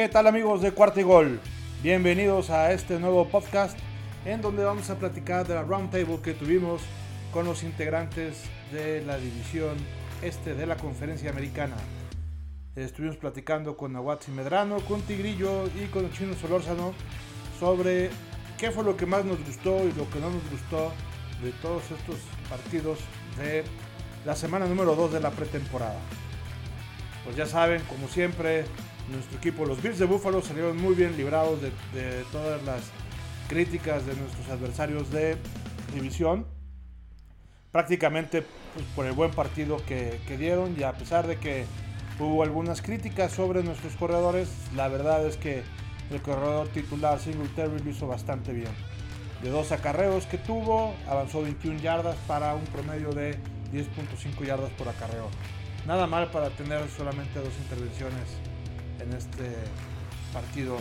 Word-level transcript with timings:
¿Qué 0.00 0.08
tal 0.08 0.26
amigos 0.26 0.62
de 0.62 0.72
Cuarto 0.72 0.98
y 0.98 1.02
Gol? 1.02 1.38
Bienvenidos 1.82 2.48
a 2.48 2.72
este 2.72 2.98
nuevo 2.98 3.28
podcast 3.28 3.78
en 4.24 4.40
donde 4.40 4.64
vamos 4.64 4.88
a 4.88 4.98
platicar 4.98 5.46
de 5.46 5.54
la 5.54 5.62
roundtable 5.62 6.20
que 6.22 6.32
tuvimos 6.32 6.80
con 7.34 7.44
los 7.44 7.62
integrantes 7.62 8.44
de 8.72 9.02
la 9.02 9.18
división 9.18 9.76
este 10.22 10.54
de 10.54 10.64
la 10.64 10.78
conferencia 10.78 11.28
americana. 11.28 11.76
Estuvimos 12.76 13.18
platicando 13.18 13.76
con 13.76 13.94
Aguatsi 13.94 14.30
Medrano, 14.30 14.78
con 14.86 15.02
Tigrillo 15.02 15.66
y 15.66 15.84
con 15.88 16.06
el 16.06 16.12
Chino 16.14 16.32
Solórzano 16.32 16.94
sobre 17.58 18.08
qué 18.56 18.70
fue 18.70 18.84
lo 18.84 18.96
que 18.96 19.04
más 19.04 19.26
nos 19.26 19.44
gustó 19.44 19.84
y 19.84 19.92
lo 19.92 20.08
que 20.08 20.18
no 20.18 20.30
nos 20.30 20.50
gustó 20.50 20.92
de 21.42 21.52
todos 21.60 21.82
estos 21.90 22.16
partidos 22.48 23.00
de 23.38 23.64
la 24.24 24.34
semana 24.34 24.64
número 24.64 24.96
2 24.96 25.12
de 25.12 25.20
la 25.20 25.30
pretemporada. 25.30 26.00
Pues 27.22 27.36
ya 27.36 27.44
saben, 27.44 27.82
como 27.82 28.08
siempre, 28.08 28.64
nuestro 29.10 29.38
equipo, 29.38 29.64
los 29.64 29.82
Bills 29.82 29.98
de 29.98 30.06
Buffalo, 30.06 30.42
salieron 30.42 30.76
muy 30.76 30.94
bien 30.94 31.16
librados 31.16 31.60
de, 31.60 31.70
de 31.92 32.24
todas 32.32 32.62
las 32.64 32.82
críticas 33.48 34.06
de 34.06 34.14
nuestros 34.14 34.48
adversarios 34.48 35.10
de 35.10 35.36
división. 35.92 36.46
Prácticamente 37.72 38.44
pues, 38.74 38.86
por 38.94 39.06
el 39.06 39.12
buen 39.12 39.32
partido 39.32 39.78
que, 39.86 40.20
que 40.26 40.36
dieron 40.36 40.76
y 40.78 40.84
a 40.84 40.92
pesar 40.92 41.26
de 41.26 41.36
que 41.36 41.64
hubo 42.18 42.42
algunas 42.42 42.82
críticas 42.82 43.32
sobre 43.32 43.62
nuestros 43.62 43.94
corredores, 43.96 44.48
la 44.76 44.88
verdad 44.88 45.26
es 45.26 45.36
que 45.36 45.62
el 46.10 46.22
corredor 46.22 46.68
titular 46.68 47.18
Singletary 47.18 47.78
lo 47.82 47.90
hizo 47.90 48.06
bastante 48.06 48.52
bien. 48.52 48.70
De 49.42 49.50
dos 49.50 49.72
acarreos 49.72 50.26
que 50.26 50.38
tuvo, 50.38 50.94
avanzó 51.08 51.42
21 51.42 51.80
yardas 51.80 52.16
para 52.26 52.54
un 52.54 52.64
promedio 52.64 53.10
de 53.10 53.38
10.5 53.72 54.44
yardas 54.44 54.70
por 54.72 54.88
acarreo. 54.88 55.28
Nada 55.86 56.06
mal 56.06 56.30
para 56.30 56.50
tener 56.50 56.88
solamente 56.90 57.38
dos 57.38 57.54
intervenciones 57.62 58.49
en 59.00 59.12
este 59.12 59.54
partido 60.32 60.76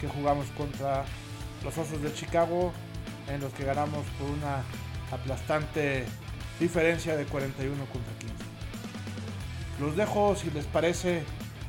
que 0.00 0.08
jugamos 0.08 0.46
contra 0.56 1.04
los 1.64 1.76
Osos 1.78 2.02
de 2.02 2.12
Chicago, 2.12 2.72
en 3.28 3.40
los 3.40 3.52
que 3.52 3.64
ganamos 3.64 4.04
por 4.18 4.28
una 4.30 4.62
aplastante 5.10 6.04
diferencia 6.58 7.16
de 7.16 7.24
41 7.24 7.84
contra 7.86 8.12
15. 8.18 8.34
Los 9.80 9.96
dejo, 9.96 10.36
si 10.36 10.50
les 10.50 10.66
parece, 10.66 11.22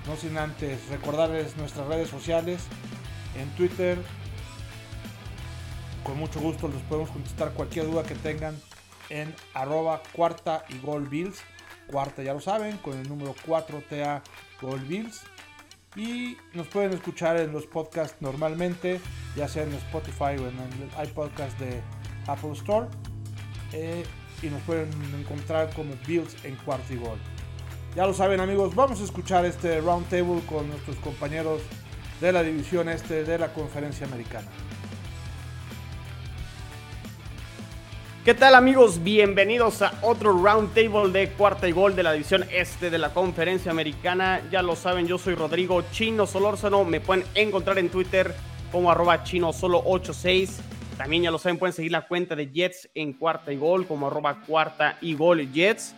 no 0.07 0.15
sin 0.15 0.37
antes 0.37 0.87
recordarles 0.89 1.57
nuestras 1.57 1.87
redes 1.87 2.09
sociales. 2.09 2.61
En 3.37 3.49
Twitter, 3.55 3.97
con 6.03 6.17
mucho 6.17 6.39
gusto 6.39 6.67
les 6.67 6.81
podemos 6.83 7.09
contestar 7.09 7.53
cualquier 7.53 7.85
duda 7.85 8.03
que 8.03 8.15
tengan 8.15 8.59
en 9.09 9.33
arroba 9.53 10.01
cuarta 10.13 10.65
y 10.69 10.77
gol 10.79 11.07
bills. 11.07 11.41
Cuarta 11.87 12.23
ya 12.23 12.33
lo 12.33 12.39
saben, 12.39 12.77
con 12.77 12.97
el 12.97 13.07
número 13.07 13.35
4TA 13.45 14.21
Gol 14.61 14.79
Bills. 14.81 15.21
Y 15.95 16.37
nos 16.53 16.67
pueden 16.67 16.93
escuchar 16.93 17.37
en 17.37 17.51
los 17.51 17.65
podcasts 17.67 18.17
normalmente, 18.19 18.99
ya 19.35 19.47
sea 19.47 19.63
en 19.63 19.73
Spotify 19.73 20.37
o 20.39 20.47
en 20.47 20.57
el 20.59 21.07
iPodcast 21.07 21.57
de 21.59 21.81
Apple 22.27 22.53
Store. 22.53 22.87
Eh, 23.73 24.03
y 24.41 24.47
nos 24.47 24.61
pueden 24.63 24.89
encontrar 25.19 25.73
como 25.73 25.93
Bills 26.05 26.35
en 26.43 26.55
cuarto 26.57 26.93
y 26.93 26.97
gol. 26.97 27.17
Ya 27.95 28.07
lo 28.07 28.13
saben 28.13 28.39
amigos, 28.39 28.73
vamos 28.75 28.99
a 29.01 29.03
escuchar 29.03 29.45
este 29.45 29.79
roundtable 29.79 30.41
con 30.47 30.67
nuestros 30.67 30.97
compañeros 30.97 31.61
de 32.19 32.31
la 32.31 32.41
división 32.41 32.89
este 32.89 33.23
de 33.23 33.37
la 33.37 33.53
conferencia 33.53 34.07
americana. 34.07 34.47
¿Qué 38.23 38.33
tal 38.33 38.55
amigos? 38.55 39.03
Bienvenidos 39.03 39.81
a 39.81 39.95
otro 40.01 40.31
roundtable 40.31 41.11
de 41.11 41.31
cuarta 41.31 41.67
y 41.67 41.73
gol 41.73 41.93
de 41.93 42.03
la 42.03 42.13
división 42.13 42.45
este 42.53 42.89
de 42.89 42.97
la 42.97 43.13
conferencia 43.13 43.69
americana. 43.69 44.41
Ya 44.49 44.61
lo 44.61 44.77
saben, 44.77 45.07
yo 45.07 45.17
soy 45.17 45.35
Rodrigo 45.35 45.83
Chino 45.91 46.25
Solórzano. 46.25 46.85
Me 46.85 47.01
pueden 47.01 47.25
encontrar 47.35 47.77
en 47.79 47.89
Twitter 47.89 48.33
como 48.71 48.89
arroba 48.89 49.25
chino 49.25 49.51
solo 49.51 49.83
86. 49.85 50.61
También 50.97 51.23
ya 51.23 51.31
lo 51.31 51.37
saben, 51.37 51.59
pueden 51.59 51.73
seguir 51.73 51.91
la 51.91 52.07
cuenta 52.07 52.33
de 52.33 52.49
Jets 52.49 52.89
en 52.95 53.11
cuarta 53.11 53.51
y 53.51 53.57
gol 53.57 53.85
como 53.85 54.07
arroba 54.07 54.39
cuarta 54.47 54.97
y 55.01 55.15
gol 55.15 55.51
Jets. 55.51 55.93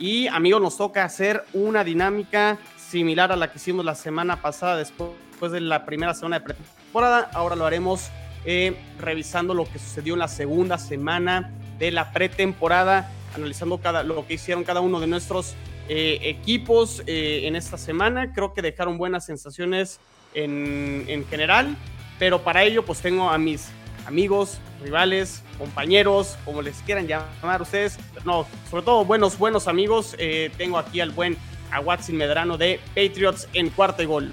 Y 0.00 0.26
amigos, 0.26 0.60
nos 0.60 0.76
toca 0.76 1.04
hacer 1.04 1.44
una 1.52 1.84
dinámica 1.84 2.58
similar 2.76 3.30
a 3.30 3.36
la 3.36 3.52
que 3.52 3.58
hicimos 3.58 3.84
la 3.84 3.94
semana 3.94 4.42
pasada 4.42 4.76
después, 4.76 5.12
de 5.52 5.60
la 5.60 5.86
primera 5.86 6.12
semana 6.12 6.40
de 6.40 6.44
pretemporada. 6.44 7.30
Ahora 7.34 7.54
lo 7.54 7.64
haremos 7.64 8.10
eh, 8.44 8.76
revisando 8.98 9.54
lo 9.54 9.64
que 9.64 9.78
sucedió 9.78 10.14
en 10.14 10.18
la 10.18 10.28
segunda 10.28 10.76
semana 10.76 11.52
de 11.78 11.90
la 11.90 12.12
pretemporada, 12.12 13.10
analizando 13.34 13.78
cada, 13.78 14.02
lo 14.02 14.26
que 14.26 14.34
hicieron 14.34 14.64
cada 14.64 14.80
uno 14.80 15.00
de 15.00 15.06
nuestros 15.06 15.54
eh, 15.88 16.18
equipos 16.22 17.02
eh, 17.06 17.42
en 17.44 17.56
esta 17.56 17.78
semana. 17.78 18.32
Creo 18.32 18.54
que 18.54 18.62
dejaron 18.62 18.98
buenas 18.98 19.26
sensaciones 19.26 20.00
en, 20.34 21.04
en 21.08 21.26
general, 21.26 21.76
pero 22.18 22.42
para 22.42 22.64
ello 22.64 22.84
pues 22.84 23.00
tengo 23.00 23.30
a 23.30 23.38
mis 23.38 23.68
amigos, 24.06 24.58
rivales, 24.82 25.42
compañeros, 25.58 26.36
como 26.44 26.62
les 26.62 26.76
quieran 26.82 27.06
llamar 27.06 27.62
ustedes. 27.62 27.98
No, 28.24 28.46
sobre 28.70 28.82
todo 28.82 29.04
buenos, 29.04 29.38
buenos 29.38 29.68
amigos. 29.68 30.16
Eh, 30.18 30.50
tengo 30.56 30.78
aquí 30.78 31.00
al 31.00 31.10
buen 31.10 31.36
a 31.70 31.80
Watson 31.80 32.16
Medrano 32.16 32.56
de 32.56 32.80
Patriots 32.94 33.48
en 33.52 33.68
cuarto 33.68 34.02
y 34.02 34.06
gol. 34.06 34.32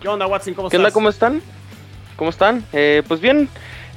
¿Qué 0.00 0.08
onda, 0.08 0.26
Watson? 0.26 0.54
¿Cómo 0.54 0.70
¿Qué 0.70 0.76
estás? 0.76 0.86
onda? 0.86 0.94
¿Cómo 0.94 1.08
están? 1.10 1.42
¿Cómo 2.16 2.30
están? 2.30 2.64
Eh, 2.72 3.02
pues 3.06 3.20
bien, 3.20 3.48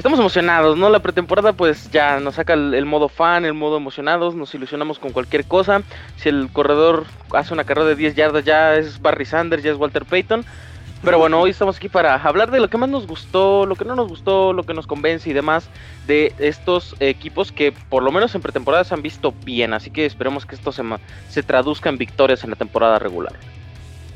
estamos 0.02 0.18
emocionados, 0.18 0.80
¿no? 0.80 0.90
La 0.90 0.98
pretemporada 0.98 1.54
pues 1.54 1.92
ya 1.92 2.20
nos 2.20 2.34
saca 2.34 2.54
el, 2.54 2.86
modo 2.88 3.08
fan, 3.08 3.46
el 3.46 3.54
modo 3.54 3.78
emocionados, 3.78 4.34
nos 4.34 4.52
ilusionamos 4.56 4.98
con 4.98 5.12
cualquier 5.12 5.46
cosa. 5.46 5.84
Si 6.16 6.28
el 6.28 6.50
corredor 6.52 7.06
hace 7.36 7.54
una 7.54 7.66
carrera 7.66 7.90
de 7.90 7.96
10 7.96 8.16
yardas 8.16 8.44
ya 8.44 8.74
es 8.74 9.00
Barry 9.00 9.26
Sanders, 9.26 9.62
ya 9.62 9.70
es 9.70 9.78
Walter 9.78 10.06
Payton. 10.06 10.44
Pero 11.04 11.20
bueno, 11.20 11.40
hoy 11.40 11.52
estamos 11.52 11.78
aquí 11.78 11.88
para 11.88 12.16
hablar 12.16 12.50
de 12.50 12.60
lo 12.60 12.68
que 12.68 12.80
más 12.80 12.90
nos 12.90 13.06
gustó, 13.06 13.68
lo 13.68 13.76
que 13.76 13.86
no 13.86 13.96
nos 13.96 14.08
gustó, 14.08 14.54
lo 14.54 14.64
que 14.64 14.74
nos 14.74 14.88
convence 14.88 15.30
y 15.30 15.34
demás 15.34 15.70
de 16.08 16.34
estos 16.40 16.96
equipos 17.00 17.52
que 17.52 17.72
por 17.72 18.02
lo 18.02 18.12
menos 18.12 18.34
en 18.34 18.42
pretemporada 18.42 18.84
se 18.84 18.96
han 18.96 19.04
visto 19.04 19.36
bien. 19.46 19.72
Así 19.72 19.92
que 19.92 20.08
esperemos 20.08 20.48
que 20.48 20.56
esto 20.56 20.72
se, 20.72 20.82
se 21.30 21.44
traduzca 21.44 21.90
en 21.90 22.00
victorias 22.00 22.44
en 22.44 22.50
la 22.50 22.56
temporada 22.56 22.98
regular. 22.98 23.34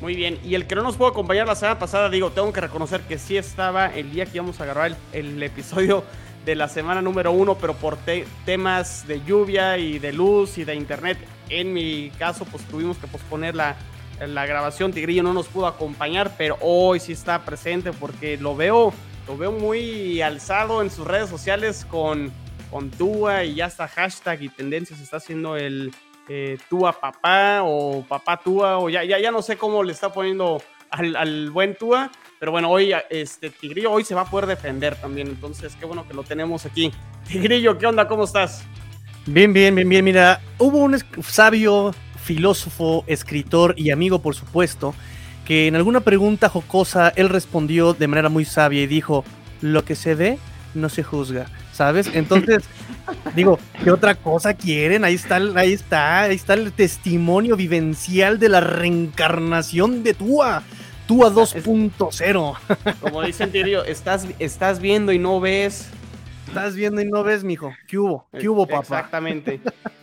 Muy 0.01 0.15
bien, 0.15 0.39
y 0.43 0.55
el 0.55 0.67
que 0.67 0.75
no 0.75 0.83
nos 0.83 0.97
pudo 0.97 1.07
acompañar 1.07 1.47
la 1.47 1.55
semana 1.55 1.79
pasada, 1.79 2.09
digo, 2.09 2.29
tengo 2.31 2.51
que 2.51 2.61
reconocer 2.61 3.01
que 3.01 3.17
sí 3.17 3.37
estaba 3.37 3.87
el 3.87 4.11
día 4.11 4.25
que 4.25 4.37
íbamos 4.37 4.59
a 4.59 4.65
grabar 4.65 4.97
el, 5.13 5.27
el 5.27 5.43
episodio 5.43 6.03
de 6.45 6.55
la 6.55 6.67
semana 6.67 7.01
número 7.01 7.31
uno, 7.31 7.57
pero 7.57 7.73
por 7.73 7.97
te 7.97 8.25
temas 8.45 9.07
de 9.07 9.21
lluvia 9.23 9.77
y 9.77 9.97
de 9.97 10.13
luz 10.13 10.57
y 10.57 10.63
de 10.63 10.75
internet, 10.75 11.17
en 11.49 11.73
mi 11.73 12.11
caso, 12.19 12.45
pues 12.45 12.63
tuvimos 12.65 12.97
que 12.97 13.07
posponer 13.07 13.55
la, 13.55 13.75
la 14.19 14.45
grabación. 14.45 14.91
Tigrillo 14.91 15.23
no 15.23 15.33
nos 15.33 15.47
pudo 15.47 15.67
acompañar, 15.67 16.35
pero 16.37 16.57
hoy 16.61 16.99
sí 16.99 17.11
está 17.11 17.43
presente 17.43 17.91
porque 17.91 18.37
lo 18.37 18.55
veo, 18.55 18.93
lo 19.27 19.37
veo 19.37 19.51
muy 19.51 20.21
alzado 20.21 20.81
en 20.81 20.89
sus 20.89 21.05
redes 21.05 21.29
sociales 21.29 21.85
con, 21.89 22.31
con 22.69 22.91
Tua 22.91 23.43
y 23.43 23.55
ya 23.55 23.65
está 23.65 23.87
hashtag 23.87 24.43
y 24.43 24.49
tendencias 24.49 24.99
está 24.99 25.17
haciendo 25.17 25.57
el 25.57 25.93
eh, 26.29 26.57
Tua 26.69 26.91
papá 26.93 27.61
o 27.63 28.03
papá 28.07 28.37
Tua 28.37 28.77
o 28.77 28.89
ya, 28.89 29.03
ya, 29.03 29.19
ya 29.19 29.31
no 29.31 29.41
sé 29.41 29.57
cómo 29.57 29.83
le 29.83 29.91
está 29.91 30.11
poniendo 30.11 30.61
al, 30.89 31.15
al 31.15 31.51
buen 31.51 31.75
Tua. 31.75 32.11
Pero 32.39 32.51
bueno, 32.51 32.69
hoy 32.69 32.93
este 33.09 33.49
Tigrillo 33.49 33.91
hoy 33.91 34.03
se 34.03 34.13
va 34.13 34.21
a 34.21 34.29
poder 34.29 34.45
defender 34.45 34.95
también. 34.95 35.27
Entonces, 35.27 35.75
qué 35.79 35.85
bueno 35.85 36.07
que 36.07 36.13
lo 36.13 36.23
tenemos 36.23 36.65
aquí. 36.65 36.91
Tigrillo, 37.27 37.77
¿qué 37.77 37.87
onda? 37.87 38.07
¿Cómo 38.07 38.25
estás? 38.25 38.63
Bien, 39.25 39.53
bien, 39.53 39.73
bien, 39.73 39.89
bien. 39.89 40.05
Mira, 40.05 40.41
hubo 40.59 40.79
un 40.79 40.99
sabio 41.23 41.93
filósofo, 42.21 43.03
escritor 43.07 43.73
y 43.77 43.91
amigo, 43.91 44.19
por 44.19 44.35
supuesto, 44.35 44.93
que 45.45 45.67
en 45.67 45.75
alguna 45.75 46.01
pregunta 46.01 46.49
jocosa 46.49 47.13
él 47.15 47.29
respondió 47.29 47.93
de 47.93 48.07
manera 48.07 48.29
muy 48.29 48.45
sabia 48.45 48.81
y 48.81 48.87
dijo, 48.87 49.23
lo 49.61 49.85
que 49.85 49.95
se 49.95 50.15
ve 50.15 50.37
no 50.73 50.89
se 50.89 51.03
juzga, 51.03 51.47
¿sabes? 51.75 52.09
Entonces, 52.13 52.63
digo, 53.35 53.59
¿qué 53.83 53.91
otra 53.91 54.15
cosa 54.15 54.53
quieren? 54.53 55.03
Ahí 55.03 55.15
está, 55.15 55.35
ahí 55.55 55.73
está, 55.73 56.21
ahí 56.21 56.35
está 56.35 56.53
el 56.53 56.71
testimonio 56.71 57.57
vivencial 57.57 58.39
de 58.39 58.49
la 58.49 58.61
reencarnación 58.61 60.01
de 60.03 60.13
Tua. 60.13 60.63
Tua 61.05 61.29
2.0. 61.29 62.97
Como 63.01 63.21
dicen, 63.21 63.51
tío, 63.51 63.83
estás, 63.83 64.25
estás 64.39 64.79
viendo 64.79 65.11
y 65.11 65.19
no 65.19 65.39
ves. 65.39 65.89
Estás 66.47 66.75
viendo 66.75 67.01
y 67.01 67.05
no 67.05 67.23
ves, 67.23 67.43
mijo. 67.43 67.73
¿Qué 67.87 67.97
hubo? 67.97 68.25
¿Qué 68.39 68.47
hubo, 68.47 68.65
papá? 68.65 68.79
Exactamente. 68.81 69.59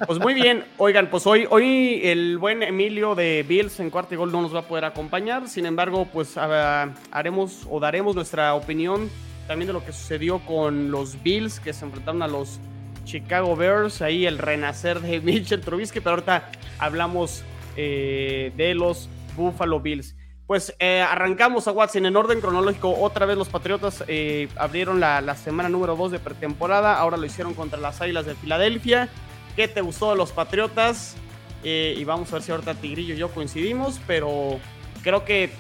Pues 0.07 0.19
muy 0.19 0.35
bien. 0.35 0.65
Oigan, 0.77 1.09
pues 1.09 1.27
hoy, 1.27 1.47
hoy 1.49 2.03
el 2.05 2.37
buen 2.37 2.63
Emilio 2.63 3.15
de 3.15 3.45
Bills 3.49 3.81
en 3.81 3.91
cuarto 3.91 4.15
y 4.15 4.17
gol 4.19 4.31
no 4.31 4.43
nos 4.43 4.55
va 4.55 4.61
a 4.61 4.69
poder 4.69 4.85
acompañar. 4.85 5.49
Sin 5.49 5.65
embargo, 5.65 6.07
pues 6.13 6.37
uh, 6.37 6.93
haremos 7.11 7.67
o 7.71 7.81
daremos 7.81 8.15
nuestra 8.15 8.55
opinión 8.55 9.09
también 9.47 9.67
de 9.67 9.73
lo 9.73 9.85
que 9.85 9.93
sucedió 9.93 10.39
con 10.41 10.91
los 10.91 11.23
Bills 11.23 11.61
que 11.61 11.73
se 11.73 11.85
enfrentaron 11.85 12.23
a 12.23 12.29
los 12.29 12.61
Chicago 13.05 13.57
Bears. 13.57 14.03
Ahí 14.03 14.27
el 14.27 14.39
renacer 14.39 15.01
de 15.01 15.21
Mitchell 15.23 15.61
Trubisky. 15.61 16.01
Pero 16.01 16.13
ahorita 16.13 16.51
hablamos 16.79 17.43
eh, 17.77 18.53
de 18.57 18.75
los 18.75 19.09
Buffalo 19.37 19.81
Bills. 19.81 20.17
Pues 20.47 20.75
eh, 20.81 21.01
arrancamos 21.01 21.67
a 21.67 21.73
Watson 21.73 22.07
en 22.07 22.17
orden 22.17 22.41
cronológico. 22.41 22.95
Otra 22.99 23.27
vez 23.27 23.39
los 23.39 23.49
Patriotas 23.49 24.05
eh, 24.09 24.49
abrieron 24.57 25.01
la, 25.01 25.21
la, 25.21 25.35
semana 25.35 25.69
número 25.69 25.97
2 25.97 26.13
de 26.13 26.19
pretemporada. 26.19 26.99
Ahora 26.99 27.17
lo 27.17 27.25
hicieron 27.25 27.55
contra 27.55 27.79
las 27.79 28.01
Águilas 28.01 28.27
de 28.27 28.35
Filadelfia. 28.35 29.09
¿Qué 29.57 29.69
te 29.69 29.81
gustó 29.81 30.11
de 30.11 30.17
los 30.17 30.33
Patriotas? 30.33 31.17
Y 31.65 32.03
vamos 32.03 32.29
a 32.31 32.37
ver 32.37 32.43
si 32.43 32.51
ahorita 32.51 32.75
Tigrillo 32.75 33.15
y 33.15 33.19
yo 33.19 33.29
coincidimos. 33.29 34.01
Pero 34.07 34.59
creo 35.03 35.25
que 35.25 35.51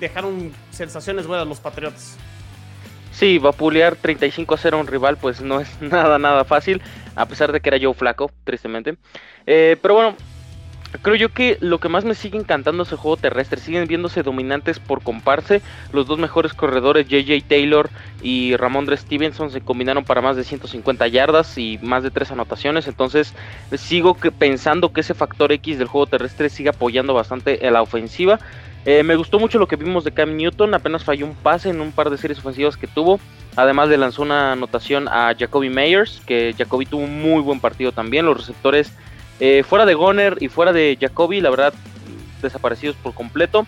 dejaron 0.00 0.50
sensaciones 0.70 1.26
buenas 1.26 1.46
los 1.46 1.60
Patriotas. 1.60 2.16
Sí, 3.12 3.38
vapulear 3.38 3.94
35 3.96 4.54
a 4.54 4.58
0 4.58 4.76
a 4.76 4.80
un 4.80 4.86
rival, 4.86 5.18
pues 5.18 5.40
no 5.40 5.60
es 5.60 5.68
nada, 5.80 6.18
nada 6.18 6.44
fácil, 6.44 6.82
a 7.14 7.26
pesar 7.26 7.52
de 7.52 7.60
que 7.60 7.68
era 7.68 7.78
Joe 7.80 7.94
Flaco, 7.94 8.30
tristemente. 8.44 8.96
Eh, 9.46 9.76
pero 9.80 9.94
bueno, 9.94 10.16
creo 11.00 11.14
yo 11.16 11.28
que 11.30 11.56
lo 11.60 11.78
que 11.78 11.88
más 11.88 12.04
me 12.04 12.14
sigue 12.14 12.38
encantando 12.38 12.82
es 12.82 12.92
el 12.92 12.98
juego 12.98 13.16
terrestre. 13.16 13.60
Siguen 13.60 13.86
viéndose 13.86 14.22
dominantes 14.22 14.78
por 14.78 15.02
comparse. 15.02 15.62
Los 15.92 16.06
dos 16.06 16.18
mejores 16.18 16.52
corredores, 16.52 17.08
JJ 17.08 17.44
Taylor 17.48 17.90
y 18.22 18.56
Ramondre 18.56 18.96
Stevenson, 18.96 19.50
se 19.50 19.60
combinaron 19.60 20.04
para 20.04 20.20
más 20.20 20.36
de 20.36 20.44
150 20.44 21.06
yardas 21.08 21.56
y 21.56 21.78
más 21.82 22.02
de 22.02 22.10
3 22.10 22.32
anotaciones. 22.32 22.86
Entonces, 22.88 23.34
sigo 23.76 24.14
pensando 24.14 24.92
que 24.92 25.00
ese 25.00 25.14
factor 25.14 25.52
X 25.52 25.78
del 25.78 25.88
juego 25.88 26.06
terrestre 26.06 26.50
sigue 26.50 26.70
apoyando 26.70 27.14
bastante 27.14 27.66
a 27.66 27.70
la 27.70 27.82
ofensiva. 27.82 28.38
Eh, 28.84 29.02
me 29.04 29.14
gustó 29.14 29.38
mucho 29.38 29.58
lo 29.58 29.68
que 29.68 29.76
vimos 29.76 30.02
de 30.02 30.10
Cam 30.10 30.36
Newton, 30.36 30.74
apenas 30.74 31.04
falló 31.04 31.26
un 31.26 31.34
pase 31.34 31.70
en 31.70 31.80
un 31.80 31.92
par 31.92 32.10
de 32.10 32.18
series 32.18 32.40
ofensivas 32.40 32.76
que 32.76 32.88
tuvo. 32.88 33.20
Además 33.54 33.88
le 33.88 33.96
lanzó 33.96 34.22
una 34.22 34.52
anotación 34.52 35.08
a 35.08 35.34
Jacoby 35.38 35.68
Meyers, 35.68 36.20
que 36.26 36.54
Jacoby 36.56 36.86
tuvo 36.86 37.02
un 37.02 37.22
muy 37.22 37.42
buen 37.42 37.60
partido 37.60 37.92
también. 37.92 38.26
Los 38.26 38.38
receptores 38.38 38.92
eh, 39.40 39.62
fuera 39.62 39.86
de 39.86 39.94
Goner 39.94 40.36
y 40.40 40.48
fuera 40.48 40.72
de 40.72 40.98
Jacoby, 41.00 41.40
la 41.40 41.50
verdad, 41.50 41.74
desaparecidos 42.40 42.96
por 42.96 43.14
completo. 43.14 43.66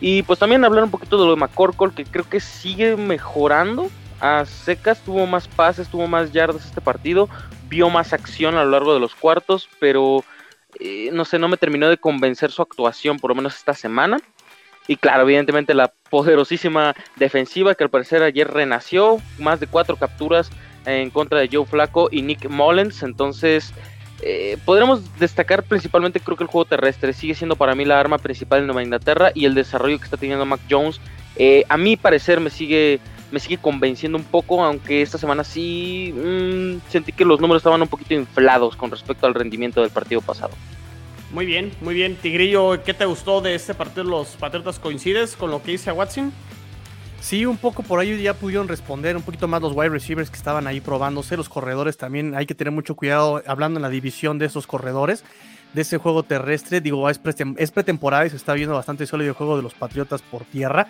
Y 0.00 0.22
pues 0.22 0.38
también 0.38 0.64
hablar 0.64 0.84
un 0.84 0.90
poquito 0.90 1.18
de 1.18 1.24
lo 1.24 1.34
de 1.34 1.40
McCorkle, 1.40 1.90
que 1.94 2.04
creo 2.04 2.28
que 2.28 2.40
sigue 2.40 2.96
mejorando. 2.96 3.90
A 4.20 4.44
secas 4.46 5.00
tuvo 5.04 5.26
más 5.26 5.46
pases, 5.46 5.88
tuvo 5.88 6.06
más 6.06 6.32
yardas 6.32 6.64
este 6.64 6.80
partido, 6.80 7.28
vio 7.68 7.88
más 7.90 8.12
acción 8.12 8.56
a 8.56 8.64
lo 8.64 8.70
largo 8.70 8.94
de 8.94 9.00
los 9.00 9.14
cuartos, 9.14 9.68
pero 9.78 10.24
eh, 10.80 11.10
no 11.12 11.24
sé, 11.24 11.38
no 11.38 11.48
me 11.48 11.56
terminó 11.56 11.88
de 11.88 11.98
convencer 11.98 12.50
su 12.50 12.62
actuación, 12.62 13.18
por 13.18 13.30
lo 13.30 13.34
menos 13.36 13.56
esta 13.56 13.74
semana. 13.74 14.18
Y 14.88 14.96
claro, 14.96 15.22
evidentemente 15.22 15.74
la 15.74 15.92
poderosísima 16.10 16.96
defensiva 17.16 17.74
que 17.74 17.84
al 17.84 17.90
parecer 17.90 18.22
ayer 18.22 18.48
renació, 18.48 19.18
más 19.38 19.60
de 19.60 19.66
cuatro 19.66 19.96
capturas 19.96 20.50
en 20.86 21.10
contra 21.10 21.38
de 21.38 21.48
Joe 21.52 21.66
Flaco 21.66 22.08
y 22.10 22.22
Nick 22.22 22.48
Mullens. 22.48 23.02
Entonces, 23.02 23.74
eh, 24.22 24.56
podremos 24.64 25.02
destacar 25.18 25.62
principalmente, 25.62 26.20
creo 26.20 26.36
que 26.36 26.44
el 26.44 26.50
juego 26.50 26.64
terrestre 26.64 27.12
sigue 27.12 27.34
siendo 27.34 27.54
para 27.54 27.74
mí 27.74 27.84
la 27.84 28.00
arma 28.00 28.18
principal 28.18 28.60
de 28.60 28.66
Nueva 28.66 28.82
Inglaterra 28.82 29.30
y 29.34 29.44
el 29.44 29.54
desarrollo 29.54 29.98
que 29.98 30.04
está 30.04 30.16
teniendo 30.16 30.46
Mac 30.46 30.60
Jones. 30.68 31.00
Eh, 31.36 31.64
a 31.68 31.76
mi 31.76 31.96
parecer 31.96 32.40
me 32.40 32.50
sigue, 32.50 32.98
me 33.30 33.38
sigue 33.38 33.58
convenciendo 33.58 34.18
un 34.18 34.24
poco, 34.24 34.64
aunque 34.64 35.02
esta 35.02 35.18
semana 35.18 35.44
sí 35.44 36.12
mm, 36.16 36.90
sentí 36.90 37.12
que 37.12 37.24
los 37.24 37.40
números 37.40 37.60
estaban 37.60 37.82
un 37.82 37.88
poquito 37.88 38.14
inflados 38.14 38.74
con 38.74 38.90
respecto 38.90 39.26
al 39.26 39.34
rendimiento 39.34 39.82
del 39.82 39.90
partido 39.90 40.20
pasado. 40.22 40.52
Muy 41.30 41.44
bien, 41.44 41.72
muy 41.80 41.94
bien. 41.94 42.16
Tigrillo, 42.16 42.82
¿qué 42.84 42.94
te 42.94 43.04
gustó 43.04 43.40
de 43.40 43.54
este 43.54 43.74
partido? 43.74 44.04
¿Los 44.04 44.28
Patriotas 44.28 44.78
coincides 44.78 45.36
con 45.36 45.50
lo 45.50 45.62
que 45.62 45.72
dice 45.72 45.92
Watson? 45.92 46.32
Sí, 47.20 47.44
un 47.44 47.58
poco 47.58 47.82
por 47.82 47.98
ahí 48.00 48.22
ya 48.22 48.32
pudieron 48.32 48.68
responder 48.68 49.16
un 49.16 49.22
poquito 49.22 49.48
más 49.48 49.60
los 49.60 49.72
wide 49.74 49.90
receivers 49.90 50.30
que 50.30 50.36
estaban 50.36 50.66
ahí 50.66 50.80
probándose. 50.80 51.36
Los 51.36 51.48
corredores 51.48 51.98
también 51.98 52.34
hay 52.34 52.46
que 52.46 52.54
tener 52.54 52.72
mucho 52.72 52.94
cuidado 52.94 53.42
hablando 53.46 53.78
en 53.78 53.82
la 53.82 53.90
división 53.90 54.38
de 54.38 54.46
esos 54.46 54.66
corredores, 54.66 55.24
de 55.74 55.82
ese 55.82 55.98
juego 55.98 56.22
terrestre. 56.22 56.80
Digo, 56.80 57.10
es, 57.10 57.18
pretemporada 57.18 58.24
y 58.24 58.30
se 58.30 58.36
está 58.36 58.54
viendo 58.54 58.74
bastante 58.74 59.06
sólido 59.06 59.30
el 59.30 59.36
juego 59.36 59.56
de 59.56 59.62
los 59.62 59.74
Patriotas 59.74 60.22
por 60.22 60.44
tierra. 60.44 60.86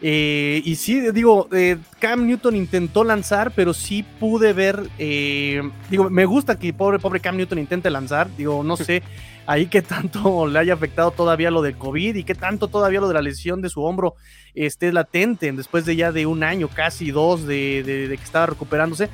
Eh, 0.00 0.62
y 0.64 0.76
sí, 0.76 1.00
digo, 1.12 1.48
eh, 1.52 1.76
Cam 1.98 2.26
Newton 2.26 2.54
intentó 2.54 3.02
lanzar, 3.02 3.52
pero 3.54 3.74
sí 3.74 4.04
pude 4.20 4.52
ver. 4.52 4.88
Eh, 4.98 5.62
digo, 5.90 6.08
me 6.08 6.24
gusta 6.24 6.58
que 6.58 6.72
pobre, 6.72 6.98
pobre 6.98 7.20
Cam 7.20 7.36
Newton 7.36 7.58
intente 7.58 7.90
lanzar. 7.90 8.28
Digo, 8.36 8.62
no 8.62 8.76
sé 8.76 9.02
ahí 9.46 9.66
qué 9.66 9.82
tanto 9.82 10.46
le 10.48 10.58
haya 10.58 10.74
afectado 10.74 11.10
todavía 11.10 11.50
lo 11.50 11.62
del 11.62 11.76
COVID 11.76 12.14
y 12.14 12.24
qué 12.24 12.34
tanto 12.34 12.68
todavía 12.68 13.00
lo 13.00 13.08
de 13.08 13.14
la 13.14 13.22
lesión 13.22 13.62
de 13.62 13.70
su 13.70 13.82
hombro 13.82 14.14
esté 14.54 14.92
latente 14.92 15.50
después 15.52 15.86
de 15.86 15.96
ya 15.96 16.12
de 16.12 16.26
un 16.26 16.42
año, 16.42 16.68
casi 16.68 17.10
dos, 17.10 17.46
de, 17.46 17.82
que 17.84 18.24
estaba 18.24 18.46
recuperándose. 18.46 19.08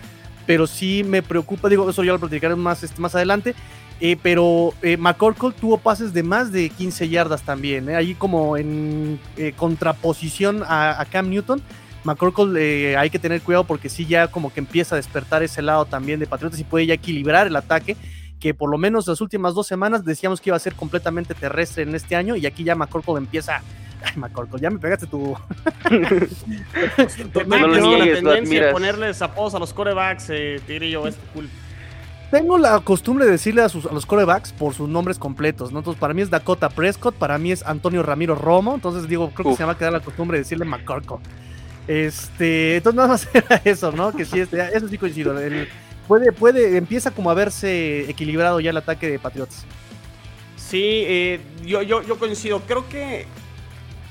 Pero 0.47 0.67
sí 0.67 1.03
me 1.05 1.23
preocupa, 1.23 1.71
digo, 1.71 1.89
eso 1.89 2.05
ya 2.05 2.13
lo 2.13 2.19
platicaré 2.19 2.55
más, 2.55 2.83
este, 2.83 3.01
más 3.01 3.15
adelante. 3.15 3.55
Eh, 4.07 4.19
pero 4.23 4.75
eh, 4.83 4.99
McCorkle 4.99 5.53
tuvo 5.53 5.79
pases 5.79 6.13
de 6.13 6.23
más 6.23 6.53
de 6.53 6.69
15 6.69 7.09
yardas 7.09 7.41
también, 7.41 7.89
eh, 7.89 7.97
ahí 7.97 8.15
como 8.15 8.59
en 8.59 9.19
contraposición 9.57 10.63
a, 10.63 11.03
Cam 11.11 11.31
Newton. 11.31 11.63
McCorkle 12.05 12.99
hay 12.99 13.09
que 13.09 13.19
tener 13.19 13.41
cuidado 13.41 13.65
porque 13.65 13.89
sí 13.89 14.05
ya 14.05 14.29
como 14.29 14.53
que 14.53 14.61
empieza 14.61 14.95
a 14.95 14.99
despertar 14.99 15.43
ese 15.43 15.63
lado 15.63 15.87
también 15.87 16.21
de 16.21 16.27
Patriotas 16.27 16.61
y 16.61 16.65
puede 16.65 16.85
ya 16.85 16.93
equilibrar 16.93 17.47
el 17.47 17.57
ataque 17.57 17.97
que 18.39 18.53
por 18.53 18.69
lo 18.69 18.77
menos 18.77 19.07
las 19.07 19.23
últimas 19.23 19.55
dos 19.55 19.67
semanas 19.67 20.05
decíamos 20.05 20.39
que 20.39 20.51
iba 20.51 20.57
a 20.59 20.61
ser 20.61 20.75
completamente 20.75 21.33
terrestre 21.33 21.85
en 21.85 21.95
este 21.95 22.15
año 22.15 22.37
y 22.37 22.45
aquí 22.45 22.63
ya 22.63 22.75
McCorkle 22.75 23.17
empieza 23.17 23.63
Ay, 24.05 24.13
McCorkle, 24.17 24.61
ya 24.61 24.69
me 24.69 24.79
pegaste 24.79 25.07
tu. 25.07 25.35
no 27.47 27.67
la 27.97 28.05
tendencia 28.05 28.67
de 28.67 28.73
ponerles 28.73 29.23
apodos 29.23 29.55
a 29.55 29.59
los 29.59 29.73
corebacks, 29.73 30.29
eh, 30.29 30.61
Tigrillo, 30.67 31.07
es 31.07 31.17
cool. 31.33 31.49
Tengo 32.35 32.59
la 32.59 32.81
costumbre 32.81 33.27
de 33.27 33.31
decirle 33.31 33.63
a, 33.63 33.69
sus, 33.69 33.87
a 33.87 33.93
los 33.93 34.07
corebacks 34.07 34.53
por 34.53 34.75
sus 34.75 34.89
nombres 34.89 35.21
completos, 35.21 35.71
¿no? 35.71 35.79
Entonces, 35.79 36.01
para 36.01 36.15
mí 36.15 36.21
es 36.21 36.31
Dakota 36.31 36.69
Prescott, 36.69 37.15
para 37.15 37.39
mí 37.39 37.53
es 37.53 37.63
Antonio 37.63 38.03
Ramiro 38.03 38.35
Romo, 38.35 38.75
entonces 38.75 39.09
digo, 39.09 39.31
creo 39.31 39.53
que 39.53 39.57
se 39.57 39.63
me 39.63 39.67
va 39.67 39.73
a 39.75 39.79
quedar 39.79 39.93
la 39.93 40.01
costumbre 40.01 40.37
de 40.37 40.43
decirle 40.43 40.65
McCorkle. 40.65 41.19
Este, 41.87 42.79
entonces 42.79 42.97
nada 42.97 43.09
más 43.11 43.29
era 43.35 43.63
eso, 43.65 43.93
¿no? 43.93 44.11
Que 44.11 44.25
sí, 44.25 44.41
este, 44.41 44.61
eso 44.77 44.89
sí 44.89 44.99
coincido. 44.99 45.39
El, 45.39 45.69
puede, 46.09 46.33
puede, 46.33 46.77
empieza 46.77 47.13
como 47.13 47.31
a 47.31 47.35
verse 47.35 48.11
equilibrado 48.11 48.59
ya 48.59 48.71
el 48.71 48.79
ataque 48.79 49.09
de 49.09 49.21
Patriots. 49.21 49.65
Sí, 50.57 51.05
eh, 51.07 51.41
yo, 51.65 51.83
yo, 51.83 52.03
yo 52.03 52.19
coincido. 52.19 52.63
Creo 52.63 52.89
que 52.89 53.27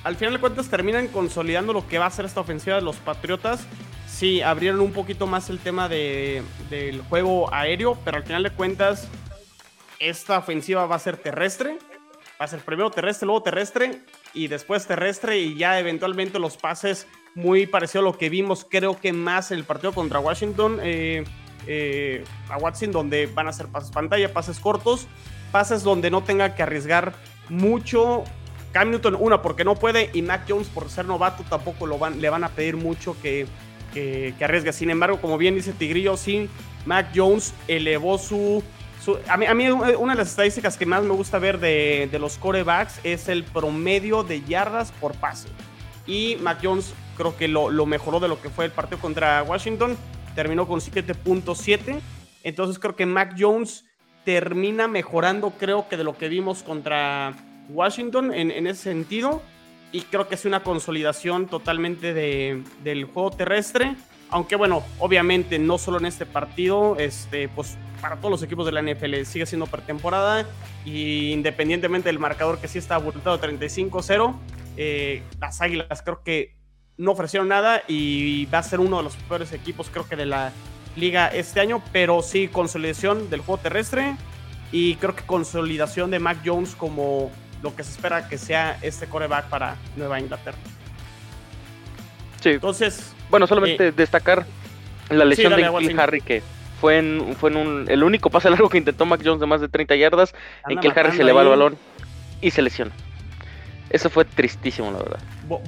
al 0.05 0.15
final 0.15 0.35
de 0.35 0.39
cuentas 0.39 0.69
terminan 0.69 1.09
consolidando 1.09 1.73
lo 1.73 1.85
que 1.89 1.99
va 1.99 2.05
a 2.05 2.11
ser 2.11 2.23
esta 2.23 2.39
ofensiva 2.39 2.77
de 2.77 2.83
los 2.83 2.95
Patriotas. 2.95 3.67
Sí, 4.13 4.41
abrieron 4.41 4.79
un 4.79 4.93
poquito 4.93 5.25
más 5.25 5.49
el 5.49 5.57
tema 5.57 5.89
de, 5.89 6.43
del 6.69 7.01
juego 7.01 7.51
aéreo, 7.51 7.97
pero 8.05 8.17
al 8.17 8.23
final 8.23 8.43
de 8.43 8.51
cuentas 8.51 9.07
esta 9.99 10.37
ofensiva 10.37 10.85
va 10.85 10.97
a 10.97 10.99
ser 10.99 11.17
terrestre. 11.17 11.79
Va 12.39 12.45
a 12.45 12.47
ser 12.47 12.59
primero 12.59 12.91
terrestre, 12.91 13.25
luego 13.25 13.41
terrestre 13.41 14.01
y 14.33 14.47
después 14.47 14.85
terrestre 14.85 15.39
y 15.39 15.57
ya 15.57 15.79
eventualmente 15.79 16.37
los 16.37 16.57
pases 16.57 17.07
muy 17.33 17.65
parecido 17.65 18.01
a 18.01 18.03
lo 18.03 18.17
que 18.17 18.29
vimos 18.29 18.65
creo 18.69 18.99
que 18.99 19.13
más 19.13 19.51
en 19.51 19.57
el 19.57 19.63
partido 19.63 19.93
contra 19.93 20.19
Washington. 20.19 20.79
Eh, 20.83 21.23
eh, 21.65 22.23
a 22.49 22.57
Watson, 22.57 22.91
donde 22.91 23.25
van 23.25 23.47
a 23.47 23.53
ser 23.53 23.67
pases 23.67 23.89
pantalla, 23.89 24.31
pases 24.31 24.59
cortos, 24.59 25.07
pases 25.51 25.81
donde 25.81 26.11
no 26.11 26.23
tenga 26.23 26.53
que 26.53 26.61
arriesgar 26.61 27.13
mucho. 27.49 28.23
Cam 28.73 28.91
Newton, 28.91 29.15
una, 29.19 29.41
porque 29.41 29.63
no 29.63 29.75
puede, 29.75 30.09
y 30.13 30.23
Mac 30.23 30.45
Jones, 30.47 30.67
por 30.67 30.89
ser 30.89 31.05
novato, 31.05 31.43
tampoco 31.47 31.85
lo 31.85 31.99
van, 31.99 32.19
le 32.19 32.29
van 32.29 32.43
a 32.43 32.49
pedir 32.49 32.75
mucho 32.75 33.15
que, 33.21 33.45
que, 33.93 34.33
arriesgue. 34.41 34.73
Sin 34.73 34.89
embargo, 34.89 35.21
como 35.21 35.37
bien 35.37 35.55
dice 35.55 35.73
Tigrillo, 35.73 36.17
sí, 36.17 36.49
Mac 36.85 37.09
Jones 37.15 37.53
elevó 37.67 38.17
su. 38.17 38.63
a, 39.27 39.37
mí, 39.37 39.45
a, 39.45 39.53
mí, 39.53 39.69
una 39.69 40.13
de 40.13 40.17
las 40.17 40.29
estadísticas 40.29 40.77
que 40.77 40.85
más 40.85 41.03
me 41.03 41.13
gusta 41.13 41.39
ver 41.39 41.59
de, 41.59 42.09
los 42.19 42.37
corebacks 42.37 42.99
es 43.03 43.29
el 43.29 43.43
promedio 43.43 44.23
de 44.23 44.41
yardas 44.41 44.91
por 44.91 45.13
pase. 45.15 45.47
Y 46.05 46.37
Mac 46.41 46.59
Jones 46.61 46.93
creo 47.15 47.37
que 47.37 47.47
lo, 47.47 47.69
lo 47.69 47.85
mejoró 47.85 48.19
de 48.19 48.27
lo 48.27 48.41
que 48.41 48.49
fue 48.49 48.65
el 48.65 48.71
partido 48.71 48.99
contra 48.99 49.43
Washington 49.43 49.95
terminó 50.33 50.67
con 50.67 50.79
7.7. 50.79 51.99
Entonces 52.43 52.79
creo 52.79 52.95
que 52.95 53.05
Mac 53.05 53.35
Jones 53.37 53.85
termina 54.25 54.87
mejorando, 54.87 55.51
creo 55.51 55.87
que 55.87 55.97
de 55.97 56.03
lo 56.03 56.17
que 56.17 56.29
vimos 56.29 56.63
contra 56.63 57.33
Washington 57.69 58.33
en, 58.33 58.67
ese 58.67 58.83
sentido. 58.83 59.41
Y 59.93 60.01
creo 60.01 60.27
que 60.27 60.35
es 60.35 60.43
una 60.43 60.63
consolidación 60.63 61.47
totalmente 61.47 62.13
de, 62.13 62.63
del 62.83 63.05
juego 63.05 63.31
terrestre. 63.31 63.95
Aunque 64.29 64.55
bueno, 64.55 64.83
obviamente 64.97 65.59
no 65.59 65.77
solo 65.77 65.99
en 65.99 66.07
este 66.07 66.25
partido, 66.25 66.97
este, 66.97 67.47
pues 67.47 67.77
para 68.01 68.17
todos 68.17 68.31
los 68.31 68.43
equipos 68.43 68.65
de 68.65 68.71
la 68.71 68.81
NFL 68.81 69.23
sigue 69.23 69.45
siendo 69.45 69.67
pretemporada. 69.67 70.47
Y 70.83 71.31
independientemente 71.31 72.09
del 72.09 72.17
marcador 72.17 72.59
que 72.59 72.67
sí 72.67 72.79
está 72.79 72.95
abultado 72.95 73.39
35-0, 73.39 74.35
eh, 74.77 75.21
las 75.39 75.61
Águilas 75.61 76.01
creo 76.01 76.23
que 76.23 76.55
no 76.97 77.11
ofrecieron 77.11 77.47
nada 77.47 77.83
y 77.87 78.45
va 78.47 78.59
a 78.59 78.63
ser 78.63 78.79
uno 78.79 78.97
de 78.97 79.03
los 79.03 79.15
peores 79.15 79.51
equipos 79.51 79.89
creo 79.91 80.07
que 80.07 80.15
de 80.15 80.25
la 80.25 80.51
liga 80.95 81.27
este 81.27 81.59
año, 81.59 81.83
pero 81.91 82.21
sí 82.21 82.47
consolidación 82.47 83.29
del 83.29 83.41
juego 83.41 83.61
terrestre 83.61 84.15
y 84.71 84.95
creo 84.95 85.15
que 85.15 85.23
consolidación 85.23 86.11
de 86.11 86.19
Mac 86.19 86.39
Jones 86.43 86.75
como 86.75 87.31
lo 87.63 87.75
que 87.75 87.83
se 87.83 87.91
espera 87.91 88.27
que 88.27 88.37
sea 88.37 88.77
este 88.81 89.07
coreback 89.07 89.45
para 89.45 89.77
Nueva 89.95 90.19
Inglaterra. 90.19 90.57
Sí. 92.41 92.49
Entonces, 92.49 93.15
bueno, 93.29 93.47
solamente 93.47 93.87
eh, 93.87 93.91
destacar 93.93 94.45
la 95.09 95.23
lesión 95.25 95.55
de 95.55 95.71
Kill 95.79 95.99
Harry 95.99 96.21
que 96.21 96.43
fue 96.79 96.97
en, 96.97 97.35
fue 97.39 97.49
en 97.49 97.57
un, 97.57 97.85
el 97.89 98.03
único 98.03 98.29
pase 98.29 98.49
largo 98.49 98.67
que 98.67 98.77
intentó 98.77 99.05
Mac 99.05 99.21
Jones 99.23 99.39
de 99.39 99.45
más 99.45 99.61
de 99.61 99.69
30 99.69 99.95
yardas, 99.95 100.35
en 100.67 100.79
que 100.79 100.87
el 100.89 100.99
Harry 100.99 101.15
se 101.15 101.23
le 101.23 101.31
va 101.31 101.41
el 101.41 101.47
balón 101.47 101.77
y 102.41 102.51
se 102.51 102.61
lesiona. 102.61 102.91
Eso 103.89 104.09
fue 104.09 104.25
tristísimo, 104.25 104.91
la 104.91 104.97
verdad. 104.97 105.19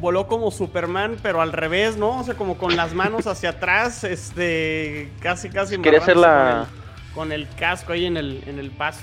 Voló 0.01 0.27
como 0.27 0.51
Superman, 0.51 1.17
pero 1.21 1.41
al 1.41 1.53
revés, 1.53 1.95
¿no? 1.95 2.19
O 2.19 2.23
sea, 2.23 2.33
como 2.33 2.57
con 2.57 2.75
las 2.75 2.93
manos 2.93 3.27
hacia 3.27 3.51
atrás, 3.51 4.03
este, 4.03 5.11
casi, 5.21 5.49
casi. 5.49 5.77
Quería 5.77 5.99
hacer 5.99 6.17
la... 6.17 6.65
Con 7.13 7.31
el, 7.31 7.47
casco 7.57 7.93
ahí 7.93 8.05
en 8.05 8.17
el, 8.17 8.43
en 8.47 8.59
el 8.59 8.71
paso. 8.71 9.01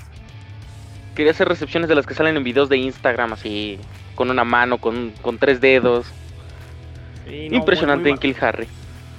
Quería 1.15 1.31
hacer 1.31 1.47
recepciones 1.47 1.89
de 1.89 1.95
las 1.95 2.05
que 2.05 2.13
salen 2.13 2.37
en 2.37 2.43
videos 2.43 2.69
de 2.69 2.77
Instagram, 2.77 3.33
así, 3.33 3.79
con 4.15 4.29
una 4.29 4.43
mano, 4.43 4.79
con, 4.79 5.11
con 5.21 5.37
tres 5.37 5.61
dedos. 5.61 6.07
Impresionante 7.27 8.09
en 8.09 8.17
Kill 8.17 8.35
Harry. 8.41 8.67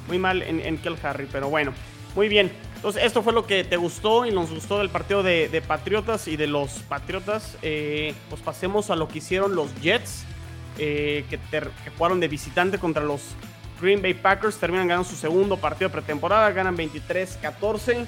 Muy 0.09 0.19
mal 0.19 0.43
en, 0.43 0.61
en 0.61 0.77
Kill 0.79 0.97
Harry, 1.03 1.27
pero 1.31 1.49
bueno, 1.49 1.73
muy 2.15 2.29
bien. 2.29 2.51
Entonces, 2.85 3.05
esto 3.05 3.23
fue 3.23 3.33
lo 3.33 3.47
que 3.47 3.65
te 3.65 3.79
gustó 3.79 4.27
y 4.27 4.31
nos 4.31 4.51
gustó 4.51 4.79
del 4.79 4.91
partido 4.91 5.23
de, 5.23 5.63
Patriotas 5.67 6.29
y 6.29 6.37
de 6.37 6.47
los 6.47 6.81
Patriotas. 6.81 7.57
Eh, 7.63 8.15
pues 8.29 8.43
pasemos 8.43 8.91
a 8.91 8.97
lo 8.97 9.09
que 9.09 9.19
hicieron 9.19 9.55
los 9.55 9.75
Jets, 9.81 10.25
eh, 10.79 11.25
que, 11.31 11.39
que, 11.39 11.91
jugaron 11.97 12.21
de 12.21 12.29
visitante 12.29 12.79
contra 12.79 13.03
los 13.03 13.23
Green 13.81 14.03
Bay 14.03 14.13
Packers. 14.13 14.59
Terminan 14.59 14.87
ganando 14.87 15.09
su 15.09 15.17
segundo 15.17 15.57
partido 15.57 15.89
de 15.89 15.95
pretemporada, 15.95 16.51
ganan 16.53 16.77
23-14. 16.77 18.05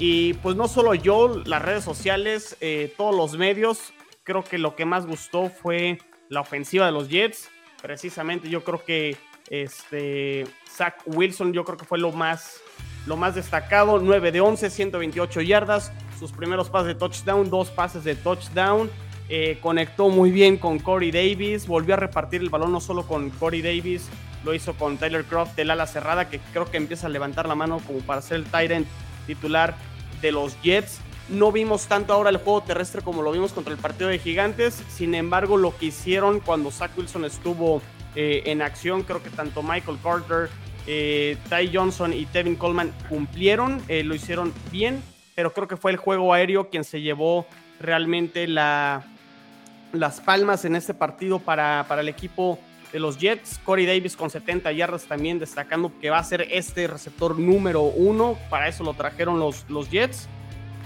Y 0.00 0.32
pues 0.32 0.56
no 0.56 0.66
solo 0.66 0.94
yo, 0.94 1.42
las 1.44 1.60
redes 1.60 1.84
sociales, 1.84 2.56
eh, 2.62 2.92
todos 2.96 3.14
los 3.14 3.36
medios, 3.36 3.92
creo 4.24 4.42
que 4.42 4.56
lo 4.56 4.74
que 4.74 4.86
más 4.86 5.06
gustó 5.06 5.50
fue 5.50 5.98
la 6.30 6.40
ofensiva 6.40 6.86
de 6.86 6.92
los 6.92 7.10
Jets. 7.10 7.50
Precisamente 7.82 8.48
yo 8.48 8.64
creo 8.64 8.82
que 8.82 9.18
este, 9.50 10.46
Zach 10.66 11.02
Wilson, 11.04 11.52
yo 11.52 11.64
creo 11.64 11.76
que 11.76 11.84
fue 11.84 11.98
lo 11.98 12.12
más 12.12 12.62
lo 13.06 13.16
más 13.16 13.34
destacado, 13.34 13.98
9 13.98 14.32
de 14.32 14.40
11, 14.40 14.70
128 14.70 15.40
yardas, 15.42 15.92
sus 16.18 16.32
primeros 16.32 16.70
pases 16.70 16.88
de 16.88 16.94
touchdown, 16.94 17.50
dos 17.50 17.70
pases 17.70 18.02
de 18.02 18.14
touchdown. 18.14 18.90
Eh, 19.28 19.58
conectó 19.60 20.08
muy 20.08 20.30
bien 20.30 20.56
con 20.56 20.78
Corey 20.78 21.10
Davis, 21.10 21.66
volvió 21.66 21.94
a 21.94 21.96
repartir 21.98 22.40
el 22.40 22.48
balón 22.48 22.72
no 22.72 22.80
solo 22.80 23.06
con 23.06 23.30
Corey 23.30 23.62
Davis, 23.62 24.08
lo 24.44 24.54
hizo 24.54 24.74
con 24.74 24.96
Tyler 24.96 25.24
Croft 25.24 25.56
del 25.56 25.70
ala 25.70 25.86
cerrada, 25.86 26.28
que 26.28 26.40
creo 26.52 26.70
que 26.70 26.78
empieza 26.78 27.06
a 27.06 27.10
levantar 27.10 27.46
la 27.46 27.54
mano 27.54 27.80
como 27.86 28.00
para 28.00 28.22
ser 28.22 28.38
el 28.38 28.44
Tyrant 28.44 28.86
titular 29.26 29.76
de 30.20 30.32
los 30.32 30.60
Jets. 30.62 31.00
No 31.28 31.52
vimos 31.52 31.86
tanto 31.86 32.12
ahora 32.12 32.30
el 32.30 32.38
juego 32.38 32.62
terrestre 32.62 33.02
como 33.02 33.22
lo 33.22 33.30
vimos 33.30 33.52
contra 33.52 33.72
el 33.72 33.78
partido 33.78 34.08
de 34.08 34.18
Gigantes. 34.18 34.82
Sin 34.88 35.14
embargo, 35.14 35.56
lo 35.56 35.76
que 35.76 35.86
hicieron 35.86 36.40
cuando 36.40 36.70
Zach 36.70 36.90
Wilson 36.96 37.24
estuvo 37.24 37.82
eh, 38.16 38.42
en 38.46 38.62
acción, 38.62 39.02
creo 39.02 39.22
que 39.22 39.30
tanto 39.30 39.62
Michael 39.62 39.98
Carter 40.02 40.50
eh, 40.86 41.36
Ty 41.48 41.70
Johnson 41.72 42.12
y 42.12 42.26
Tevin 42.26 42.56
Coleman 42.56 42.92
cumplieron, 43.08 43.82
eh, 43.88 44.02
lo 44.02 44.14
hicieron 44.14 44.52
bien, 44.72 45.02
pero 45.34 45.52
creo 45.52 45.68
que 45.68 45.76
fue 45.76 45.92
el 45.92 45.96
juego 45.96 46.32
aéreo 46.32 46.68
quien 46.68 46.84
se 46.84 47.00
llevó 47.00 47.46
realmente 47.78 48.48
la, 48.48 49.04
las 49.92 50.20
palmas 50.20 50.64
en 50.64 50.74
este 50.74 50.94
partido 50.94 51.38
para, 51.38 51.84
para 51.86 52.00
el 52.00 52.08
equipo 52.08 52.58
de 52.92 52.98
los 52.98 53.18
Jets. 53.18 53.60
Corey 53.64 53.86
Davis 53.86 54.16
con 54.16 54.30
70 54.30 54.72
yardas 54.72 55.04
también 55.04 55.38
destacando 55.38 55.92
que 56.00 56.10
va 56.10 56.18
a 56.18 56.24
ser 56.24 56.46
este 56.50 56.86
receptor 56.86 57.38
número 57.38 57.82
uno. 57.82 58.36
Para 58.48 58.68
eso 58.68 58.84
lo 58.84 58.94
trajeron 58.94 59.38
los, 59.38 59.64
los 59.68 59.90
Jets. 59.90 60.28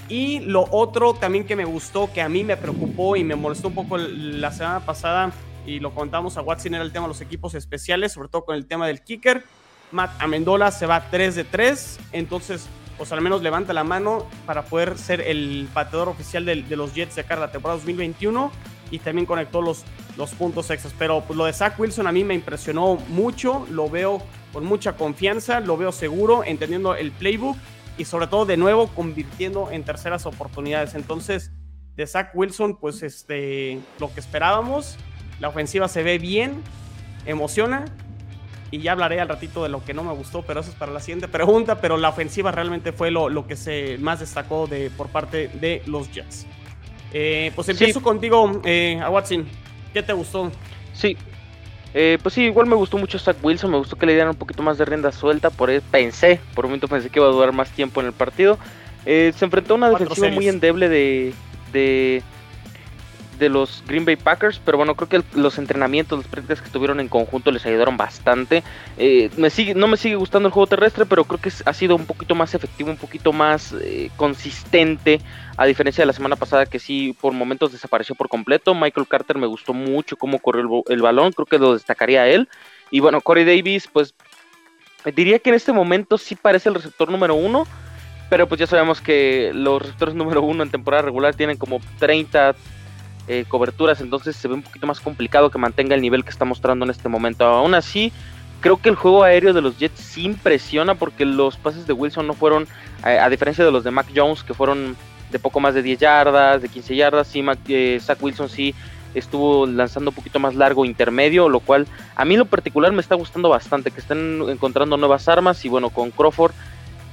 Y 0.09 0.41
lo 0.41 0.67
otro 0.71 1.15
también 1.15 1.47
que 1.47 1.57
me 1.57 1.65
gustó, 1.65 2.13
que 2.13 2.21
a 2.21 2.29
mí 2.29 2.45
me 2.45 2.57
preocupó 2.57 3.17
y 3.17 3.25
me 3.25 3.35
molestó 3.35 3.69
un 3.69 3.75
poco 3.75 3.97
la 3.97 4.53
semana 4.53 4.81
pasada, 4.81 5.33
y 5.67 5.81
lo 5.81 5.95
contamos 5.95 6.37
a 6.37 6.43
Watson, 6.43 6.75
era 6.75 6.85
el 6.85 6.93
tema 6.93 7.07
de 7.07 7.09
los 7.09 7.21
equipos 7.21 7.55
especiales, 7.55 8.13
sobre 8.13 8.29
todo 8.29 8.45
con 8.45 8.57
el 8.57 8.67
tema 8.67 8.87
del 8.87 9.03
kicker. 9.03 9.45
Matt 9.93 10.11
Amendola 10.21 10.71
se 10.71 10.87
va 10.87 11.09
3 11.11 11.37
de 11.37 11.45
3, 11.45 12.01
entonces 12.13 12.69
pues 12.99 13.13
al 13.13 13.21
menos 13.21 13.43
levanta 13.43 13.73
la 13.73 13.83
mano 13.83 14.27
para 14.47 14.63
poder 14.63 14.99
ser 14.99 15.21
el 15.21 15.69
pateador 15.73 16.09
oficial 16.09 16.45
de, 16.45 16.57
los 16.77 16.95
Jets 16.95 17.17
de 17.17 17.25
cara 17.25 17.43
a 17.43 17.47
la 17.47 17.53
temporada 17.53 17.79
2021 17.79 18.53
y 18.91 18.99
también 19.01 19.27
conectó 19.27 19.63
los, 19.63 19.85
los 20.17 20.31
puntos 20.33 20.71
extras. 20.71 20.95
Pero 20.99 21.23
pues, 21.23 21.37
lo 21.37 21.45
de 21.45 21.53
Zach 21.53 21.79
Wilson 21.79 22.07
a 22.07 22.13
mí 22.13 22.25
me 22.25 22.35
impresionó 22.35 22.97
mucho, 23.09 23.67
lo 23.71 23.89
veo 23.89 24.23
con 24.53 24.65
mucha 24.65 24.95
confianza, 24.95 25.61
lo 25.61 25.77
veo 25.77 25.93
seguro, 25.93 26.45
entendiendo 26.45 26.95
el 26.95 27.11
playbook 27.13 27.57
y 27.97 28.05
sobre 28.05 28.27
todo 28.27 28.47
de 28.47 28.57
nuevo 28.57 28.89
convirtiendo 28.89 29.71
en 29.71 29.85
terceras 29.85 30.27
oportunidades. 30.27 30.95
Entonces, 30.95 31.53
de 31.97 32.07
Zach 32.07 32.31
Wilson, 32.35 32.77
pues 32.77 33.03
este, 33.03 33.81
lo 33.99 34.13
que 34.13 34.21
esperábamos, 34.21 34.97
la 35.41 35.49
ofensiva 35.49 35.89
se 35.89 36.03
ve 36.03 36.19
bien, 36.19 36.63
emociona 37.27 37.85
y 38.71 38.81
ya 38.81 38.93
hablaré 38.93 39.21
al 39.21 39.29
ratito 39.29 39.63
de 39.63 39.69
lo 39.69 39.85
que 39.85 39.95
no 39.95 40.03
me 40.03 40.13
gustó, 40.13 40.43
pero 40.43 40.61
eso 40.61 40.71
es 40.71 40.77
para 40.77 40.91
la 40.93 41.01
siguiente 41.01 41.29
pregunta, 41.29 41.81
pero 41.81 41.97
la 41.97 42.09
ofensiva 42.09 42.51
realmente 42.51 42.93
fue 42.93 43.11
lo, 43.11 43.29
lo 43.29 43.47
que 43.47 43.55
se 43.55 43.99
más 43.99 44.21
destacó 44.21 44.67
de, 44.67 44.91
por 44.91 45.09
parte 45.09 45.49
de 45.49 45.83
los 45.87 46.11
Jets. 46.13 46.47
Eh, 47.13 47.53
pues 47.55 47.69
empiezo 47.69 48.03
contigo, 48.03 48.61
eh, 48.65 49.01
a 49.01 49.09
Watson, 49.09 49.47
¿qué 49.95 50.03
te 50.03 50.13
gustó? 50.13 50.53
Sí, 50.93 51.17
eh, 51.95 52.19
pues 52.23 52.35
sí, 52.35 52.43
igual 52.43 52.67
me 52.67 52.75
gustó 52.75 52.99
mucho 52.99 53.19
Zach 53.19 53.37
Wilson, 53.43 53.71
me 53.71 53.79
gustó 53.79 53.97
que 53.97 54.05
le 54.05 54.13
dieran 54.13 54.31
un 54.31 54.37
poquito 54.37 54.63
más 54.63 54.77
de 54.77 54.85
rienda 54.85 55.13
suelta, 55.13 55.49
por 55.49 55.71
eso 55.71 55.87
pensé, 55.91 56.41
por 56.55 56.67
un 56.67 56.73
momento 56.73 56.89
pensé 56.89 57.09
que 57.09 57.19
iba 57.19 57.29
a 57.29 57.31
durar 57.31 57.53
más 57.53 57.71
tiempo 57.71 58.01
en 58.01 58.09
el 58.09 58.13
partido. 58.13 58.59
se 59.05 59.33
enfrentó 59.41 59.75
a 59.75 59.77
una 59.77 59.91
defensiva 59.91 60.29
muy 60.29 60.49
endeble 60.49 60.89
de, 60.89 61.33
de 61.73 62.23
de 63.45 63.51
los 63.51 63.85
Green 63.87 64.07
Bay 64.07 64.17
Packers, 64.17 64.59
pero 64.65 64.79
bueno, 64.79 64.95
creo 64.95 65.09
que 65.09 65.39
los 65.39 65.59
entrenamientos, 65.59 66.19
las 66.19 66.29
prácticas 66.29 66.63
que 66.63 66.71
tuvieron 66.71 66.99
en 66.99 67.09
conjunto 67.09 67.51
les 67.51 67.65
ayudaron 67.67 67.97
bastante. 67.97 68.63
Eh, 68.97 69.31
no 69.37 69.87
me 69.87 69.97
sigue 69.97 70.17
gustando 70.17 70.49
el 70.49 70.53
juego 70.53 70.67
terrestre, 70.67 71.05
pero 71.05 71.25
creo 71.25 71.41
que 71.41 71.53
ha 71.65 71.73
sido 71.75 71.95
un 71.95 72.07
poquito 72.07 72.35
más 72.35 72.55
efectivo, 72.55 72.91
un 72.91 72.97
poquito 72.97 73.33
más 73.33 73.75
eh, 73.81 74.11
consistente, 74.17 75.21
a 75.57 75.67
diferencia 75.67 76.03
de 76.03 76.07
la 76.07 76.15
semana 76.15 76.37
pasada 76.37 76.65
que 76.65 76.79
sí 76.79 77.15
por 77.21 77.33
momentos 77.35 77.73
desapareció 77.73 78.15
por 78.15 78.29
completo. 78.29 78.75
Michael 78.75 79.07
Carter 79.07 79.37
me 79.37 79.47
gustó 79.47 79.75
mucho 79.75 80.17
cómo 80.17 80.39
corrió 80.39 80.83
el, 80.89 81.03
balón, 81.03 81.33
creo 81.33 81.47
que 81.47 81.59
lo 81.59 81.75
destacaría 81.75 82.23
a 82.23 82.29
él. 82.29 82.49
Y 82.91 83.01
bueno, 83.01 83.21
Corey 83.21 83.45
Davis, 83.45 83.89
pues 83.93 84.15
diría 85.15 85.39
que 85.39 85.51
en 85.51 85.57
este 85.57 85.73
momento 85.73 86.17
sí 86.17 86.35
parece 86.35 86.71
el 86.71 86.77
receptor 86.77 87.11
número 87.11 87.35
uno. 87.35 87.67
Pero 88.31 88.49
pues 88.49 88.59
ya 88.59 88.67
sabemos 88.67 89.03
que 89.03 89.51
los 89.53 89.83
receptores 89.83 90.15
número 90.15 90.41
uno 90.41 90.63
en 90.63 90.71
temporada 90.71 91.03
regular 91.03 91.35
tienen 91.35 91.59
como 91.59 91.81
30, 91.99 92.57
eh, 93.29 93.45
coberturas, 93.49 94.01
entonces 94.01 94.37
se 94.37 94.49
ve 94.49 94.55
un 94.55 94.63
poquito 94.63 94.87
más 94.87 95.01
complicado 95.01 95.51
que 95.51 95.59
mantenga 95.59 95.95
el 95.95 96.03
nivel 96.03 96.25
que 96.25 96.31
está 96.31 96.45
mostrando 96.45 96.85
en 96.85 96.91
este 96.91 97.09
momento. 97.09 97.45
Aún 97.45 97.75
así, 97.75 98.13
creo 98.61 98.77
que 98.77 98.89
el 98.89 98.97
juego 98.97 99.23
aéreo 99.23 99.53
de 99.53 99.63
los 99.63 99.79
Jets 99.79 100.01
sí 100.01 100.25
impresiona 100.25 100.95
porque 100.95 101.25
los 101.25 101.57
pases 101.57 101.87
de 101.87 101.93
Wilson 101.93 102.27
no 102.27 102.35
fueron, 102.35 102.67
a, 103.03 103.29
diferencia 103.29 103.65
de 103.65 103.73
los 103.73 103.85
de 103.85 103.91
Mac 103.91 104.07
Jones, 104.15 104.43
que 104.43 104.55
fueron 104.55 104.97
de 105.31 105.39
poco 105.39 105.61
más 105.61 105.75
de 105.75 105.83
10 105.83 105.99
yardas, 105.99 106.63
de 106.63 106.69
15 106.69 106.97
yardas, 106.97 107.27
sí, 107.27 107.43
Mac, 107.43 107.59
eh, 107.69 107.99
Zach 108.01 108.23
Wilson 108.23 108.49
sí 108.49 108.75
estuvo 109.15 109.67
lanzando 109.67 110.11
un 110.11 110.15
poquito 110.15 110.39
más 110.39 110.55
largo 110.55 110.85
intermedio, 110.85 111.49
lo 111.49 111.61
cual 111.61 111.87
a 112.17 112.25
mí 112.25 112.37
lo 112.37 112.47
particular 112.47 112.93
me 112.93 113.01
está 113.01 113.15
gustando 113.15 113.49
bastante, 113.49 113.91
que 113.91 114.01
estén 114.01 114.43
encontrando 114.49 114.97
nuevas 114.97 115.29
armas 115.29 115.65
y 115.65 115.69
bueno, 115.69 115.91
con 115.91 116.11
Crawford 116.11 116.53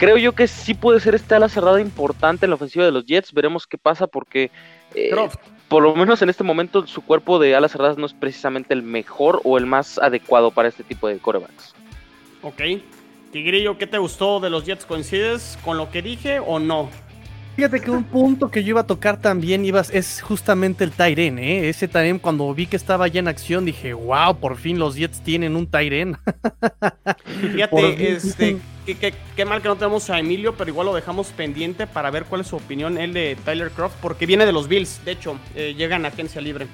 creo 0.01 0.17
yo 0.17 0.33
que 0.33 0.47
sí 0.47 0.73
puede 0.73 0.99
ser 0.99 1.13
esta 1.13 1.35
ala 1.35 1.47
cerrada 1.47 1.79
importante 1.79 2.47
en 2.47 2.49
la 2.49 2.55
ofensiva 2.55 2.83
de 2.83 2.91
los 2.91 3.05
Jets, 3.05 3.31
veremos 3.33 3.67
qué 3.67 3.77
pasa 3.77 4.07
porque 4.07 4.49
eh, 4.95 5.11
por 5.71 5.83
lo 5.83 5.95
menos 5.95 6.21
en 6.21 6.29
este 6.29 6.43
momento 6.43 6.85
su 6.85 7.01
cuerpo 7.01 7.39
de 7.39 7.55
alas 7.55 7.71
cerradas 7.71 7.97
no 7.97 8.05
es 8.05 8.11
precisamente 8.13 8.73
el 8.73 8.83
mejor 8.83 9.39
o 9.45 9.57
el 9.57 9.65
más 9.65 9.97
adecuado 9.99 10.51
para 10.51 10.67
este 10.67 10.83
tipo 10.83 11.07
de 11.07 11.17
corebacks. 11.17 11.73
Ok. 12.41 12.61
Tigrillo, 13.31 13.77
¿qué 13.77 13.87
te 13.87 13.97
gustó 13.97 14.41
de 14.41 14.49
los 14.49 14.65
Jets? 14.65 14.83
¿Coincides 14.83 15.57
con 15.63 15.77
lo 15.77 15.89
que 15.89 16.01
dije 16.01 16.39
o 16.39 16.59
no? 16.59 16.89
Fíjate 17.55 17.81
que 17.81 17.91
un 17.91 18.03
punto 18.03 18.49
que 18.49 18.63
yo 18.63 18.69
iba 18.69 18.81
a 18.81 18.87
tocar 18.87 19.19
también 19.19 19.65
ibas, 19.65 19.89
es 19.91 20.21
justamente 20.21 20.83
el 20.83 20.91
Tyren, 20.91 21.37
¿eh? 21.37 21.69
Ese 21.69 21.87
también 21.87 22.17
cuando 22.17 22.53
vi 22.53 22.65
que 22.65 22.77
estaba 22.77 23.07
ya 23.07 23.19
en 23.19 23.27
acción 23.27 23.65
dije, 23.65 23.93
wow, 23.93 24.37
por 24.37 24.57
fin 24.57 24.79
los 24.79 24.95
Jets 24.95 25.21
tienen 25.21 25.55
un 25.55 25.67
Tyren. 25.67 26.17
Fíjate, 27.53 28.13
este, 28.13 28.57
Qué, 28.85 29.45
mal 29.45 29.61
que 29.61 29.67
no 29.67 29.75
tenemos 29.75 30.09
a 30.09 30.17
Emilio, 30.17 30.55
pero 30.55 30.69
igual 30.69 30.87
lo 30.87 30.95
dejamos 30.95 31.27
pendiente 31.27 31.85
para 31.85 32.09
ver 32.09 32.25
cuál 32.25 32.41
es 32.41 32.47
su 32.47 32.55
opinión, 32.55 32.97
él 32.97 33.13
de 33.13 33.37
Tyler 33.45 33.69
Croft, 33.69 33.95
porque 34.01 34.25
viene 34.25 34.45
de 34.45 34.51
los 34.51 34.67
Bills, 34.67 35.05
de 35.05 35.11
hecho, 35.11 35.37
eh, 35.55 35.75
llegan 35.77 36.03
a 36.05 36.07
agencia 36.07 36.41
libre. 36.41 36.67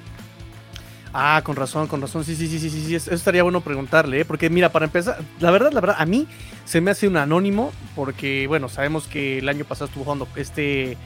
Ah, 1.12 1.40
con 1.44 1.56
razón, 1.56 1.86
con 1.86 2.00
razón. 2.00 2.24
Sí, 2.24 2.34
sí, 2.34 2.46
sí, 2.48 2.58
sí, 2.58 2.70
sí, 2.70 2.94
Eso 2.94 3.14
estaría 3.14 3.42
bueno 3.42 3.60
preguntarle, 3.60 4.20
¿eh? 4.20 4.24
porque 4.24 4.50
mira, 4.50 4.70
para 4.70 4.84
empezar, 4.84 5.18
la 5.40 5.50
verdad, 5.50 5.72
la 5.72 5.80
verdad, 5.80 5.96
a 5.98 6.06
mí 6.06 6.26
se 6.64 6.80
me 6.80 6.90
hace 6.90 7.08
un 7.08 7.16
anónimo, 7.16 7.72
porque 7.96 8.46
bueno, 8.46 8.68
sabemos 8.68 9.06
que 9.06 9.38
el 9.38 9.48
año 9.48 9.64
pasado 9.64 9.86
estuvo 9.86 10.04
jugando 10.04 10.28
este 10.36 10.96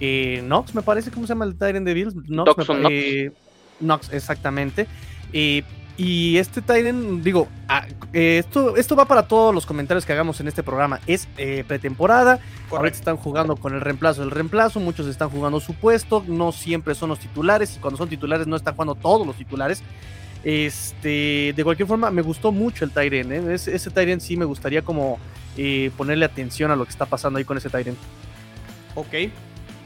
eh, 0.00 0.40
Knox, 0.44 0.74
me 0.74 0.82
parece, 0.82 1.10
¿cómo 1.10 1.26
se 1.26 1.32
llama 1.32 1.44
el 1.44 1.56
Tyrant 1.56 1.86
de 1.86 1.94
Bills? 1.94 2.14
Knox, 2.14 2.66
Knox. 2.66 2.92
Knox, 3.80 4.12
exactamente. 4.12 4.86
Eh, 5.32 5.62
y 5.98 6.38
este 6.38 6.62
Titan, 6.62 7.24
digo, 7.24 7.48
ah, 7.66 7.84
eh, 8.12 8.38
esto, 8.38 8.76
esto 8.76 8.94
va 8.94 9.06
para 9.06 9.26
todos 9.26 9.52
los 9.52 9.66
comentarios 9.66 10.06
que 10.06 10.12
hagamos 10.12 10.38
en 10.38 10.46
este 10.46 10.62
programa. 10.62 11.00
Es 11.08 11.26
eh, 11.36 11.64
pretemporada. 11.66 12.38
Ahorita 12.70 12.96
están 12.96 13.16
jugando 13.16 13.56
con 13.56 13.74
el 13.74 13.80
reemplazo 13.80 14.20
del 14.20 14.30
reemplazo. 14.30 14.78
Muchos 14.78 15.08
están 15.08 15.28
jugando 15.28 15.58
su 15.58 15.74
puesto. 15.74 16.22
No 16.28 16.52
siempre 16.52 16.94
son 16.94 17.08
los 17.08 17.18
titulares. 17.18 17.74
Y 17.76 17.80
cuando 17.80 17.98
son 17.98 18.08
titulares, 18.08 18.46
no 18.46 18.54
están 18.54 18.74
jugando 18.74 18.94
todos 18.94 19.26
los 19.26 19.34
titulares. 19.34 19.82
Este, 20.44 21.52
de 21.56 21.64
cualquier 21.64 21.88
forma, 21.88 22.12
me 22.12 22.22
gustó 22.22 22.52
mucho 22.52 22.84
el 22.84 22.92
Tyren. 22.92 23.32
¿eh? 23.32 23.54
Ese, 23.54 23.74
ese 23.74 24.20
sí 24.20 24.36
me 24.36 24.44
gustaría 24.44 24.82
como 24.82 25.18
ponerle 25.96 26.24
atención 26.24 26.70
a 26.70 26.76
lo 26.76 26.84
que 26.84 26.92
está 26.92 27.06
pasando 27.06 27.38
ahí 27.38 27.44
con 27.44 27.56
ese 27.56 27.70
Tyren. 27.70 27.96
Ok. 28.94 29.14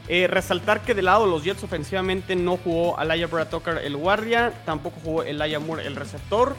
Eh, 0.09 0.27
resaltar 0.27 0.81
que 0.81 0.93
del 0.93 1.05
lado 1.05 1.25
de 1.25 1.31
los 1.31 1.43
Jets 1.43 1.63
ofensivamente 1.63 2.35
no 2.35 2.57
jugó 2.57 2.99
Alaya 2.99 3.27
Brad 3.27 3.47
Tucker 3.47 3.77
el 3.77 3.95
guardia, 3.95 4.51
tampoco 4.65 4.99
jugó 5.03 5.23
Elijah 5.23 5.59
Moore 5.59 5.87
el 5.87 5.95
receptor. 5.95 6.55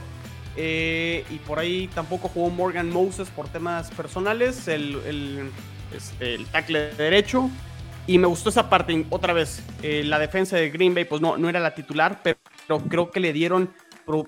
Eh, 0.57 1.25
y 1.31 1.39
por 1.39 1.59
ahí 1.59 1.89
tampoco 1.89 2.29
jugó 2.29 2.49
Morgan 2.49 2.89
Moses 2.89 3.29
por 3.29 3.49
temas 3.49 3.91
personales, 3.91 4.69
el, 4.69 4.97
el, 5.05 5.51
este, 5.95 6.39
tackle 6.53 6.95
derecho. 6.95 7.51
Y 8.07 8.19
me 8.19 8.27
gustó 8.27 8.51
esa 8.51 8.69
parte, 8.69 9.07
otra 9.11 9.33
vez, 9.33 9.63
eh, 9.83 10.03
la 10.05 10.19
defensa 10.19 10.57
de 10.57 10.71
Green 10.71 10.95
Bay 10.95 11.05
pues 11.05 11.23
no, 11.23 11.37
no 11.39 11.49
era 11.49 11.59
la 11.59 11.75
titular, 11.75 12.21
pero, 12.23 12.39
creo 12.89 13.11
que 13.11 13.21
le 13.21 13.33
dieron 13.33 13.73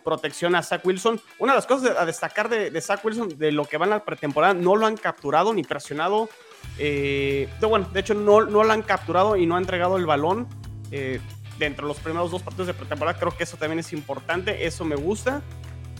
protección 0.03 0.55
a 0.55 0.63
Zach 0.63 0.85
Wilson. 0.85 1.21
Una 1.39 1.53
de 1.53 1.57
las 1.57 1.67
cosas 1.67 1.95
a 1.97 2.07
destacar 2.07 2.49
de, 2.49 2.71
de, 2.71 2.81
Zach 2.81 3.05
Wilson, 3.05 3.39
de 3.39 3.53
lo 3.53 3.67
que 3.67 3.77
va 3.77 3.85
en 3.85 3.91
la 3.91 4.05
pretemporada, 4.05 4.55
no 4.55 4.77
lo 4.77 4.87
han 4.87 4.97
capturado 4.97 5.53
ni 5.53 5.63
presionado. 5.63 6.31
Eh, 6.79 7.49
bueno, 7.61 7.89
de 7.93 8.01
hecho, 8.01 8.15
no, 8.15 8.45
no 8.45 8.65
lo 8.65 8.73
han 8.73 8.83
capturado 8.83 9.37
y 9.37 9.47
no 9.47 9.57
ha 9.57 9.59
entregado 9.59 9.97
el 9.97 10.07
balón. 10.07 10.47
Eh, 10.91 11.21
dentro 11.59 11.87
de 11.87 11.95
los 11.95 12.03
primeros 12.03 12.31
dos 12.31 12.43
partidos 12.43 12.67
de 12.69 12.75
pretemporada, 12.75 13.19
creo 13.19 13.35
que 13.37 13.45
eso 13.45 13.57
también 13.57 13.79
es 13.79 13.93
importante. 13.93 14.67
Eso 14.67 14.85
me 14.85 14.97
gusta, 14.97 15.43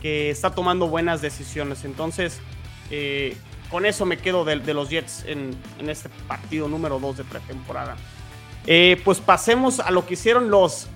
que 0.01 0.29
está 0.29 0.51
tomando 0.51 0.87
buenas 0.87 1.21
decisiones. 1.21 1.83
Entonces, 1.83 2.39
eh, 2.91 3.35
con 3.69 3.85
eso 3.85 4.05
me 4.05 4.17
quedo 4.17 4.45
de, 4.45 4.55
los 4.73 4.89
Jets 4.89 5.25
en, 5.25 5.51
en, 5.79 5.89
este 5.89 6.09
partido 6.27 6.67
número 6.67 6.99
2 6.99 7.17
de 7.17 7.23
pretemporada. 7.23 7.97
Eh, 8.65 9.01
pues 9.03 9.19
pasemos 9.19 9.79
a 9.79 9.91
lo 9.91 10.05
que 10.05 10.13
hicieron 10.13 10.49
los 10.49 10.87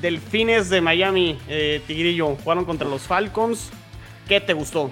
Delfines 0.00 0.68
de 0.70 0.80
Miami, 0.80 1.38
eh, 1.48 1.82
Tigrillo. 1.86 2.36
Jugaron 2.36 2.64
contra 2.64 2.88
los 2.88 3.02
Falcons. 3.02 3.70
¿Qué 4.28 4.40
te 4.40 4.52
gustó? 4.52 4.90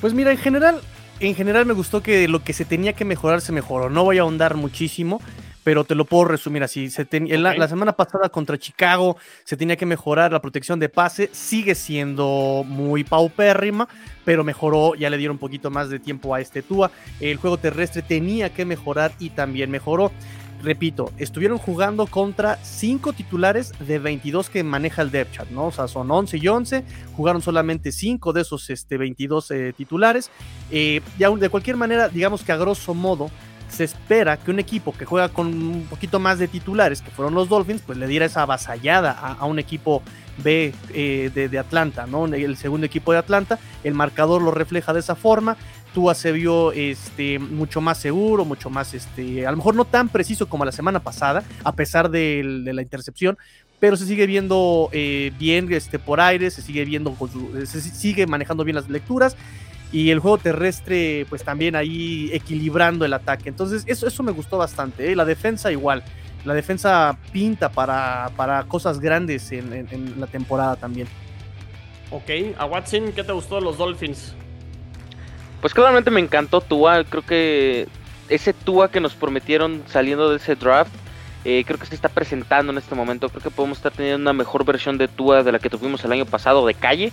Pues 0.00 0.12
mira, 0.12 0.32
en 0.32 0.38
general, 0.38 0.80
en 1.26 1.34
general 1.34 1.66
me 1.66 1.74
gustó 1.74 2.02
que 2.02 2.28
lo 2.28 2.42
que 2.42 2.52
se 2.52 2.64
tenía 2.64 2.92
que 2.92 3.04
mejorar 3.04 3.40
se 3.40 3.52
mejoró. 3.52 3.90
No 3.90 4.04
voy 4.04 4.18
a 4.18 4.22
ahondar 4.22 4.56
muchísimo 4.56 5.20
pero 5.64 5.84
te 5.84 5.94
lo 5.94 6.04
puedo 6.04 6.26
resumir 6.26 6.62
así. 6.62 6.90
Se 6.90 7.08
la, 7.10 7.68
semana 7.68 7.92
pasada 7.94 8.28
contra 8.28 8.58
Chicago 8.58 9.16
se 9.44 9.56
tenía 9.56 9.76
que 9.76 9.86
mejorar 9.86 10.30
la 10.30 10.40
protección 10.40 10.78
de 10.78 10.90
pase, 10.90 11.30
sigue 11.32 11.74
siendo 11.74 12.64
muy 12.66 13.02
paupérrima, 13.02 13.88
pero 14.24 14.44
mejoró, 14.44 14.94
ya 14.94 15.10
le 15.10 15.16
dieron 15.16 15.36
un 15.36 15.40
poquito 15.40 15.70
más 15.70 15.88
de 15.88 15.98
tiempo 15.98 16.34
a 16.34 16.40
este 16.40 16.62
Tua. 16.62 16.90
El 17.18 17.38
juego 17.38 17.56
terrestre 17.56 18.02
tenía 18.02 18.50
que 18.50 18.64
mejorar 18.64 19.12
y 19.18 19.30
también 19.30 19.70
mejoró. 19.70 20.12
Repito, 20.64 21.12
estuvieron 21.18 21.58
jugando 21.58 22.06
contra 22.06 22.56
5 22.62 23.12
titulares 23.12 23.74
de 23.80 23.98
22 23.98 24.48
que 24.48 24.64
maneja 24.64 25.02
el 25.02 25.10
depth 25.10 25.32
chat, 25.32 25.50
¿no? 25.50 25.66
O 25.66 25.72
sea, 25.72 25.88
son 25.88 26.10
11 26.10 26.38
y 26.38 26.48
11, 26.48 26.84
jugaron 27.14 27.42
solamente 27.42 27.92
5 27.92 28.32
de 28.32 28.40
esos 28.40 28.70
este, 28.70 28.96
22 28.96 29.50
eh, 29.50 29.74
titulares. 29.76 30.30
Eh, 30.70 31.02
y 31.18 31.38
de 31.38 31.48
cualquier 31.50 31.76
manera, 31.76 32.08
digamos 32.08 32.42
que 32.42 32.52
a 32.52 32.56
grosso 32.56 32.94
modo, 32.94 33.30
se 33.68 33.84
espera 33.84 34.38
que 34.38 34.50
un 34.50 34.58
equipo 34.58 34.92
que 34.92 35.04
juega 35.04 35.28
con 35.28 35.48
un 35.48 35.86
poquito 35.90 36.18
más 36.18 36.38
de 36.38 36.48
titulares, 36.48 37.02
que 37.02 37.10
fueron 37.10 37.34
los 37.34 37.48
Dolphins, 37.50 37.82
pues 37.82 37.98
le 37.98 38.06
diera 38.06 38.24
esa 38.24 38.42
avasallada 38.42 39.10
a, 39.10 39.44
un 39.44 39.58
equipo 39.58 40.02
B 40.38 40.72
eh, 40.94 41.30
de, 41.34 41.58
Atlanta, 41.58 42.06
¿no? 42.06 42.24
El 42.26 42.56
segundo 42.56 42.86
equipo 42.86 43.12
de 43.12 43.18
Atlanta, 43.18 43.58
el 43.82 43.94
marcador 43.94 44.40
lo 44.40 44.50
refleja 44.50 44.94
de 44.94 45.00
esa 45.00 45.14
forma. 45.14 45.56
Tua 45.94 46.14
se 46.14 46.32
vio 46.32 46.72
este, 46.72 47.38
mucho 47.38 47.80
más 47.80 47.98
seguro, 47.98 48.44
mucho 48.44 48.68
más, 48.68 48.92
este, 48.92 49.46
a 49.46 49.50
lo 49.50 49.56
mejor 49.56 49.74
no 49.74 49.84
tan 49.84 50.08
preciso 50.08 50.48
como 50.48 50.64
la 50.64 50.72
semana 50.72 51.00
pasada, 51.00 51.44
a 51.62 51.72
pesar 51.72 52.10
de, 52.10 52.42
la 52.44 52.82
intercepción, 52.82 53.38
pero 53.78 53.96
se 53.96 54.04
sigue 54.04 54.26
viendo 54.26 54.90
eh, 54.92 55.32
bien 55.38 55.72
este, 55.72 55.98
por 55.98 56.20
aire, 56.20 56.50
se 56.50 56.60
sigue 56.60 56.84
viendo, 56.84 57.16
se 57.64 57.80
sigue 57.80 58.26
manejando 58.26 58.64
bien 58.64 58.74
las 58.74 58.90
lecturas 58.90 59.36
y 59.94 60.10
el 60.10 60.18
juego 60.18 60.38
terrestre 60.38 61.24
pues 61.28 61.44
también 61.44 61.76
ahí 61.76 62.28
equilibrando 62.32 63.04
el 63.04 63.12
ataque. 63.12 63.48
Entonces 63.48 63.84
eso, 63.86 64.08
eso 64.08 64.22
me 64.24 64.32
gustó 64.32 64.58
bastante. 64.58 65.12
¿eh? 65.12 65.14
La 65.14 65.24
defensa 65.24 65.70
igual. 65.70 66.02
La 66.44 66.52
defensa 66.52 67.16
pinta 67.32 67.70
para, 67.70 68.30
para 68.36 68.64
cosas 68.64 68.98
grandes 68.98 69.52
en, 69.52 70.20
la 70.20 70.26
temporada 70.26 70.74
también. 70.74 71.06
Ok, 72.10 72.56
a 72.58 72.66
Watson, 72.66 73.12
¿qué 73.14 73.22
te 73.22 73.32
gustó 73.32 73.54
de 73.54 73.60
los 73.62 73.78
Dolphins? 73.78 74.34
Pues 75.64 75.72
claramente 75.72 76.10
me 76.10 76.20
encantó 76.20 76.60
Tua. 76.60 77.04
Creo 77.04 77.22
que 77.22 77.88
ese 78.28 78.52
Tua 78.52 78.90
que 78.90 79.00
nos 79.00 79.14
prometieron 79.14 79.82
saliendo 79.86 80.28
de 80.28 80.36
ese 80.36 80.56
draft, 80.56 80.92
eh, 81.46 81.64
creo 81.66 81.78
que 81.78 81.86
se 81.86 81.94
está 81.94 82.10
presentando 82.10 82.70
en 82.70 82.76
este 82.76 82.94
momento. 82.94 83.30
Creo 83.30 83.42
que 83.42 83.48
podemos 83.48 83.78
estar 83.78 83.90
teniendo 83.90 84.18
una 84.18 84.34
mejor 84.34 84.66
versión 84.66 84.98
de 84.98 85.08
Tua 85.08 85.42
de 85.42 85.52
la 85.52 85.58
que 85.58 85.70
tuvimos 85.70 86.04
el 86.04 86.12
año 86.12 86.26
pasado 86.26 86.66
de 86.66 86.74
calle. 86.74 87.12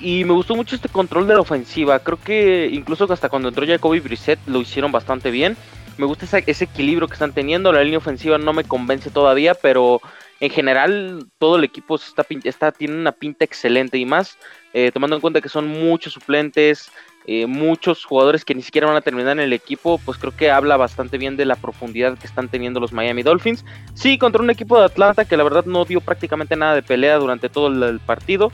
Y 0.00 0.24
me 0.24 0.32
gustó 0.32 0.56
mucho 0.56 0.74
este 0.74 0.88
control 0.88 1.28
de 1.28 1.34
la 1.34 1.40
ofensiva. 1.40 2.00
Creo 2.00 2.18
que 2.20 2.68
incluso 2.72 3.06
hasta 3.12 3.28
cuando 3.28 3.48
entró 3.50 3.64
Jacoby 3.64 4.00
Brissett 4.00 4.40
lo 4.48 4.60
hicieron 4.60 4.90
bastante 4.90 5.30
bien. 5.30 5.56
Me 5.98 6.06
gusta 6.06 6.26
ese, 6.46 6.64
equilibrio 6.64 7.06
que 7.06 7.14
están 7.14 7.32
teniendo. 7.32 7.72
La 7.72 7.84
línea 7.84 7.98
ofensiva 7.98 8.38
no 8.38 8.52
me 8.52 8.64
convence 8.64 9.08
todavía, 9.08 9.54
pero 9.54 10.00
en 10.40 10.50
general 10.50 11.26
todo 11.38 11.54
el 11.54 11.62
equipo 11.62 11.94
está, 11.94 12.72
tiene 12.72 12.94
una 12.94 13.12
pinta 13.12 13.44
excelente 13.44 13.98
y 13.98 14.04
más 14.04 14.36
eh, 14.72 14.90
tomando 14.92 15.16
en 15.16 15.20
cuenta 15.20 15.40
que 15.40 15.48
son 15.48 15.66
muchos 15.66 16.12
suplentes, 16.12 16.90
eh, 17.30 17.46
muchos 17.46 18.06
jugadores 18.06 18.42
que 18.42 18.54
ni 18.54 18.62
siquiera 18.62 18.86
van 18.86 18.96
a 18.96 19.02
terminar 19.02 19.32
en 19.32 19.44
el 19.44 19.52
equipo, 19.52 20.00
pues 20.02 20.16
creo 20.16 20.34
que 20.34 20.50
habla 20.50 20.78
bastante 20.78 21.18
bien 21.18 21.36
de 21.36 21.44
la 21.44 21.56
profundidad 21.56 22.16
que 22.16 22.26
están 22.26 22.48
teniendo 22.48 22.80
los 22.80 22.94
Miami 22.94 23.22
Dolphins. 23.22 23.66
Sí, 23.92 24.16
contra 24.16 24.40
un 24.42 24.48
equipo 24.48 24.78
de 24.78 24.86
Atlanta 24.86 25.26
que 25.26 25.36
la 25.36 25.44
verdad 25.44 25.66
no 25.66 25.84
dio 25.84 26.00
prácticamente 26.00 26.56
nada 26.56 26.74
de 26.74 26.82
pelea 26.82 27.18
durante 27.18 27.50
todo 27.50 27.66
el 27.66 28.00
partido. 28.00 28.50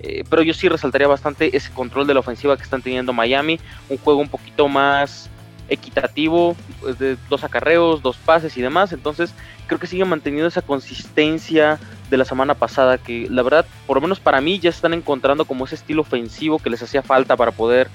Eh, 0.00 0.24
pero 0.28 0.42
yo 0.42 0.52
sí 0.52 0.68
resaltaría 0.68 1.08
bastante 1.08 1.56
ese 1.56 1.72
control 1.72 2.06
de 2.06 2.12
la 2.12 2.20
ofensiva 2.20 2.54
que 2.58 2.64
están 2.64 2.82
teniendo 2.82 3.14
Miami. 3.14 3.58
Un 3.88 3.96
juego 3.96 4.20
un 4.20 4.28
poquito 4.28 4.68
más 4.68 5.30
equitativo, 5.72 6.56
pues, 6.80 6.98
de 6.98 7.16
dos 7.28 7.44
acarreos, 7.44 8.02
dos 8.02 8.16
pases 8.16 8.56
y 8.56 8.62
demás. 8.62 8.92
Entonces 8.92 9.34
creo 9.66 9.80
que 9.80 9.86
siguen 9.86 10.08
manteniendo 10.08 10.48
esa 10.48 10.62
consistencia 10.62 11.78
de 12.10 12.16
la 12.18 12.24
semana 12.24 12.54
pasada, 12.54 12.98
que 12.98 13.26
la 13.30 13.42
verdad, 13.42 13.66
por 13.86 13.96
lo 13.96 14.02
menos 14.02 14.20
para 14.20 14.40
mí, 14.40 14.58
ya 14.58 14.70
están 14.70 14.92
encontrando 14.92 15.44
como 15.46 15.64
ese 15.64 15.76
estilo 15.76 16.02
ofensivo 16.02 16.58
que 16.58 16.70
les 16.70 16.82
hacía 16.82 17.02
falta 17.02 17.36
para 17.36 17.52
poder, 17.52 17.88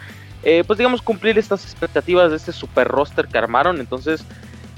eh, 0.44 0.64
pues 0.66 0.80
digamos, 0.80 1.02
cumplir 1.02 1.38
estas 1.38 1.64
expectativas 1.66 2.32
de 2.32 2.38
este 2.38 2.52
super 2.52 2.88
roster 2.88 3.28
que 3.28 3.38
armaron. 3.38 3.80
Entonces 3.80 4.26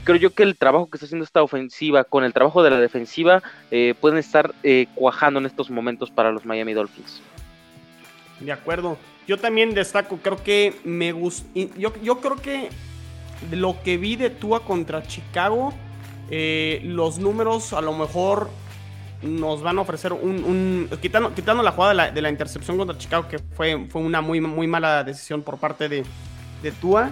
creo 0.03 0.17
yo 0.17 0.33
que 0.33 0.43
el 0.43 0.57
trabajo 0.57 0.89
que 0.89 0.97
está 0.97 1.05
haciendo 1.05 1.23
esta 1.23 1.41
ofensiva 1.41 2.03
con 2.03 2.23
el 2.23 2.33
trabajo 2.33 2.63
de 2.63 2.69
la 2.71 2.79
defensiva 2.79 3.41
eh, 3.71 3.93
pueden 3.99 4.17
estar 4.17 4.53
eh, 4.63 4.87
cuajando 4.95 5.39
en 5.39 5.45
estos 5.45 5.69
momentos 5.69 6.11
para 6.11 6.31
los 6.31 6.45
Miami 6.45 6.73
Dolphins. 6.73 7.21
De 8.39 8.51
acuerdo. 8.51 8.97
Yo 9.27 9.37
también 9.37 9.75
destaco, 9.75 10.17
creo 10.17 10.43
que 10.43 10.75
me 10.83 11.11
gusta. 11.11 11.47
Yo, 11.77 11.93
yo 12.01 12.19
creo 12.19 12.37
que 12.37 12.69
lo 13.51 13.81
que 13.83 13.97
vi 13.97 14.15
de 14.15 14.29
Tua 14.29 14.61
contra 14.63 15.03
Chicago, 15.03 15.73
eh, 16.29 16.81
los 16.83 17.19
números 17.19 17.73
a 17.73 17.81
lo 17.81 17.93
mejor 17.93 18.49
nos 19.21 19.61
van 19.61 19.77
a 19.77 19.81
ofrecer 19.81 20.13
un. 20.13 20.89
quitando, 21.01 21.33
quitando, 21.33 21.63
la 21.63 21.71
jugada 21.71 22.11
de 22.11 22.21
la, 22.21 22.29
intercepción 22.29 22.77
contra 22.77 22.97
Chicago, 22.97 23.27
que 23.27 23.39
fue, 23.39 23.87
fue 23.89 24.01
una 24.01 24.21
muy, 24.21 24.39
muy 24.39 24.67
mala 24.67 25.03
decisión 25.03 25.41
por 25.41 25.57
parte 25.57 25.89
de, 25.89 26.03
de 26.61 26.71
Tua 26.71 27.11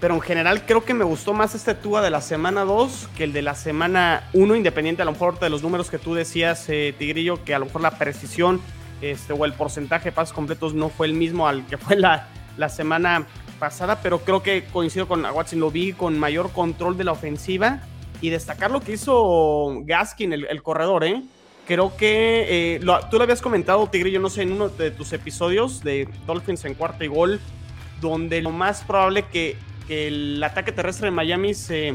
pero 0.00 0.14
en 0.14 0.20
general 0.20 0.64
creo 0.66 0.84
que 0.84 0.94
me 0.94 1.04
gustó 1.04 1.32
más 1.32 1.54
este 1.54 1.74
Tua 1.74 2.02
de 2.02 2.10
la 2.10 2.20
semana 2.20 2.64
2 2.64 3.08
que 3.16 3.24
el 3.24 3.32
de 3.32 3.42
la 3.42 3.54
semana 3.54 4.24
1, 4.34 4.54
independiente 4.54 5.02
a 5.02 5.04
lo 5.04 5.12
mejor 5.12 5.38
de 5.38 5.48
los 5.48 5.62
números 5.62 5.90
que 5.90 5.98
tú 5.98 6.14
decías, 6.14 6.68
eh, 6.68 6.94
Tigrillo, 6.98 7.42
que 7.44 7.54
a 7.54 7.58
lo 7.58 7.66
mejor 7.66 7.80
la 7.80 7.92
precisión 7.92 8.60
este, 9.00 9.32
o 9.32 9.44
el 9.44 9.54
porcentaje 9.54 10.06
de 10.06 10.12
pasos 10.12 10.34
completos 10.34 10.74
no 10.74 10.90
fue 10.90 11.06
el 11.06 11.14
mismo 11.14 11.48
al 11.48 11.66
que 11.66 11.78
fue 11.78 11.96
la, 11.96 12.28
la 12.58 12.68
semana 12.68 13.26
pasada, 13.58 14.00
pero 14.02 14.20
creo 14.20 14.42
que 14.42 14.64
coincido 14.64 15.08
con 15.08 15.24
Watson, 15.24 15.60
lo 15.60 15.70
vi 15.70 15.92
con 15.92 16.18
mayor 16.18 16.52
control 16.52 16.96
de 16.96 17.04
la 17.04 17.12
ofensiva 17.12 17.80
y 18.20 18.30
destacar 18.30 18.70
lo 18.70 18.80
que 18.80 18.92
hizo 18.92 19.82
Gaskin, 19.84 20.32
el, 20.32 20.62
corredor, 20.62 21.04
¿eh? 21.04 21.22
Creo 21.66 21.96
que 21.96 22.76
eh, 22.76 22.80
tú 23.10 23.16
lo 23.16 23.24
habías 23.24 23.42
comentado, 23.42 23.86
Tigrillo, 23.88 24.20
no 24.20 24.30
sé, 24.30 24.42
en 24.42 24.52
uno 24.52 24.68
de 24.68 24.90
tus 24.90 25.12
episodios 25.12 25.82
de 25.82 26.08
Dolphins 26.26 26.64
en 26.64 26.74
cuarta 26.74 27.04
y 27.04 27.08
gol, 27.08 27.40
donde 28.00 28.40
lo 28.40 28.52
más 28.52 28.84
probable 28.84 29.24
que 29.24 29.56
que 29.86 30.08
el 30.08 30.42
ataque 30.42 30.72
terrestre 30.72 31.06
de 31.06 31.10
Miami 31.12 31.54
se, 31.54 31.94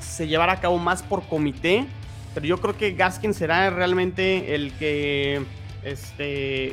se 0.00 0.26
llevara 0.26 0.54
a 0.54 0.60
cabo 0.60 0.78
más 0.78 1.02
por 1.02 1.26
comité. 1.26 1.86
Pero 2.34 2.46
yo 2.46 2.58
creo 2.58 2.76
que 2.76 2.92
Gaskin 2.92 3.34
será 3.34 3.70
realmente 3.70 4.54
el 4.54 4.72
que. 4.72 5.42
Este. 5.84 6.72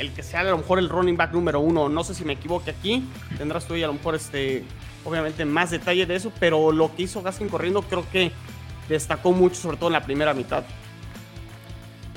El 0.00 0.12
que 0.12 0.22
sea 0.22 0.40
a 0.40 0.44
lo 0.44 0.56
mejor 0.56 0.78
el 0.78 0.88
running 0.88 1.18
back 1.18 1.32
número 1.32 1.60
uno. 1.60 1.90
No 1.90 2.02
sé 2.04 2.14
si 2.14 2.24
me 2.24 2.32
equivoque 2.32 2.70
aquí. 2.70 3.04
Tendrás 3.36 3.66
tú 3.66 3.74
a 3.74 3.78
lo 3.78 3.92
mejor 3.92 4.14
este. 4.14 4.64
Obviamente 5.04 5.44
más 5.44 5.70
detalle 5.70 6.06
de 6.06 6.16
eso. 6.16 6.32
Pero 6.40 6.72
lo 6.72 6.94
que 6.96 7.02
hizo 7.02 7.20
Gaskin 7.20 7.50
corriendo 7.50 7.82
creo 7.82 8.04
que 8.10 8.32
destacó 8.88 9.32
mucho, 9.32 9.56
sobre 9.56 9.76
todo 9.76 9.90
en 9.90 9.92
la 9.92 10.02
primera 10.02 10.32
mitad. 10.32 10.64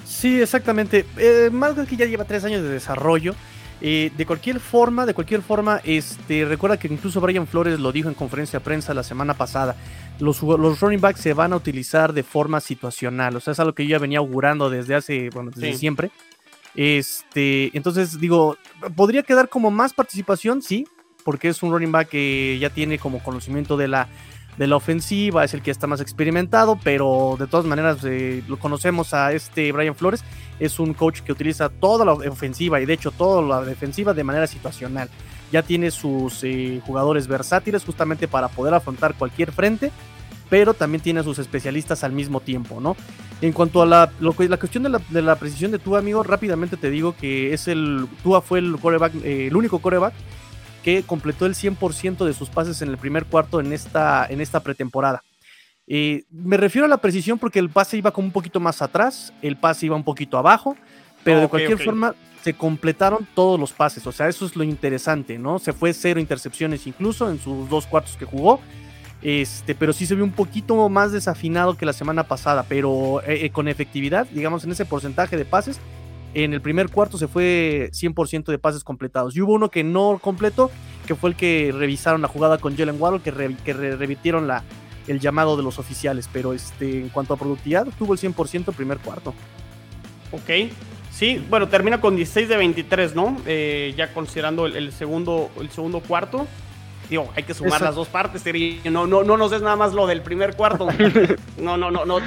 Sí, 0.05 0.41
exactamente. 0.41 1.05
Eh, 1.17 1.49
más 1.51 1.73
que 1.85 1.97
ya 1.97 2.05
lleva 2.05 2.23
tres 2.23 2.45
años 2.45 2.63
de 2.63 2.69
desarrollo. 2.69 3.35
Eh, 3.81 4.13
de 4.15 4.25
cualquier 4.25 4.61
forma, 4.61 5.05
de 5.05 5.13
cualquier 5.13 5.41
forma, 5.41 5.81
este, 5.83 6.45
recuerda 6.45 6.77
que 6.77 6.87
incluso 6.87 7.19
Brian 7.19 7.45
Flores 7.45 7.81
lo 7.81 7.91
dijo 7.91 8.07
en 8.07 8.15
conferencia 8.15 8.59
de 8.59 8.63
prensa 8.63 8.93
la 8.93 9.03
semana 9.03 9.33
pasada. 9.33 9.75
Los, 10.19 10.41
los 10.41 10.79
running 10.79 11.01
backs 11.01 11.19
se 11.19 11.33
van 11.33 11.51
a 11.51 11.57
utilizar 11.57 12.13
de 12.13 12.23
forma 12.23 12.61
situacional. 12.61 13.35
O 13.35 13.41
sea, 13.41 13.51
es 13.51 13.59
algo 13.59 13.73
que 13.73 13.83
yo 13.83 13.89
ya 13.89 13.99
venía 13.99 14.19
augurando 14.19 14.69
desde 14.69 14.95
hace, 14.95 15.29
bueno, 15.33 15.51
desde 15.53 15.75
siempre. 15.77 16.11
Este, 16.75 17.75
entonces 17.77 18.19
digo, 18.19 18.57
podría 18.95 19.23
quedar 19.23 19.49
como 19.49 19.71
más 19.71 19.93
participación, 19.93 20.61
sí, 20.61 20.87
porque 21.23 21.49
es 21.49 21.63
un 21.63 21.71
running 21.71 21.91
back 21.91 22.09
que 22.09 22.57
ya 22.59 22.69
tiene 22.69 22.97
como 22.97 23.23
conocimiento 23.23 23.77
de 23.77 23.87
la 23.87 24.09
de 24.57 24.67
la 24.67 24.75
ofensiva, 24.75 25.43
es 25.43 25.53
el 25.53 25.61
que 25.61 25.71
está 25.71 25.87
más 25.87 26.01
experimentado, 26.01 26.77
pero 26.83 27.35
de 27.39 27.47
todas 27.47 27.65
maneras 27.65 27.97
eh, 28.03 28.43
lo 28.47 28.59
conocemos 28.59 29.13
a 29.13 29.33
este 29.33 29.71
Brian 29.71 29.95
Flores, 29.95 30.23
es 30.59 30.79
un 30.79 30.93
coach 30.93 31.21
que 31.21 31.31
utiliza 31.31 31.69
toda 31.69 32.05
la 32.05 32.13
ofensiva 32.13 32.79
y 32.79 32.85
de 32.85 32.93
hecho 32.93 33.11
toda 33.11 33.41
la 33.41 33.65
defensiva 33.65 34.13
de 34.13 34.23
manera 34.23 34.47
situacional. 34.47 35.09
Ya 35.51 35.63
tiene 35.63 35.91
sus 35.91 36.43
eh, 36.43 36.81
jugadores 36.85 37.27
versátiles 37.27 37.83
justamente 37.83 38.27
para 38.27 38.47
poder 38.47 38.73
afrontar 38.73 39.15
cualquier 39.15 39.51
frente, 39.51 39.91
pero 40.49 40.73
también 40.73 41.01
tiene 41.01 41.19
a 41.21 41.23
sus 41.23 41.39
especialistas 41.39 42.03
al 42.03 42.11
mismo 42.11 42.39
tiempo, 42.39 42.79
¿no? 42.79 42.95
En 43.43 43.51
cuanto 43.51 43.81
a 43.81 43.85
la, 43.85 44.09
la 44.21 44.57
cuestión 44.57 44.83
de 44.83 44.89
la, 44.89 45.01
de 45.09 45.21
la, 45.21 45.35
precisión 45.35 45.69
de 45.69 45.77
Tua, 45.77 45.99
amigo, 45.99 46.23
rápidamente 46.23 46.77
te 46.77 46.89
digo 46.89 47.13
que 47.13 47.53
es 47.53 47.67
el 47.67 48.07
Tua 48.23 48.41
fue 48.41 48.59
el 48.59 48.77
coreback, 48.79 49.15
eh, 49.15 49.47
el 49.47 49.55
único 49.57 49.79
coreback 49.79 50.13
que 50.81 51.03
completó 51.03 51.45
el 51.45 51.53
100% 51.53 52.23
de 52.23 52.31
sus 52.31 52.49
pases 52.49 52.81
en 52.81 52.87
el 52.87 52.97
primer 52.97 53.25
cuarto 53.25 53.59
en 53.59 53.73
esta, 53.73 54.25
en 54.29 54.39
esta 54.39 54.61
pretemporada. 54.61 55.25
Eh, 55.87 56.23
me 56.31 56.55
refiero 56.55 56.85
a 56.85 56.87
la 56.87 56.99
precisión 56.99 57.37
porque 57.37 57.59
el 57.59 57.69
pase 57.69 57.97
iba 57.97 58.11
como 58.11 58.27
un 58.27 58.31
poquito 58.31 58.61
más 58.61 58.81
atrás, 58.81 59.33
el 59.41 59.57
pase 59.57 59.87
iba 59.87 59.97
un 59.97 60.05
poquito 60.05 60.37
abajo, 60.37 60.77
pero 61.25 61.41
de 61.41 61.49
cualquier 61.49 61.79
forma 61.79 62.15
se 62.41 62.53
completaron 62.53 63.27
todos 63.35 63.59
los 63.59 63.73
pases. 63.73 64.07
O 64.07 64.13
sea, 64.13 64.29
eso 64.29 64.45
es 64.45 64.55
lo 64.55 64.63
interesante, 64.63 65.37
¿no? 65.37 65.59
Se 65.59 65.73
fue 65.73 65.93
cero 65.93 66.21
intercepciones 66.21 66.87
incluso 66.87 67.29
en 67.29 67.39
sus 67.39 67.67
dos 67.67 67.87
cuartos 67.87 68.15
que 68.15 68.23
jugó. 68.23 68.61
Este, 69.23 69.73
pero 69.73 69.93
sí 69.93 70.05
se 70.05 70.15
vio 70.15 70.23
un 70.25 70.33
poquito 70.33 70.89
más 70.89 71.13
desafinado 71.13 71.77
que 71.77 71.85
la 71.85 71.93
semana 71.93 72.23
pasada, 72.23 72.65
pero 72.67 73.21
eh, 73.21 73.45
eh, 73.45 73.49
con 73.51 73.69
efectividad, 73.69 74.27
digamos, 74.27 74.65
en 74.65 74.71
ese 74.71 74.85
porcentaje 74.85 75.37
de 75.37 75.45
pases, 75.45 75.79
en 76.33 76.53
el 76.53 76.61
primer 76.61 76.89
cuarto 76.89 77.17
se 77.17 77.27
fue 77.27 77.89
100% 77.93 78.45
de 78.45 78.57
pases 78.57 78.83
completados. 78.83 79.35
Y 79.35 79.41
hubo 79.41 79.53
uno 79.53 79.69
que 79.69 79.83
no 79.83 80.19
completó, 80.21 80.71
que 81.07 81.15
fue 81.15 81.29
el 81.29 81.35
que 81.35 81.73
revisaron 81.73 82.21
la 82.21 82.27
jugada 82.27 82.57
con 82.57 82.75
Jalen 82.75 82.99
Waddle, 82.99 83.21
que, 83.21 83.55
que 83.63 83.73
revirtieron 83.73 84.47
la, 84.47 84.63
el 85.07 85.19
llamado 85.19 85.55
de 85.55 85.63
los 85.63 85.79
oficiales. 85.79 86.29
Pero 86.33 86.53
este, 86.53 87.01
en 87.01 87.09
cuanto 87.09 87.33
a 87.33 87.37
productividad, 87.37 87.87
tuvo 87.97 88.13
el 88.13 88.19
100% 88.19 88.69
el 88.69 88.75
primer 88.75 88.97
cuarto. 88.97 89.33
Ok, 90.31 90.71
sí, 91.11 91.45
bueno, 91.49 91.69
termina 91.69 92.01
con 92.01 92.15
16 92.15 92.49
de 92.49 92.57
23, 92.57 93.15
¿no? 93.15 93.37
Eh, 93.45 93.93
ya 93.95 94.11
considerando 94.13 94.65
el, 94.65 94.91
segundo, 94.91 95.51
el 95.59 95.69
segundo 95.69 95.99
cuarto. 95.99 96.47
Digo, 97.13 97.31
hay 97.35 97.43
que 97.43 97.53
sumar 97.53 97.79
las 97.79 97.93
dos 97.93 98.07
partes, 98.07 98.43
no, 98.85 99.05
no, 99.05 99.23
no 99.23 99.37
nos 99.37 99.51
des 99.51 99.61
nada 99.61 99.75
más 99.75 99.93
lo 99.93 100.07
del 100.07 100.23
primer 100.23 100.55
cuarto. 100.55 100.87
no, 101.59 101.77
no, 101.77 101.91
no, 101.91 102.05
no. 102.05 102.17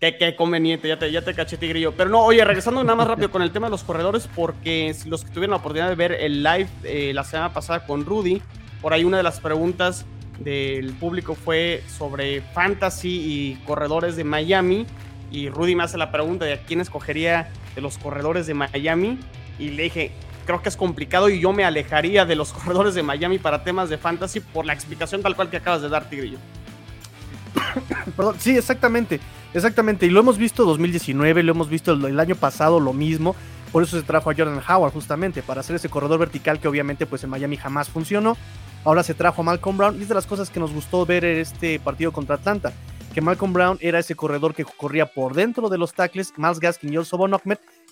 Qué, 0.00 0.34
conveniente, 0.34 0.88
ya 0.88 0.98
te, 0.98 1.12
ya 1.12 1.20
te 1.20 1.34
caché, 1.34 1.58
Tigrillo. 1.58 1.92
Pero 1.92 2.08
no, 2.08 2.24
oye, 2.24 2.42
regresando 2.42 2.82
nada 2.82 2.96
más 2.96 3.06
rápido 3.06 3.30
con 3.30 3.42
el 3.42 3.50
tema 3.50 3.66
de 3.66 3.72
los 3.72 3.84
corredores, 3.84 4.30
porque 4.34 4.96
los 5.04 5.24
que 5.24 5.30
tuvieron 5.30 5.50
la 5.50 5.56
oportunidad 5.58 5.90
de 5.90 5.94
ver 5.94 6.12
el 6.12 6.42
live 6.42 6.68
eh, 6.84 7.12
la 7.12 7.22
semana 7.22 7.52
pasada 7.52 7.84
con 7.84 8.06
Rudy, 8.06 8.40
por 8.80 8.94
ahí 8.94 9.04
una 9.04 9.18
de 9.18 9.22
las 9.22 9.40
preguntas 9.40 10.06
del 10.38 10.94
público 10.94 11.34
fue 11.34 11.84
sobre 11.86 12.40
fantasy 12.54 13.10
y 13.10 13.54
corredores 13.66 14.16
de 14.16 14.24
Miami. 14.24 14.86
Y 15.30 15.50
Rudy 15.50 15.74
me 15.74 15.82
hace 15.82 15.98
la 15.98 16.10
pregunta 16.10 16.46
de 16.46 16.54
a 16.54 16.62
quién 16.62 16.80
escogería 16.80 17.50
de 17.74 17.82
los 17.82 17.98
corredores 17.98 18.46
de 18.46 18.54
Miami. 18.54 19.18
Y 19.58 19.68
le 19.72 19.82
dije, 19.82 20.12
creo 20.46 20.62
que 20.62 20.70
es 20.70 20.76
complicado 20.76 21.28
y 21.28 21.40
yo 21.40 21.52
me 21.52 21.64
alejaría 21.64 22.24
de 22.24 22.36
los 22.36 22.52
corredores 22.54 22.94
de 22.94 23.02
Miami 23.02 23.38
para 23.38 23.62
temas 23.62 23.90
de 23.90 23.98
fantasy 23.98 24.40
por 24.40 24.64
la 24.64 24.72
explicación 24.72 25.22
tal 25.22 25.36
cual 25.36 25.50
que 25.50 25.58
acabas 25.58 25.82
de 25.82 25.88
dar, 25.88 26.08
Tigrillo. 26.08 26.38
Perdón, 28.16 28.36
sí, 28.38 28.56
exactamente. 28.56 29.20
Exactamente, 29.54 30.04
y 30.04 30.10
lo 30.10 30.20
hemos 30.20 30.36
visto 30.36 30.66
2019, 30.66 31.42
lo 31.42 31.52
hemos 31.52 31.70
visto 31.70 31.92
el, 31.92 32.20
año 32.20 32.36
pasado 32.36 32.78
lo 32.78 32.92
mismo. 32.92 33.34
Por 33.72 33.82
eso 33.82 33.98
se 33.98 34.02
trajo 34.02 34.30
a 34.30 34.34
Jordan 34.34 34.60
Howard 34.68 34.92
justamente, 34.92 35.42
para 35.42 35.60
hacer 35.60 35.76
ese 35.76 35.88
corredor 35.88 36.18
vertical 36.18 36.60
que 36.60 36.68
obviamente 36.68 37.06
pues 37.06 37.24
en 37.24 37.30
Miami 37.30 37.56
jamás 37.56 37.88
funcionó. 37.88 38.36
Ahora 38.84 39.02
se 39.02 39.14
trajo 39.14 39.40
a 39.40 39.44
Malcolm 39.44 39.78
Brown 39.78 39.98
y 39.98 40.02
es 40.02 40.08
de 40.08 40.14
las 40.14 40.26
cosas 40.26 40.50
que 40.50 40.60
nos 40.60 40.72
gustó 40.72 41.06
ver 41.06 41.24
en 41.24 41.38
este 41.38 41.80
partido 41.80 42.12
contra 42.12 42.36
Atlanta. 42.36 42.72
Que 43.14 43.22
Malcolm 43.22 43.54
Brown 43.54 43.78
era 43.80 43.98
ese 43.98 44.14
corredor 44.14 44.54
que 44.54 44.64
corría 44.64 45.06
por 45.06 45.34
dentro 45.34 45.70
de 45.70 45.78
los 45.78 45.94
tackles, 45.94 46.34
Miles 46.36 46.60
Gaskin 46.60 46.92
y 46.92 46.96
el 46.96 47.06
Sobon 47.06 47.32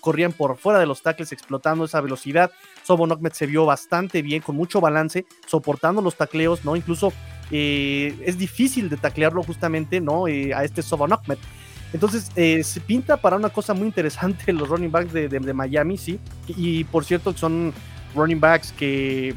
corrían 0.05 0.33
por 0.33 0.55
fuera 0.55 0.77
de 0.77 0.85
los 0.85 1.01
tackles 1.01 1.31
explotando 1.31 1.85
esa 1.85 1.99
velocidad. 1.99 2.51
Sobon 2.83 3.11
Ahmed 3.11 3.31
se 3.31 3.47
vio 3.47 3.65
bastante 3.65 4.21
bien, 4.21 4.39
con 4.43 4.55
mucho 4.55 4.79
balance, 4.79 5.25
soportando 5.47 5.99
los 5.99 6.15
tacleos, 6.15 6.63
¿no? 6.63 6.75
Incluso 6.75 7.11
eh, 7.49 8.15
es 8.23 8.37
difícil 8.37 8.87
de 8.87 8.97
taclearlo 8.97 9.41
justamente, 9.41 9.99
¿no? 9.99 10.27
Eh, 10.27 10.53
a 10.53 10.63
este 10.63 10.83
Sobon 10.83 11.11
Ahmed. 11.11 11.39
Entonces, 11.91 12.31
eh, 12.35 12.63
se 12.63 12.81
pinta 12.81 13.17
para 13.17 13.35
una 13.35 13.49
cosa 13.49 13.73
muy 13.73 13.87
interesante 13.87 14.53
los 14.53 14.69
running 14.69 14.91
backs 14.91 15.11
de, 15.11 15.53
Miami, 15.53 15.97
sí. 15.97 16.19
Y 16.49 16.83
por 16.83 17.03
cierto, 17.03 17.35
son 17.35 17.73
running 18.13 18.39
backs 18.39 18.73
que, 18.73 19.33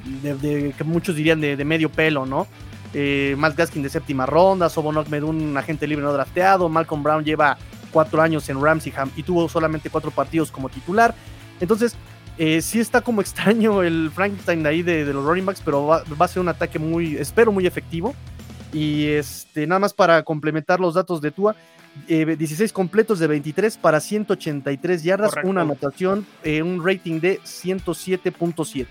muchos 0.84 1.16
dirían 1.16 1.40
de, 1.40 1.64
medio 1.64 1.88
pelo, 1.88 2.26
¿no? 2.26 2.46
Eh, 2.92 3.34
Gaskin 3.56 3.82
de 3.82 3.88
séptima 3.88 4.26
ronda, 4.26 4.68
Sobon 4.68 4.98
Ahmed 4.98 5.22
un 5.22 5.56
agente 5.56 5.86
libre 5.86 6.04
no 6.04 6.12
drafteado, 6.12 6.68
Malcolm 6.68 7.02
Brown 7.02 7.24
lleva 7.24 7.56
cuatro 7.92 8.22
años 8.22 8.48
en 8.48 8.62
Ramseyham 8.62 9.10
y 9.16 9.22
tuvo 9.22 9.48
solamente 9.48 9.90
cuatro 9.90 10.10
partidos 10.10 10.50
como 10.50 10.68
titular. 10.68 11.14
Entonces, 11.60 11.96
eh, 12.38 12.62
sí 12.62 12.80
está 12.80 13.00
como 13.00 13.20
extraño 13.22 13.82
el 13.82 14.10
Frankenstein 14.14 14.66
ahí 14.66 14.82
de, 14.82 15.04
los 15.12 15.24
running 15.24 15.46
backs, 15.46 15.60
pero 15.64 15.86
va, 15.86 16.04
a 16.18 16.28
ser 16.28 16.40
un 16.40 16.48
ataque 16.48 16.78
muy, 16.78 17.16
espero, 17.16 17.52
muy 17.52 17.66
efectivo. 17.66 18.14
Y 18.72 19.06
este, 19.06 19.66
nada 19.66 19.78
más 19.78 19.94
para 19.94 20.22
complementar 20.22 20.78
los 20.78 20.94
datos 20.94 21.22
de 21.22 21.30
Tua, 21.30 21.56
16 22.06 22.60
eh, 22.60 22.72
completos 22.72 23.18
de 23.18 23.26
23 23.26 23.78
para 23.78 23.98
183 23.98 25.02
yardas, 25.02 25.32
una 25.42 25.62
anotación, 25.62 26.26
eh, 26.44 26.62
un 26.62 26.84
rating 26.84 27.18
de 27.20 27.40
107.7. 27.40 28.86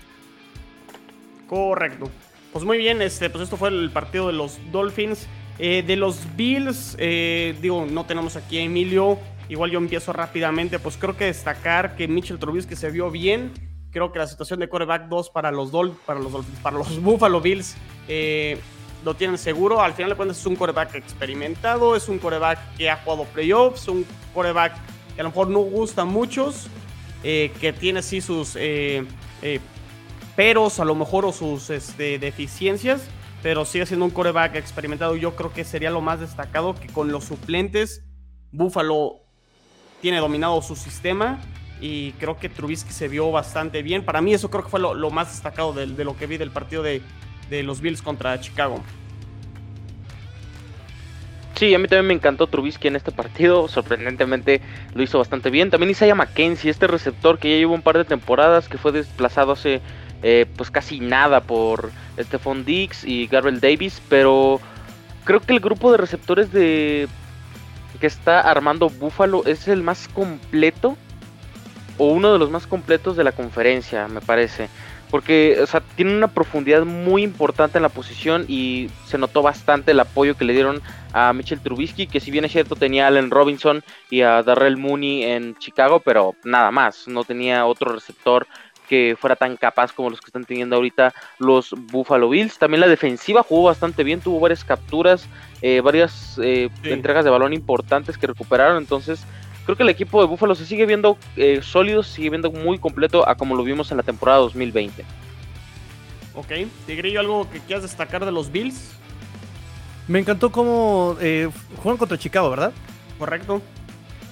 Correcto. 1.46 2.10
Pues 2.52 2.64
muy 2.64 2.78
bien, 2.78 3.00
este, 3.02 3.30
pues 3.30 3.44
esto 3.44 3.56
fue 3.56 3.68
el 3.68 3.90
partido 3.90 4.26
de 4.26 4.32
los 4.32 4.58
Dolphins. 4.72 5.26
De 5.58 5.96
los 5.96 6.20
Bills, 6.36 6.96
digo, 6.96 7.86
no 7.90 8.06
tenemos 8.06 8.36
aquí 8.36 8.58
a 8.58 8.62
Emilio. 8.62 9.18
Igual 9.48 9.70
yo 9.70 9.78
empiezo 9.78 10.12
rápidamente, 10.12 10.78
pues 10.78 10.96
creo 10.98 11.16
que 11.16 11.24
destacar 11.24 11.96
que 11.96 12.06
Mitchell 12.06 12.38
Trubisky 12.38 12.76
se 12.76 12.90
vio 12.90 13.10
bien. 13.10 13.52
Creo 13.90 14.12
que 14.12 14.18
la 14.18 14.26
situación 14.26 14.60
de 14.60 14.68
coreback 14.68 15.08
2 15.08 15.30
para 15.30 15.50
los, 15.50 15.70
para 16.04 16.20
los, 16.20 17.00
Buffalo 17.02 17.40
Bills 17.40 17.74
eh, 18.08 18.58
lo 19.04 19.14
tienen 19.14 19.38
seguro. 19.38 19.80
Al 19.80 19.94
final 19.94 20.10
de 20.10 20.16
cuentas 20.16 20.38
es 20.38 20.46
un 20.46 20.56
coreback 20.56 20.96
experimentado, 20.96 21.96
es 21.96 22.08
un 22.10 22.18
coreback 22.18 22.58
que 22.76 22.90
ha 22.90 22.96
jugado 22.96 23.24
playoffs, 23.24 23.88
un 23.88 24.04
coreback 24.34 24.74
que 25.14 25.22
a 25.22 25.24
lo 25.24 25.30
mejor 25.30 25.48
no 25.48 25.60
gusta 25.60 26.02
a 26.02 26.04
muchos, 26.04 26.66
eh, 27.24 27.50
que 27.58 27.72
tiene 27.72 28.02
sí 28.02 28.20
sus 28.20 28.54
eh, 28.56 29.06
peros 30.36 30.78
a 30.78 30.84
lo 30.84 30.94
mejor 30.94 31.24
o 31.24 31.32
sus 31.32 31.70
este, 31.70 32.18
deficiencias, 32.18 33.08
pero 33.42 33.64
sigue 33.64 33.86
siendo 33.86 34.04
un 34.04 34.10
coreback 34.10 34.56
experimentado. 34.56 35.16
Yo 35.16 35.36
creo 35.36 35.52
que 35.52 35.64
sería 35.64 35.90
lo 35.90 36.00
más 36.00 36.20
destacado 36.20 36.74
que 36.74 36.88
con 36.88 37.12
los 37.12 37.24
suplentes 37.24 38.04
Buffalo 38.50 39.20
tiene 40.00 40.18
dominado 40.18 40.60
su 40.62 40.76
sistema 40.76 41.38
y 41.80 42.12
creo 42.12 42.38
que 42.38 42.48
Trubisky 42.48 42.92
se 42.92 43.08
vio 43.08 43.30
bastante 43.30 43.82
bien. 43.82 44.04
Para 44.04 44.20
mí 44.20 44.32
eso 44.34 44.50
creo 44.50 44.64
que 44.64 44.70
fue 44.70 44.80
lo, 44.80 45.10
más 45.10 45.28
destacado 45.28 45.72
de, 45.72 45.86
lo 45.86 46.16
que 46.16 46.26
vi 46.26 46.36
del 46.38 46.50
partido 46.50 46.82
de, 46.82 47.02
los 47.62 47.80
Bills 47.80 48.02
contra 48.02 48.40
Chicago. 48.40 48.82
Sí, 51.54 51.74
a 51.74 51.78
mí 51.78 51.88
también 51.88 52.06
me 52.06 52.14
encantó 52.14 52.46
Trubisky 52.46 52.88
en 52.88 52.96
este 52.96 53.10
partido. 53.10 53.66
Sorprendentemente 53.66 54.60
lo 54.94 55.02
hizo 55.02 55.18
bastante 55.18 55.50
bien. 55.50 55.70
También 55.70 55.90
Isaiah 55.90 56.14
McKenzie, 56.14 56.70
este 56.70 56.86
receptor 56.86 57.38
que 57.38 57.50
ya 57.50 57.56
lleva 57.56 57.72
un 57.72 57.82
par 57.82 57.98
de 57.98 58.04
temporadas, 58.04 58.68
que 58.68 58.78
fue 58.78 58.92
desplazado 58.92 59.52
hace 59.52 59.80
eh, 60.22 60.46
pues 60.56 60.70
casi 60.70 61.00
nada 61.00 61.40
por 61.40 61.90
Stephon 62.18 62.64
Diggs 62.64 63.04
y 63.04 63.26
Gabriel 63.26 63.60
Davis. 63.60 64.00
Pero 64.08 64.60
creo 65.24 65.40
que 65.40 65.52
el 65.52 65.60
grupo 65.60 65.90
de 65.92 65.98
receptores 65.98 66.52
de 66.52 67.08
que 68.00 68.06
está 68.06 68.40
armando 68.40 68.88
Buffalo 68.88 69.44
es 69.44 69.66
el 69.68 69.82
más 69.82 70.08
completo 70.08 70.96
o 71.96 72.06
uno 72.06 72.32
de 72.32 72.38
los 72.38 72.50
más 72.50 72.66
completos 72.66 73.16
de 73.16 73.24
la 73.24 73.32
conferencia, 73.32 74.08
me 74.08 74.20
parece. 74.20 74.68
Porque, 75.10 75.58
o 75.62 75.66
sea, 75.66 75.80
tiene 75.80 76.14
una 76.14 76.28
profundidad 76.28 76.84
muy 76.84 77.22
importante 77.22 77.78
en 77.78 77.82
la 77.82 77.88
posición 77.88 78.44
y 78.46 78.90
se 79.06 79.16
notó 79.16 79.40
bastante 79.40 79.92
el 79.92 80.00
apoyo 80.00 80.36
que 80.36 80.44
le 80.44 80.52
dieron 80.52 80.82
a 81.12 81.32
Mitchell 81.32 81.60
Trubisky, 81.60 82.06
que 82.06 82.20
si 82.20 82.30
bien 82.30 82.44
es 82.44 82.52
cierto 82.52 82.76
tenía 82.76 83.06
a 83.06 83.08
Allen 83.08 83.30
Robinson 83.30 83.82
y 84.10 84.20
a 84.20 84.42
Darrell 84.42 84.76
Mooney 84.76 85.24
en 85.24 85.56
Chicago, 85.56 86.00
pero 86.00 86.34
nada 86.44 86.70
más, 86.70 87.08
no 87.08 87.24
tenía 87.24 87.64
otro 87.64 87.92
receptor 87.92 88.46
que 88.88 89.16
fuera 89.20 89.36
tan 89.36 89.56
capaz 89.56 89.92
como 89.92 90.10
los 90.10 90.20
que 90.20 90.26
están 90.26 90.44
teniendo 90.44 90.76
ahorita 90.76 91.14
los 91.38 91.74
Buffalo 91.76 92.28
Bills. 92.28 92.58
También 92.58 92.80
la 92.80 92.88
defensiva 92.88 93.42
jugó 93.42 93.64
bastante 93.64 94.02
bien, 94.02 94.20
tuvo 94.20 94.40
varias 94.40 94.64
capturas, 94.64 95.28
eh, 95.62 95.80
varias 95.80 96.38
eh, 96.42 96.70
entregas 96.82 97.24
de 97.24 97.30
balón 97.30 97.52
importantes 97.52 98.18
que 98.18 98.26
recuperaron. 98.26 98.78
Entonces, 98.78 99.20
creo 99.64 99.76
que 99.76 99.82
el 99.82 99.90
equipo 99.90 100.20
de 100.20 100.26
Buffalo 100.26 100.54
se 100.54 100.66
sigue 100.66 100.86
viendo 100.86 101.18
eh, 101.36 101.60
sólido, 101.62 102.02
se 102.02 102.14
sigue 102.14 102.30
viendo 102.30 102.50
muy 102.50 102.78
completo 102.78 103.28
a 103.28 103.36
como 103.36 103.54
lo 103.54 103.62
vimos 103.62 103.90
en 103.90 103.98
la 103.98 104.02
temporada 104.02 104.38
2020. 104.38 105.04
Ok, 106.34 106.52
Tigrillo, 106.86 107.20
¿algo 107.20 107.50
que 107.50 107.60
quieras 107.60 107.82
destacar 107.82 108.24
de 108.24 108.32
los 108.32 108.50
Bills? 108.50 108.92
Me 110.06 110.18
encantó 110.18 110.50
cómo 110.50 111.16
jugaron 111.76 111.98
contra 111.98 112.16
Chicago, 112.16 112.48
¿verdad? 112.48 112.72
Correcto. 113.18 113.60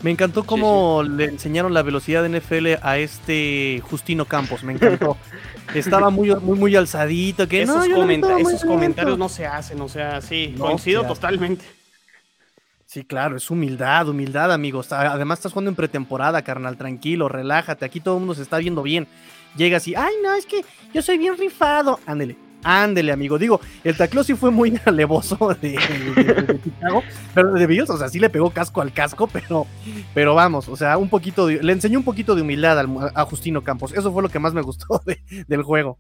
Me 0.07 0.12
encantó 0.12 0.45
cómo 0.45 1.03
le 1.03 1.25
enseñaron 1.25 1.75
la 1.75 1.83
velocidad 1.83 2.23
de 2.23 2.38
NFL 2.38 2.81
a 2.81 2.97
este 2.97 3.83
Justino 3.90 4.25
Campos, 4.25 4.62
me 4.62 4.75
encantó. 4.75 5.16
Estaba 5.75 6.11
muy, 6.11 6.33
muy, 6.37 6.57
muy 6.57 6.77
alzadito. 6.77 7.49
Que 7.49 7.62
esos, 7.62 7.88
comentarios 7.88 9.19
no 9.19 9.29
se 9.29 9.47
hacen, 9.47 9.81
o 9.81 9.88
sea, 9.88 10.21
sí, 10.21 10.55
coincido 10.57 11.05
totalmente. 11.05 11.64
Sí, 12.85 13.03
claro, 13.03 13.37
es 13.37 13.51
humildad, 13.51 14.09
humildad, 14.09 14.53
amigos. 14.53 14.92
Además, 14.92 15.40
estás 15.40 15.53
jugando 15.53 15.71
en 15.71 15.75
pretemporada, 15.75 16.40
carnal, 16.42 16.77
tranquilo, 16.77 17.29
relájate. 17.29 17.85
Aquí 17.85 17.99
todo 17.99 18.14
el 18.14 18.21
mundo 18.21 18.37
se 18.37 18.42
está 18.42 18.59
viendo 18.59 18.85
bien. 18.85 19.09
Llegas 19.57 19.88
y, 19.88 19.97
ay, 19.97 20.14
no, 20.23 20.37
es 20.37 20.47
que 20.47 20.64
yo 20.95 21.03
soy 21.03 21.19
bien 21.19 21.37
rifado. 21.37 21.99
Ándele, 22.07 22.37
Ándele, 22.62 23.12
amigo. 23.12 23.38
Digo, 23.38 23.61
el 23.85 23.97
tacleo 23.97 24.25
sí 24.25 24.35
fue 24.35 24.51
muy 24.51 24.79
alevoso 24.85 25.57
de, 25.61 25.79
Chicago, 26.64 27.03
pero 27.35 27.53
de 27.53 27.66
Bills, 27.66 27.90
o 27.90 27.97
sea, 27.97 28.09
sí 28.09 28.19
le 28.19 28.31
pegó 28.31 28.51
casco 28.51 28.81
al 28.81 28.92
casco, 28.92 29.27
pero, 29.27 29.66
pero 30.14 30.35
vamos, 30.35 30.69
o 30.69 30.77
sea, 30.77 30.99
un 30.99 31.09
poquito, 31.09 31.49
le 31.49 31.73
enseñó 31.73 31.99
un 31.99 32.05
poquito 32.05 32.35
de 32.35 32.42
humildad 32.42 32.87
a 33.14 33.25
Justino 33.25 33.62
Campos. 33.62 33.92
Eso 33.92 34.12
fue 34.12 34.23
lo 34.23 34.29
que 34.29 34.38
más 34.38 34.55
me 34.55 34.62
gustó 34.62 35.01
del 35.47 35.62
juego. 35.62 35.99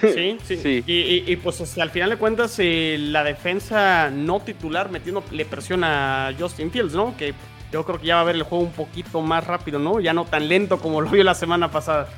Sí, 0.00 0.38
sí. 0.42 0.84
Y, 0.86 1.36
pues 1.36 1.78
al 1.78 1.90
final 1.90 2.10
de 2.10 2.16
cuentas, 2.16 2.56
eh, 2.58 2.96
la 2.98 3.22
defensa 3.22 4.10
no 4.10 4.40
titular 4.40 4.90
metiendo 4.90 5.22
le 5.30 5.44
presiona 5.44 6.28
a 6.28 6.34
Justin 6.34 6.70
Fields, 6.70 6.94
¿no? 6.94 7.14
Que 7.16 7.34
yo 7.72 7.84
creo 7.84 8.00
que 8.00 8.06
ya 8.06 8.16
va 8.16 8.22
a 8.22 8.24
ver 8.24 8.36
el 8.36 8.42
juego 8.42 8.64
un 8.64 8.72
poquito 8.72 9.20
más 9.20 9.46
rápido, 9.46 9.78
¿no? 9.78 10.00
Ya 10.00 10.14
no 10.14 10.24
tan 10.24 10.48
lento 10.48 10.78
como 10.78 11.00
lo 11.00 11.10
vio 11.10 11.24
la 11.24 11.34
semana 11.34 11.70
pasada. 11.70 12.08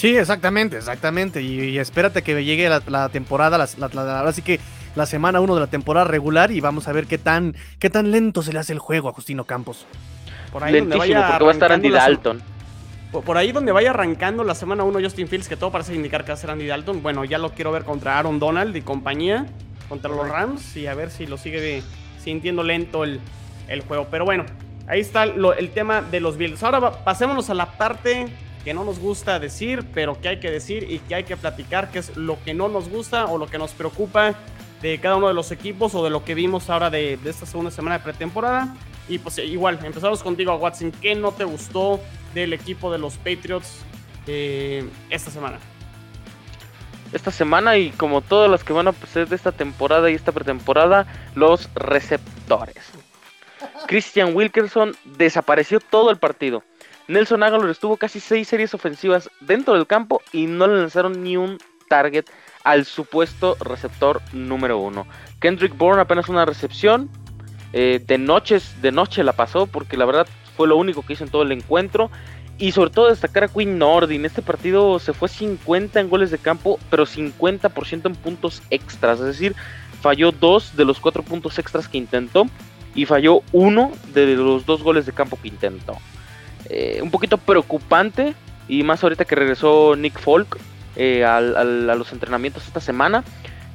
Sí, 0.00 0.16
exactamente, 0.16 0.78
exactamente. 0.78 1.42
Y, 1.42 1.76
espérate 1.76 2.22
que 2.22 2.42
llegue 2.42 2.70
la, 2.70 3.08
temporada, 3.10 3.58
la, 3.58 4.18
ahora 4.18 4.32
sí 4.32 4.40
que 4.40 4.58
la 4.96 5.04
semana 5.04 5.42
1 5.42 5.54
de 5.56 5.60
la 5.60 5.66
temporada 5.66 6.06
regular 6.06 6.52
y 6.52 6.60
vamos 6.60 6.88
a 6.88 6.92
ver 6.92 7.04
qué 7.04 7.18
tan, 7.18 7.54
qué 7.78 7.90
tan 7.90 8.10
lento 8.10 8.40
se 8.40 8.54
le 8.54 8.60
hace 8.60 8.72
el 8.72 8.78
juego 8.78 9.10
a 9.10 9.12
Justino 9.12 9.44
Campos. 9.44 9.84
Por 10.52 10.64
ahí 10.64 10.72
Lentísimo, 10.72 11.02
porque 11.02 11.44
va 11.44 11.50
a 11.50 11.52
estar 11.52 11.72
Andy 11.72 11.90
Dalton. 11.90 12.40
por 13.12 13.36
ahí 13.36 13.52
donde 13.52 13.72
vaya 13.72 13.90
arrancando 13.90 14.42
la 14.42 14.54
semana 14.54 14.84
1 14.84 15.00
Justin 15.02 15.28
Fields, 15.28 15.48
que 15.48 15.56
todo 15.56 15.70
parece 15.70 15.94
indicar 15.94 16.24
que 16.24 16.28
va 16.28 16.34
a 16.34 16.38
ser 16.38 16.48
Andy 16.48 16.66
Dalton. 16.66 17.02
Bueno, 17.02 17.26
ya 17.26 17.36
lo 17.36 17.50
quiero 17.50 17.70
ver 17.70 17.84
contra 17.84 18.18
Aaron 18.18 18.38
Donald 18.38 18.74
y 18.74 18.80
compañía, 18.80 19.48
contra 19.90 20.08
los 20.08 20.26
Rams, 20.26 20.78
y 20.78 20.86
a 20.86 20.94
ver 20.94 21.10
si 21.10 21.26
lo 21.26 21.36
sigue 21.36 21.82
sintiendo 22.24 22.62
lento 22.62 23.04
el, 23.04 23.20
juego. 23.86 24.08
Pero 24.10 24.24
bueno, 24.24 24.46
ahí 24.86 25.00
está 25.00 25.24
el 25.24 25.70
tema 25.74 26.00
de 26.00 26.20
los 26.20 26.38
Bills. 26.38 26.62
Ahora 26.62 26.90
pasémonos 27.04 27.50
a 27.50 27.54
la 27.54 27.66
parte 27.72 28.28
que 28.64 28.74
no 28.74 28.84
nos 28.84 28.98
gusta 28.98 29.38
decir, 29.38 29.84
pero 29.94 30.20
que 30.20 30.28
hay 30.28 30.40
que 30.40 30.50
decir 30.50 30.90
y 30.90 30.98
que 31.00 31.14
hay 31.14 31.24
que 31.24 31.36
platicar, 31.36 31.90
que 31.90 31.98
es 31.98 32.16
lo 32.16 32.42
que 32.44 32.54
no 32.54 32.68
nos 32.68 32.88
gusta 32.88 33.26
o 33.26 33.38
lo 33.38 33.46
que 33.46 33.58
nos 33.58 33.72
preocupa 33.72 34.34
de 34.82 34.98
cada 34.98 35.16
uno 35.16 35.28
de 35.28 35.34
los 35.34 35.50
equipos 35.50 35.94
o 35.94 36.04
de 36.04 36.10
lo 36.10 36.24
que 36.24 36.34
vimos 36.34 36.70
ahora 36.70 36.90
de, 36.90 37.18
esta 37.24 37.46
segunda 37.46 37.70
semana 37.70 37.98
de 37.98 38.04
pretemporada. 38.04 38.74
Y 39.08 39.18
pues 39.18 39.38
igual, 39.38 39.78
empezamos 39.82 40.22
contigo, 40.22 40.54
Watson. 40.56 40.92
¿Qué 40.92 41.14
no 41.14 41.32
te 41.32 41.44
gustó 41.44 42.00
del 42.34 42.52
equipo 42.52 42.92
de 42.92 42.98
los 42.98 43.16
Patriots 43.16 43.80
eh, 44.26 44.88
esta 45.10 45.30
semana? 45.30 45.58
Esta 47.12 47.32
semana 47.32 47.76
y 47.76 47.90
como 47.90 48.20
todas 48.20 48.48
las 48.48 48.62
que 48.62 48.72
van 48.72 48.86
a 48.86 48.92
ser 48.92 49.28
de 49.28 49.34
esta 49.34 49.50
temporada 49.50 50.10
y 50.10 50.14
esta 50.14 50.32
pretemporada, 50.32 51.06
los 51.34 51.68
receptores. 51.74 52.92
Christian 53.88 54.34
Wilkerson 54.36 54.94
desapareció 55.04 55.80
todo 55.80 56.10
el 56.10 56.18
partido. 56.18 56.62
Nelson 57.10 57.42
Aguilar 57.42 57.68
estuvo 57.70 57.96
casi 57.96 58.20
seis 58.20 58.46
series 58.46 58.72
ofensivas 58.72 59.30
dentro 59.40 59.74
del 59.74 59.88
campo 59.88 60.22
y 60.32 60.46
no 60.46 60.68
le 60.68 60.78
lanzaron 60.78 61.24
ni 61.24 61.36
un 61.36 61.58
target 61.88 62.26
al 62.62 62.84
supuesto 62.84 63.56
receptor 63.58 64.22
número 64.32 64.78
uno. 64.78 65.08
Kendrick 65.40 65.76
Bourne 65.76 66.02
apenas 66.02 66.28
una 66.28 66.44
recepción. 66.44 67.10
Eh, 67.72 68.00
de, 68.06 68.62
de 68.80 68.92
noche 68.92 69.24
la 69.24 69.32
pasó 69.32 69.66
porque 69.66 69.96
la 69.96 70.04
verdad 70.04 70.28
fue 70.56 70.68
lo 70.68 70.76
único 70.76 71.02
que 71.02 71.14
hizo 71.14 71.24
en 71.24 71.30
todo 71.30 71.42
el 71.42 71.50
encuentro. 71.50 72.12
Y 72.58 72.70
sobre 72.70 72.90
todo 72.90 73.08
destacar 73.08 73.42
a 73.42 73.48
Quinn 73.48 73.76
Nordin. 73.76 74.24
Este 74.24 74.40
partido 74.40 75.00
se 75.00 75.12
fue 75.12 75.28
50 75.28 75.98
en 75.98 76.10
goles 76.10 76.30
de 76.30 76.38
campo, 76.38 76.78
pero 76.90 77.06
50% 77.06 78.06
en 78.06 78.14
puntos 78.14 78.62
extras. 78.70 79.18
Es 79.18 79.26
decir, 79.26 79.56
falló 80.00 80.30
dos 80.30 80.76
de 80.76 80.84
los 80.84 81.00
cuatro 81.00 81.24
puntos 81.24 81.58
extras 81.58 81.88
que 81.88 81.98
intentó. 81.98 82.46
Y 82.94 83.04
falló 83.04 83.42
uno 83.50 83.90
de 84.14 84.36
los 84.36 84.64
dos 84.64 84.84
goles 84.84 85.06
de 85.06 85.12
campo 85.12 85.36
que 85.42 85.48
intentó. 85.48 85.96
Eh, 86.70 87.00
un 87.02 87.10
poquito 87.10 87.36
preocupante. 87.36 88.34
Y 88.68 88.84
más 88.84 89.02
ahorita 89.02 89.24
que 89.24 89.34
regresó 89.34 89.96
Nick 89.96 90.18
Folk 90.18 90.56
eh, 90.96 91.24
a 91.24 91.40
los 91.40 92.12
entrenamientos 92.12 92.66
esta 92.66 92.80
semana. 92.80 93.24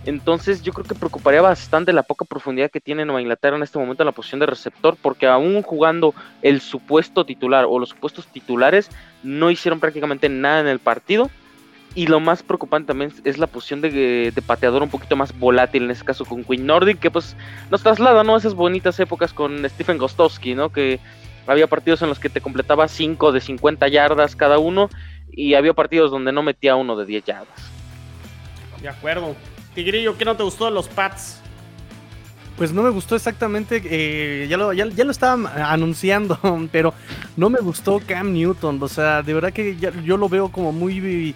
Entonces 0.05 0.61
yo 0.61 0.71
creo 0.71 0.85
que 0.85 0.93
preocuparía 0.93 1.41
bastante 1.41 1.91
la 1.91 2.03
poca 2.03 2.25
profundidad 2.25 2.69
que 2.69 2.79
tiene 2.79 3.05
Nueva 3.05 3.21
Inglaterra 3.21 3.57
en 3.57 3.63
este 3.63 3.79
momento 3.79 4.03
en 4.03 4.05
la 4.05 4.11
posición 4.11 4.39
de 4.39 4.45
receptor, 4.45 4.95
porque 5.01 5.25
aún 5.25 5.63
jugando 5.63 6.13
el 6.43 6.61
supuesto 6.61 7.25
titular 7.25 7.65
o 7.67 7.79
los 7.79 7.89
supuestos 7.89 8.27
titulares, 8.27 8.89
no 9.23 9.49
hicieron 9.49 9.79
prácticamente 9.79 10.29
nada 10.29 10.59
en 10.61 10.67
el 10.67 10.79
partido. 10.79 11.31
Y 11.95 12.07
lo 12.07 12.19
más 12.19 12.43
preocupante 12.43 12.87
también 12.87 13.13
es 13.23 13.37
la 13.37 13.47
posición 13.47 13.81
de, 13.81 14.31
pateador 14.45 14.83
un 14.83 14.89
poquito 14.89 15.15
más 15.15 15.37
volátil, 15.39 15.83
en 15.83 15.91
este 15.91 16.05
caso 16.05 16.25
con 16.25 16.43
Queen 16.43 16.65
Nordic, 16.65 16.99
que 16.99 17.09
pues 17.09 17.35
nos 17.71 17.81
traslada, 17.81 18.23
¿no? 18.23 18.35
Esas 18.35 18.53
bonitas 18.53 18.99
épocas 18.99 19.33
con 19.33 19.67
Stephen 19.69 19.97
Gostowski, 19.97 20.55
¿no? 20.55 20.69
Que 20.69 20.99
había 21.47 21.67
partidos 21.67 22.01
en 22.01 22.09
los 22.09 22.19
que 22.19 22.29
te 22.29 22.41
completaba 22.41 22.87
5 22.87 23.31
de 23.31 23.41
50 23.41 23.87
yardas 23.87 24.35
cada 24.35 24.57
uno 24.57 24.89
y 25.31 25.53
había 25.53 25.73
partidos 25.73 26.11
donde 26.11 26.31
no 26.31 26.43
metía 26.43 26.75
uno 26.75 26.95
de 26.95 27.05
10 27.05 27.25
yardas. 27.25 27.71
De 28.81 28.89
acuerdo. 28.89 29.35
Tigrillo, 29.73 30.17
¿qué 30.17 30.25
no 30.25 30.35
te 30.37 30.43
gustó 30.43 30.65
de 30.65 30.71
los 30.71 30.87
Pats? 30.87 31.41
Pues 32.57 32.71
no 32.71 32.83
me 32.83 32.89
gustó 32.89 33.17
exactamente, 33.17 33.81
eh, 33.83 34.47
ya, 34.47 34.55
lo, 34.55 34.71
ya, 34.71 34.85
lo 34.85 35.11
estaba 35.11 35.71
anunciando, 35.71 36.39
pero 36.71 36.93
no 37.35 37.49
me 37.49 37.59
gustó 37.59 37.99
Cam 38.05 38.31
Newton. 38.31 38.81
O 38.81 38.87
sea, 38.87 39.21
de 39.21 39.33
verdad 39.33 39.51
que 39.51 39.75
yo 39.77 40.15
lo 40.15 40.29
veo 40.29 40.49
como 40.49 40.71
muy 40.71 41.35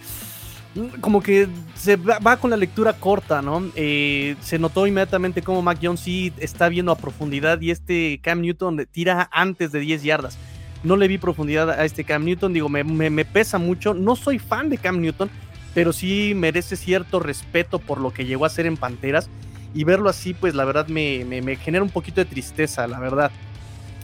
como 1.02 1.22
que 1.22 1.48
se 1.76 1.96
va, 1.96 2.38
con 2.38 2.52
la 2.52 2.58
lectura 2.58 2.94
corta, 2.94 3.42
¿no? 3.42 3.64
Eh, 3.76 4.36
se 4.42 4.60
notó 4.60 4.86
inmediatamente 4.86 5.42
como 5.42 5.62
Mac 5.62 5.80
Jones 5.82 6.00
sí 6.00 6.32
está 6.38 6.70
viendo 6.70 6.92
a 6.92 6.98
profundidad 6.98 7.60
y 7.62 7.72
este 7.72 8.20
Cam 8.22 8.42
Newton 8.42 8.88
tira 8.92 9.30
antes 9.32 9.72
de 9.72 9.80
10 9.80 10.04
yardas. 10.04 10.38
No 10.84 10.96
le 10.96 11.08
vi 11.08 11.18
profundidad 11.18 11.70
a 11.72 11.84
este 11.86 12.04
Cam 12.04 12.24
Newton, 12.24 12.54
digo, 12.54 12.70
me, 12.70 12.84
me, 12.84 13.26
pesa 13.26 13.58
mucho. 13.58 13.94
No 13.94 14.16
soy 14.16 14.40
fan 14.40 14.70
de 14.70 14.78
Cam 14.78 15.02
Newton, 15.02 15.30
pero 15.74 15.92
sí 15.92 16.34
merece 16.36 16.76
cierto 16.76 17.20
respeto 17.20 17.80
por 17.80 18.00
lo 18.00 18.14
que 18.14 18.26
llegó 18.26 18.46
a 18.46 18.48
hacer 18.48 18.66
en 18.66 18.78
Panteras. 18.78 19.30
Y 19.74 19.84
verlo 19.84 20.10
así, 20.10 20.34
pues 20.34 20.56
la 20.56 20.66
verdad 20.66 20.88
me, 20.88 21.26
me 21.26 21.56
genera 21.56 21.84
un 21.84 21.92
poquito 21.92 22.22
de 22.22 22.26
tristeza, 22.26 22.88
la 22.88 23.00
verdad. 23.00 23.32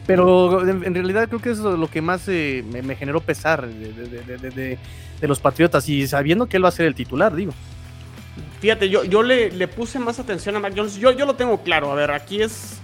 Pero 0.06 0.68
en, 0.68 0.94
realidad 0.94 1.28
creo 1.28 1.42
que 1.42 1.52
es 1.52 1.58
lo 1.58 1.88
que 1.90 2.02
más 2.02 2.28
eh, 2.28 2.64
me, 2.84 2.96
generó 2.96 3.22
pesar 3.22 3.68
de, 3.68 4.78
los 5.22 5.40
Patriotas 5.40 5.90
y 5.90 6.08
sabiendo 6.08 6.46
que 6.46 6.58
él 6.58 6.64
va 6.64 6.70
a 6.70 6.72
ser 6.72 6.86
el 6.86 6.94
titular, 6.94 7.34
digo. 7.34 7.54
Fíjate, 8.60 8.90
yo, 8.90 9.04
yo 9.04 9.24
le, 9.24 9.50
le, 9.52 9.68
puse 9.68 9.98
más 9.98 10.20
atención 10.20 10.56
a 10.56 10.60
Mac 10.60 10.74
Jones. 10.76 10.98
Yo, 10.98 11.12
yo 11.12 11.26
lo 11.26 11.36
tengo 11.36 11.62
claro. 11.64 11.92
A 11.92 11.96
ver, 11.96 12.12
aquí 12.12 12.42
es 12.42 12.78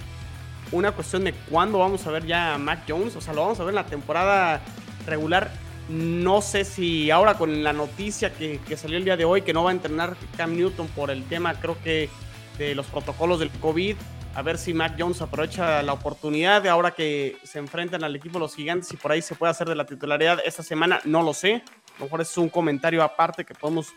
una 0.72 0.92
cuestión 0.92 1.24
de 1.24 1.34
cuándo 1.34 1.80
vamos 1.80 2.08
a 2.08 2.12
ver 2.12 2.26
ya 2.26 2.56
a 2.56 2.58
Mac 2.58 2.84
Jones. 2.88 3.16
O 3.16 3.22
sea, 3.22 3.34
lo 3.34 3.42
vamos 3.42 3.60
a 3.60 3.64
ver 3.64 3.72
en 3.72 3.76
la 3.76 3.86
temporada 3.86 4.62
regular. 5.06 5.52
No 5.90 6.42
sé 6.42 6.66
si 6.66 7.12
ahora 7.12 7.36
con 7.36 7.64
la 7.64 7.74
noticia 7.74 8.34
que, 8.34 8.60
que 8.68 8.78
salió 8.78 8.98
el 8.98 9.04
día 9.04 9.18
de 9.18 9.26
hoy 9.26 9.44
que 9.44 9.54
no 9.54 9.64
va 9.64 9.72
a 9.72 9.74
entrenar 9.74 10.16
Cam 10.38 10.56
Newton 10.56 10.88
por 10.88 11.12
el 11.12 11.24
tema, 11.26 11.54
creo 11.56 11.78
que 11.84 12.10
de 12.58 12.76
los 12.76 12.86
protocolos 12.88 13.40
del 13.40 13.50
COVID 13.50 13.96
a 14.34 14.42
ver 14.42 14.58
si 14.58 14.74
Mac 14.74 14.96
Jones 14.98 15.22
aprovecha 15.22 15.82
la 15.84 15.94
oportunidad 15.94 16.62
de 16.62 16.70
ahora 16.70 16.92
que 16.92 17.38
se 17.44 17.60
enfrentan 17.60 18.04
al 18.04 18.16
equipo 18.16 18.36
de 18.36 18.42
los 18.42 18.56
gigantes 18.56 18.92
y 18.94 18.98
por 18.98 19.12
ahí 19.12 19.22
se 19.22 19.36
puede 19.36 19.52
hacer 19.52 19.68
de 19.68 19.76
la 19.76 19.86
titularidad 19.86 20.40
esta 20.46 20.64
semana, 20.64 21.02
no 21.04 21.22
lo 21.22 21.34
sé. 21.34 21.64
A 21.96 22.00
lo 22.00 22.06
mejor 22.06 22.22
es 22.22 22.38
un 22.38 22.50
comentario 22.50 23.04
aparte 23.04 23.44
que 23.44 23.54
podemos 23.54 23.90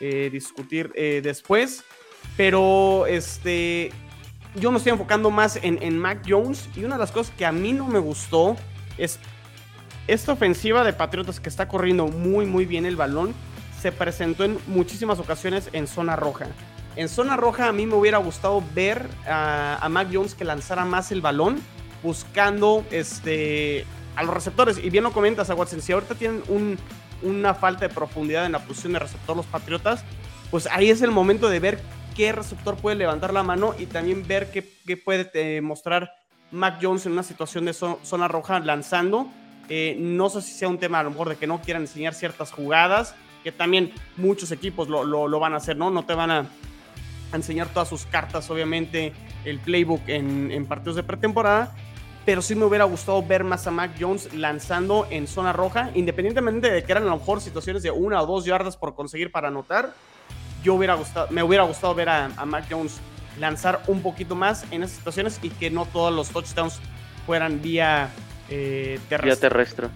eh, 0.00 0.28
discutir 0.30 0.92
eh, 0.94 1.20
después. 1.22 1.84
Pero 2.36 3.06
este, 3.06 3.90
yo 4.56 4.70
me 4.70 4.78
estoy 4.78 4.92
enfocando 4.92 5.30
más 5.30 5.56
en, 5.56 5.82
en 5.82 5.98
Mac 5.98 6.22
Jones 6.26 6.68
y 6.76 6.84
una 6.84 6.96
de 6.96 7.00
las 7.00 7.10
cosas 7.10 7.32
que 7.36 7.46
a 7.46 7.52
mí 7.52 7.72
no 7.72 7.86
me 7.86 7.98
gustó 7.98 8.56
es 8.98 9.18
esta 10.06 10.32
ofensiva 10.32 10.84
de 10.84 10.92
Patriotas 10.92 11.40
que 11.40 11.48
está 11.48 11.68
corriendo 11.68 12.08
muy 12.08 12.46
muy 12.46 12.64
bien 12.64 12.86
el 12.86 12.96
balón 12.96 13.34
se 13.80 13.92
presentó 13.92 14.44
en 14.44 14.58
muchísimas 14.66 15.18
ocasiones 15.18 15.68
en 15.72 15.86
zona 15.86 16.16
roja. 16.16 16.46
En 16.98 17.08
zona 17.08 17.36
roja 17.36 17.68
a 17.68 17.72
mí 17.72 17.86
me 17.86 17.94
hubiera 17.94 18.18
gustado 18.18 18.60
ver 18.74 19.08
a, 19.24 19.86
Mac 19.88 20.08
Jones 20.12 20.34
que 20.34 20.44
lanzara 20.44 20.84
más 20.84 21.12
el 21.12 21.20
balón, 21.20 21.60
buscando 22.02 22.84
este, 22.90 23.86
a 24.16 24.24
los 24.24 24.34
receptores. 24.34 24.78
Y 24.78 24.90
bien 24.90 25.04
lo 25.04 25.12
comentas, 25.12 25.48
a 25.48 25.54
Watson, 25.54 25.80
si 25.80 25.92
ahorita 25.92 26.16
tienen 26.16 26.42
una 27.22 27.54
falta 27.54 27.86
de 27.86 27.94
profundidad 27.94 28.46
en 28.46 28.50
la 28.50 28.58
posición 28.58 28.94
de 28.94 28.98
receptor 28.98 29.36
los 29.36 29.46
Patriotas, 29.46 30.02
pues 30.50 30.66
ahí 30.72 30.90
es 30.90 31.00
el 31.00 31.12
momento 31.12 31.48
de 31.48 31.60
ver 31.60 31.80
qué 32.16 32.32
receptor 32.32 32.74
puede 32.74 32.96
levantar 32.96 33.32
la 33.32 33.44
mano 33.44 33.76
y 33.78 33.86
también 33.86 34.26
ver 34.26 34.50
qué, 34.50 34.96
puede 34.96 35.30
eh, 35.34 35.60
mostrar 35.60 36.16
Mac 36.50 36.80
Jones 36.82 37.06
en 37.06 37.12
una 37.12 37.22
situación 37.22 37.64
de 37.64 37.74
zona 37.74 38.26
roja 38.26 38.58
lanzando. 38.58 39.28
Eh, 39.68 39.96
no 40.00 40.30
sé 40.30 40.42
si 40.42 40.50
sea 40.50 40.66
un 40.66 40.78
tema 40.78 40.98
a 40.98 41.04
lo 41.04 41.10
mejor 41.10 41.28
de 41.28 41.36
que 41.36 41.46
no 41.46 41.60
quieran 41.60 41.82
enseñar 41.82 42.14
ciertas 42.14 42.50
jugadas, 42.50 43.14
que 43.44 43.52
también 43.52 43.92
muchos 44.16 44.50
equipos 44.50 44.88
lo, 44.88 45.04
lo 45.04 45.38
van 45.38 45.54
a 45.54 45.58
hacer, 45.58 45.76
¿no? 45.76 45.92
No 45.92 46.04
te 46.04 46.14
van 46.14 46.32
a 46.32 46.46
enseñar 47.36 47.68
todas 47.68 47.88
sus 47.88 48.06
cartas, 48.06 48.48
obviamente, 48.50 49.12
el 49.44 49.58
playbook 49.58 50.02
en, 50.08 50.66
partidos 50.66 50.96
de 50.96 51.02
pretemporada. 51.02 51.74
Pero 52.24 52.42
sí 52.42 52.54
me 52.54 52.64
hubiera 52.64 52.84
gustado 52.84 53.22
ver 53.22 53.42
más 53.42 53.66
a 53.66 53.70
Mac 53.70 53.92
Jones 53.98 54.34
lanzando 54.34 55.06
en 55.10 55.26
zona 55.26 55.52
roja, 55.52 55.90
independientemente 55.94 56.70
de 56.70 56.84
que 56.84 56.92
eran 56.92 57.04
a 57.04 57.06
lo 57.06 57.16
mejor 57.16 57.40
situaciones 57.40 57.82
de 57.82 57.90
una 57.90 58.20
o 58.22 58.26
dos 58.26 58.44
yardas 58.44 58.76
por 58.76 58.94
conseguir 58.94 59.32
para 59.32 59.48
anotar. 59.48 59.94
Yo 60.62 60.74
hubiera 60.74 60.94
gustado, 60.94 61.28
me 61.30 61.42
hubiera 61.42 61.64
gustado 61.64 61.94
ver 61.94 62.10
a, 62.10 62.28
Mac 62.44 62.66
Jones 62.68 63.00
lanzar 63.38 63.82
un 63.86 64.02
poquito 64.02 64.34
más 64.34 64.64
en 64.70 64.82
esas 64.82 64.96
situaciones 64.96 65.38
y 65.42 65.48
que 65.48 65.70
no 65.70 65.86
todos 65.86 66.12
los 66.12 66.28
touchdowns 66.28 66.80
fueran 67.24 67.62
vía 67.62 68.10
eh, 68.50 68.98
terrestre. 69.08 69.30
Vía 69.30 69.40
terrestre. 69.40 69.88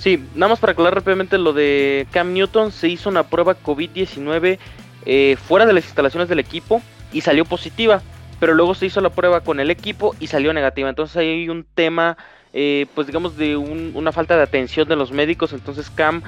Sí, 0.00 0.24
nada 0.34 0.48
más 0.50 0.58
para 0.58 0.72
aclarar 0.72 0.94
rápidamente 0.94 1.36
lo 1.36 1.52
de 1.52 2.06
Cam 2.10 2.32
Newton, 2.32 2.72
se 2.72 2.88
hizo 2.88 3.10
una 3.10 3.24
prueba 3.24 3.54
COVID-19 3.62 4.58
eh, 5.06 5.36
fuera 5.36 5.66
de 5.66 5.72
las 5.72 5.84
instalaciones 5.84 6.28
del 6.28 6.38
equipo 6.38 6.82
y 7.12 7.20
salió 7.22 7.44
positiva, 7.44 8.02
pero 8.38 8.54
luego 8.54 8.74
se 8.74 8.86
hizo 8.86 9.00
la 9.00 9.10
prueba 9.10 9.40
con 9.40 9.60
el 9.60 9.70
equipo 9.70 10.14
y 10.20 10.26
salió 10.26 10.52
negativa. 10.52 10.88
Entonces 10.88 11.16
hay 11.16 11.48
un 11.48 11.64
tema, 11.74 12.16
eh, 12.52 12.86
pues 12.94 13.06
digamos, 13.06 13.36
de 13.36 13.56
una 13.56 14.12
falta 14.12 14.36
de 14.36 14.42
atención 14.42 14.88
de 14.88 14.96
los 14.96 15.12
médicos. 15.12 15.52
Entonces 15.52 15.90
Cam, 15.90 16.22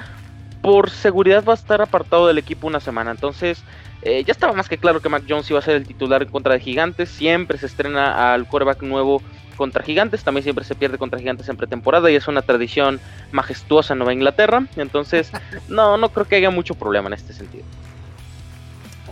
por 0.61 0.89
seguridad, 0.89 1.43
va 1.43 1.53
a 1.53 1.55
estar 1.55 1.81
apartado 1.81 2.27
del 2.27 2.37
equipo 2.37 2.67
una 2.67 2.79
semana. 2.79 3.11
Entonces 3.11 3.63
eh, 4.01 4.23
ya 4.25 4.31
estaba 4.31 4.53
más 4.53 4.67
que 4.67 4.77
claro 4.77 4.99
que 4.99 5.09
Mac 5.09 5.23
Jones 5.27 5.49
iba 5.49 5.59
a 5.59 5.61
ser 5.61 5.75
el 5.75 5.87
titular 5.87 6.21
en 6.21 6.29
contra 6.29 6.53
de 6.53 6.59
Gigantes. 6.59 7.09
Siempre 7.09 7.57
se 7.57 7.67
estrena 7.67 8.33
al 8.33 8.47
quarterback 8.47 8.81
nuevo 8.81 9.21
contra 9.55 9.83
Gigantes, 9.83 10.23
también 10.23 10.43
siempre 10.43 10.65
se 10.65 10.75
pierde 10.75 10.97
contra 10.97 11.19
Gigantes 11.19 11.47
en 11.47 11.57
pretemporada 11.57 12.09
y 12.09 12.15
es 12.15 12.27
una 12.27 12.41
tradición 12.41 12.99
majestuosa 13.31 13.93
en 13.93 13.99
Nueva 13.99 14.13
Inglaterra. 14.13 14.65
Entonces, 14.75 15.31
no, 15.69 15.97
no 15.97 16.09
creo 16.09 16.27
que 16.27 16.35
haya 16.35 16.49
mucho 16.49 16.75
problema 16.75 17.07
en 17.07 17.13
este 17.13 17.33
sentido. 17.33 17.63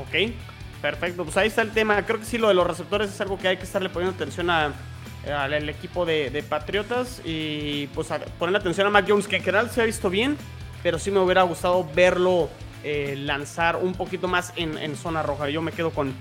Ok, 0.01 0.31
perfecto. 0.81 1.23
Pues 1.23 1.37
ahí 1.37 1.47
está 1.47 1.61
el 1.61 1.71
tema. 1.71 2.03
Creo 2.05 2.19
que 2.19 2.25
sí, 2.25 2.37
lo 2.37 2.47
de 2.47 2.53
los 2.53 2.65
receptores 2.65 3.09
es 3.09 3.21
algo 3.21 3.37
que 3.37 3.47
hay 3.47 3.57
que 3.57 3.63
estarle 3.63 3.89
poniendo 3.89 4.15
atención 4.15 4.49
a, 4.49 4.73
al 5.29 5.69
equipo 5.69 6.05
de, 6.05 6.43
Patriotas 6.47 7.21
y 7.23 7.87
pues 7.87 8.07
ponerle 8.39 8.59
atención 8.59 8.87
a 8.87 8.89
Mac 8.89 9.05
Jones, 9.07 9.27
que 9.27 9.37
en 9.37 9.43
general 9.43 9.69
se 9.69 9.81
ha 9.81 9.85
visto 9.85 10.09
bien, 10.09 10.37
pero 10.81 10.97
sí 10.97 11.11
me 11.11 11.19
hubiera 11.19 11.43
gustado 11.43 11.87
verlo 11.93 12.49
eh, 12.83 13.15
lanzar 13.17 13.75
un 13.75 13.93
poquito 13.93 14.27
más 14.27 14.53
en, 14.55 14.95
zona 14.95 15.21
roja. 15.21 15.49
Yo 15.49 15.61
me 15.61 15.71
quedo 15.71 15.91
con, 15.91 16.13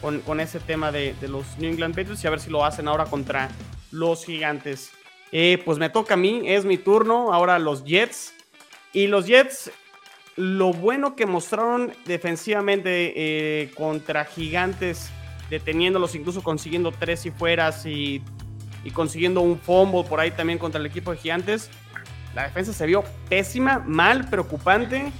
con, 0.00 0.40
ese 0.40 0.60
tema 0.60 0.92
de, 0.92 1.14
los 1.22 1.58
New 1.58 1.70
England 1.70 1.94
Patriots 1.94 2.22
y 2.22 2.26
a 2.26 2.30
ver 2.30 2.40
si 2.40 2.50
lo 2.50 2.64
hacen 2.64 2.86
ahora 2.88 3.04
contra 3.06 3.48
los 3.90 4.24
gigantes. 4.24 4.92
Eh, 5.32 5.60
pues 5.64 5.78
me 5.78 5.90
toca 5.90 6.14
a 6.14 6.16
mí, 6.16 6.42
es 6.44 6.64
mi 6.64 6.78
turno, 6.78 7.32
ahora 7.32 7.58
los 7.58 7.84
Jets. 7.84 8.34
Y 8.92 9.08
los 9.08 9.26
Jets 9.26 9.72
lo 10.36 10.72
bueno 10.72 11.14
que 11.14 11.26
mostraron 11.26 11.92
defensivamente 12.06 13.12
eh, 13.16 13.70
contra 13.74 14.24
gigantes, 14.24 15.10
deteniéndolos, 15.50 16.14
incluso 16.14 16.42
consiguiendo 16.42 16.92
tres 16.92 17.24
y 17.26 17.30
fueras 17.30 17.86
y, 17.86 18.22
consiguiendo 18.92 19.40
un 19.40 19.58
fumble 19.58 20.04
por 20.04 20.20
ahí 20.20 20.30
también 20.30 20.58
contra 20.58 20.80
el 20.80 20.86
equipo 20.86 21.12
de 21.12 21.18
gigantes. 21.18 21.70
La 22.34 22.44
defensa 22.44 22.72
se 22.72 22.86
vio 22.86 23.04
pésima, 23.28 23.82
mal, 23.86 24.28
preocupante. 24.28 25.12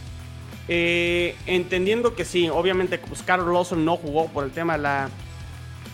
Eh, 0.66 1.36
entendiendo 1.46 2.14
que 2.14 2.24
sí, 2.24 2.48
obviamente 2.48 2.98
pues 2.98 3.22
Carl 3.22 3.52
Lawson 3.52 3.84
no 3.84 3.96
jugó 3.96 4.28
por 4.28 4.44
el 4.44 4.50
tema 4.50 4.76
de 4.76 4.82
la 4.82 5.10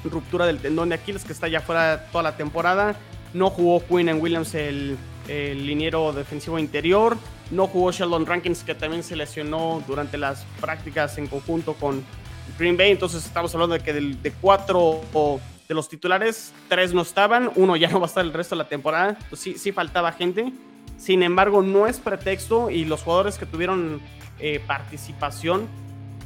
ruptura 0.04 0.46
del 0.46 0.58
tendón 0.58 0.88
de 0.88 0.94
Aquiles, 0.94 1.24
que 1.24 1.32
está 1.32 1.46
ya 1.48 1.60
fuera 1.60 2.06
toda 2.10 2.24
la 2.24 2.36
temporada. 2.36 2.96
No 3.34 3.50
jugó 3.50 3.84
Quinn 3.86 4.08
en 4.08 4.20
Williams, 4.20 4.54
el 4.54 4.96
liniero 5.28 6.12
defensivo 6.12 6.58
interior. 6.58 7.18
No 7.50 7.66
jugó 7.66 7.90
Sheldon 7.90 8.26
Rankins, 8.26 8.62
que 8.62 8.74
también 8.74 9.02
se 9.02 9.16
lesionó 9.16 9.82
durante 9.86 10.18
las 10.18 10.44
prácticas 10.60 11.18
en 11.18 11.26
conjunto 11.26 11.74
con 11.74 12.04
Green 12.58 12.76
Bay. 12.76 12.90
Entonces 12.90 13.24
estamos 13.24 13.54
hablando 13.54 13.74
de 13.74 13.80
que 13.80 13.92
de, 13.92 14.32
cuatro 14.40 15.00
de 15.68 15.74
los 15.74 15.88
titulares, 15.88 16.52
tres 16.68 16.94
no 16.94 17.02
estaban, 17.02 17.50
uno 17.56 17.76
ya 17.76 17.88
no 17.92 18.00
va 18.00 18.06
a 18.06 18.08
estar 18.08 18.24
el 18.24 18.32
resto 18.32 18.54
de 18.54 18.62
la 18.62 18.68
temporada. 18.68 19.18
Pues 19.28 19.40
sí, 19.40 19.58
sí 19.58 19.72
faltaba 19.72 20.12
gente. 20.12 20.52
Sin 20.98 21.22
embargo, 21.22 21.62
no 21.62 21.86
es 21.86 21.98
pretexto 21.98 22.70
y 22.70 22.84
los 22.84 23.02
jugadores 23.02 23.38
que 23.38 23.46
tuvieron 23.46 24.00
eh, 24.38 24.60
participación 24.66 25.68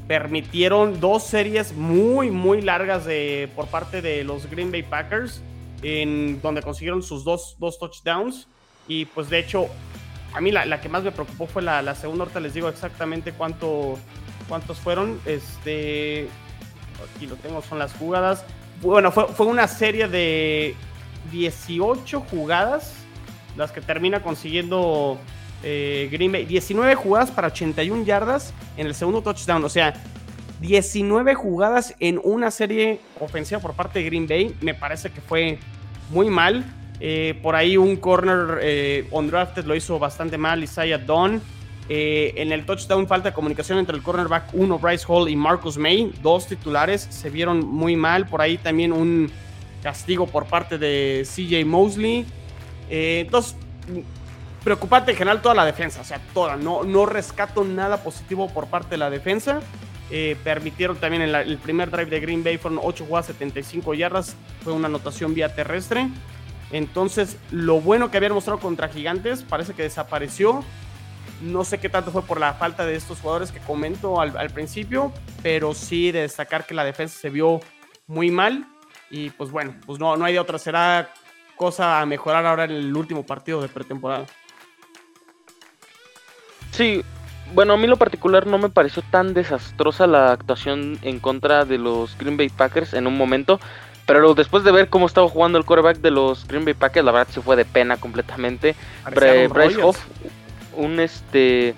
permitieron 0.06 1.00
dos 1.00 1.24
series 1.24 1.72
muy, 1.72 2.30
muy 2.30 2.60
largas 2.60 3.04
de, 3.04 3.48
por 3.54 3.66
parte 3.68 4.02
de 4.02 4.24
los 4.24 4.50
Green 4.50 4.70
Bay 4.70 4.82
Packers, 4.82 5.40
en 5.82 6.40
donde 6.42 6.62
consiguieron 6.62 7.02
sus 7.02 7.24
dos, 7.24 7.56
dos 7.58 7.78
touchdowns. 7.78 8.48
Y 8.86 9.06
pues 9.06 9.30
de 9.30 9.38
hecho, 9.38 9.68
a 10.34 10.40
mí 10.40 10.50
la, 10.50 10.80
que 10.80 10.88
más 10.88 11.02
me 11.02 11.12
preocupó 11.12 11.46
fue 11.46 11.62
la, 11.62 11.94
segunda. 11.94 12.24
Ahorita 12.24 12.40
les 12.40 12.54
digo 12.54 12.68
exactamente 12.68 13.32
cuánto, 13.32 13.98
cuántos 14.48 14.78
fueron. 14.78 15.20
Este, 15.24 16.28
aquí 17.16 17.26
lo 17.26 17.36
tengo, 17.36 17.62
son 17.62 17.78
las 17.78 17.94
jugadas. 17.94 18.44
Bueno, 18.82 19.12
fue, 19.12 19.28
fue 19.28 19.46
una 19.46 19.68
serie 19.68 20.08
de 20.08 20.74
18 21.30 22.20
jugadas 22.20 22.94
las 23.56 23.70
que 23.70 23.80
termina 23.80 24.22
consiguiendo 24.22 25.18
eh, 25.62 26.08
Green 26.10 26.32
Bay. 26.32 26.44
19 26.44 26.94
jugadas 26.94 27.30
para 27.30 27.48
81 27.48 28.04
yardas 28.04 28.52
en 28.76 28.86
el 28.86 28.94
segundo 28.94 29.22
touchdown. 29.22 29.64
O 29.64 29.68
sea, 29.68 29.94
19 30.60 31.34
jugadas 31.34 31.94
en 32.00 32.20
una 32.22 32.50
serie 32.50 33.00
ofensiva 33.20 33.60
por 33.60 33.74
parte 33.74 34.00
de 34.00 34.04
Green 34.06 34.26
Bay. 34.26 34.56
Me 34.60 34.74
parece 34.74 35.10
que 35.10 35.20
fue 35.20 35.58
muy 36.10 36.28
mal. 36.28 36.64
Eh, 37.00 37.38
por 37.42 37.56
ahí 37.56 37.76
un 37.76 37.96
corner 37.96 38.58
eh, 38.62 39.08
undrafted 39.10 39.64
lo 39.64 39.74
hizo 39.74 39.98
bastante 39.98 40.38
mal 40.38 40.62
Isaiah 40.62 40.98
Don. 40.98 41.40
Eh, 41.88 42.32
en 42.36 42.50
el 42.50 42.64
touchdown 42.64 43.06
falta 43.06 43.34
comunicación 43.34 43.78
entre 43.78 43.94
el 43.94 44.02
cornerback 44.02 44.54
1 44.54 44.78
Bryce 44.78 45.04
Hall 45.08 45.28
y 45.28 45.36
Marcus 45.36 45.76
May. 45.76 46.12
Dos 46.22 46.46
titulares 46.46 47.06
se 47.10 47.30
vieron 47.30 47.66
muy 47.66 47.96
mal. 47.96 48.26
Por 48.26 48.40
ahí 48.40 48.58
también 48.58 48.92
un 48.92 49.30
castigo 49.82 50.26
por 50.26 50.46
parte 50.46 50.78
de 50.78 51.26
CJ 51.26 51.66
Mosley. 51.66 52.24
entonces, 52.88 53.56
preocupante 54.62 55.10
en 55.10 55.18
general 55.18 55.42
toda 55.42 55.54
la 55.54 55.66
defensa. 55.66 56.00
O 56.00 56.04
sea, 56.04 56.20
toda. 56.32 56.56
No, 56.56 56.84
no 56.84 57.06
rescato 57.06 57.64
nada 57.64 58.02
positivo 58.02 58.48
por 58.48 58.68
parte 58.68 58.90
de 58.90 58.98
la 58.98 59.10
defensa. 59.10 59.60
permitieron 60.42 60.96
también 60.96 61.22
en 61.22 61.34
el 61.34 61.58
primer 61.58 61.90
drive 61.90 62.06
de 62.06 62.20
Green 62.20 62.44
Bay 62.44 62.56
fueron 62.56 62.80
8 62.82 63.04
jugadas, 63.04 63.26
75 63.26 63.92
yardas. 63.92 64.36
Fue 64.62 64.72
una 64.72 64.86
anotación 64.86 65.34
vía 65.34 65.54
terrestre. 65.54 66.08
Entonces, 66.74 67.38
lo 67.52 67.80
bueno 67.80 68.10
que 68.10 68.16
habían 68.16 68.32
mostrado 68.32 68.58
contra 68.58 68.88
Gigantes 68.88 69.44
parece 69.44 69.74
que 69.74 69.84
desapareció. 69.84 70.64
No 71.40 71.62
sé 71.62 71.78
qué 71.78 71.88
tanto 71.88 72.10
fue 72.10 72.22
por 72.22 72.40
la 72.40 72.54
falta 72.54 72.84
de 72.84 72.96
estos 72.96 73.20
jugadores 73.20 73.52
que 73.52 73.60
comento 73.60 74.20
al, 74.20 74.50
principio, 74.50 75.12
pero 75.40 75.72
sí 75.72 76.10
de 76.10 76.22
destacar 76.22 76.66
que 76.66 76.74
la 76.74 76.82
defensa 76.82 77.16
se 77.16 77.30
vio 77.30 77.60
muy 78.08 78.32
mal. 78.32 78.66
Y 79.08 79.30
pues 79.30 79.52
bueno, 79.52 79.76
pues 79.86 80.00
no, 80.00 80.16
no 80.16 80.24
hay 80.24 80.32
de 80.32 80.40
otra. 80.40 80.58
Será 80.58 81.14
cosa 81.54 82.00
a 82.00 82.06
mejorar 82.06 82.44
ahora 82.44 82.64
en 82.64 82.72
el 82.72 82.96
último 82.96 83.24
partido 83.24 83.62
de 83.62 83.68
pretemporada. 83.68 84.26
Sí, 86.72 87.04
bueno, 87.54 87.74
a 87.74 87.76
mí 87.76 87.86
lo 87.86 87.98
particular 87.98 88.48
no 88.48 88.58
me 88.58 88.68
pareció 88.68 89.04
tan 89.12 89.32
desastrosa 89.32 90.08
la 90.08 90.32
actuación 90.32 90.98
en 91.02 91.20
contra 91.20 91.64
de 91.64 91.78
los 91.78 92.18
Green 92.18 92.36
Bay 92.36 92.48
Packers 92.48 92.94
en 92.94 93.06
un 93.06 93.16
momento. 93.16 93.60
Pero 94.06 94.34
después 94.34 94.64
de 94.64 94.72
ver 94.72 94.88
cómo 94.88 95.06
estaba 95.06 95.28
jugando 95.28 95.58
el 95.58 95.64
quarterback 95.64 95.98
de 95.98 96.10
los 96.10 96.46
Green 96.46 96.64
Bay 96.64 96.74
Packers, 96.74 97.04
la 97.04 97.12
verdad 97.12 97.32
se 97.32 97.40
fue 97.40 97.56
de 97.56 97.64
pena 97.64 97.96
completamente. 97.96 98.74
Bryce 99.10 99.82
Hoff, 99.82 99.98
un 100.76 101.00
este 101.00 101.74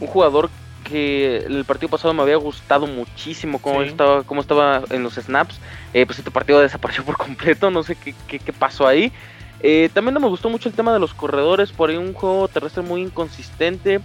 un 0.00 0.08
jugador 0.08 0.50
que 0.82 1.38
el 1.38 1.64
partido 1.64 1.88
pasado 1.88 2.12
me 2.12 2.22
había 2.22 2.36
gustado 2.36 2.86
muchísimo 2.86 3.60
cómo 3.60 3.82
estaba 3.82 4.24
cómo 4.24 4.40
estaba 4.40 4.82
en 4.90 5.02
los 5.02 5.14
snaps. 5.14 5.60
Eh, 5.94 6.04
pues 6.04 6.18
este 6.18 6.30
partido 6.30 6.60
desapareció 6.60 7.04
por 7.04 7.16
completo, 7.16 7.70
no 7.70 7.82
sé 7.82 7.96
qué, 7.96 8.14
qué, 8.26 8.52
pasó 8.52 8.86
ahí. 8.86 9.12
Eh, 9.60 9.88
también 9.94 10.14
no 10.14 10.20
me 10.20 10.28
gustó 10.28 10.50
mucho 10.50 10.68
el 10.68 10.74
tema 10.74 10.92
de 10.92 10.98
los 10.98 11.14
corredores, 11.14 11.70
por 11.70 11.90
ahí 11.90 11.96
un 11.96 12.12
juego 12.12 12.48
terrestre 12.48 12.82
muy 12.82 13.02
inconsistente. 13.02 14.00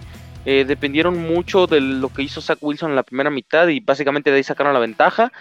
Eh, 0.46 0.64
dependieron 0.66 1.18
mucho 1.18 1.68
de 1.68 1.82
lo 1.82 2.10
que 2.10 2.22
hizo 2.22 2.40
Zach 2.40 2.60
Wilson 2.62 2.92
en 2.92 2.96
la 2.96 3.04
primera 3.04 3.30
mitad 3.30 3.68
y 3.68 3.80
básicamente 3.80 4.30
de 4.30 4.38
ahí 4.38 4.44
sacaron 4.44 4.74
la 4.74 4.80
ventaja. 4.80 5.32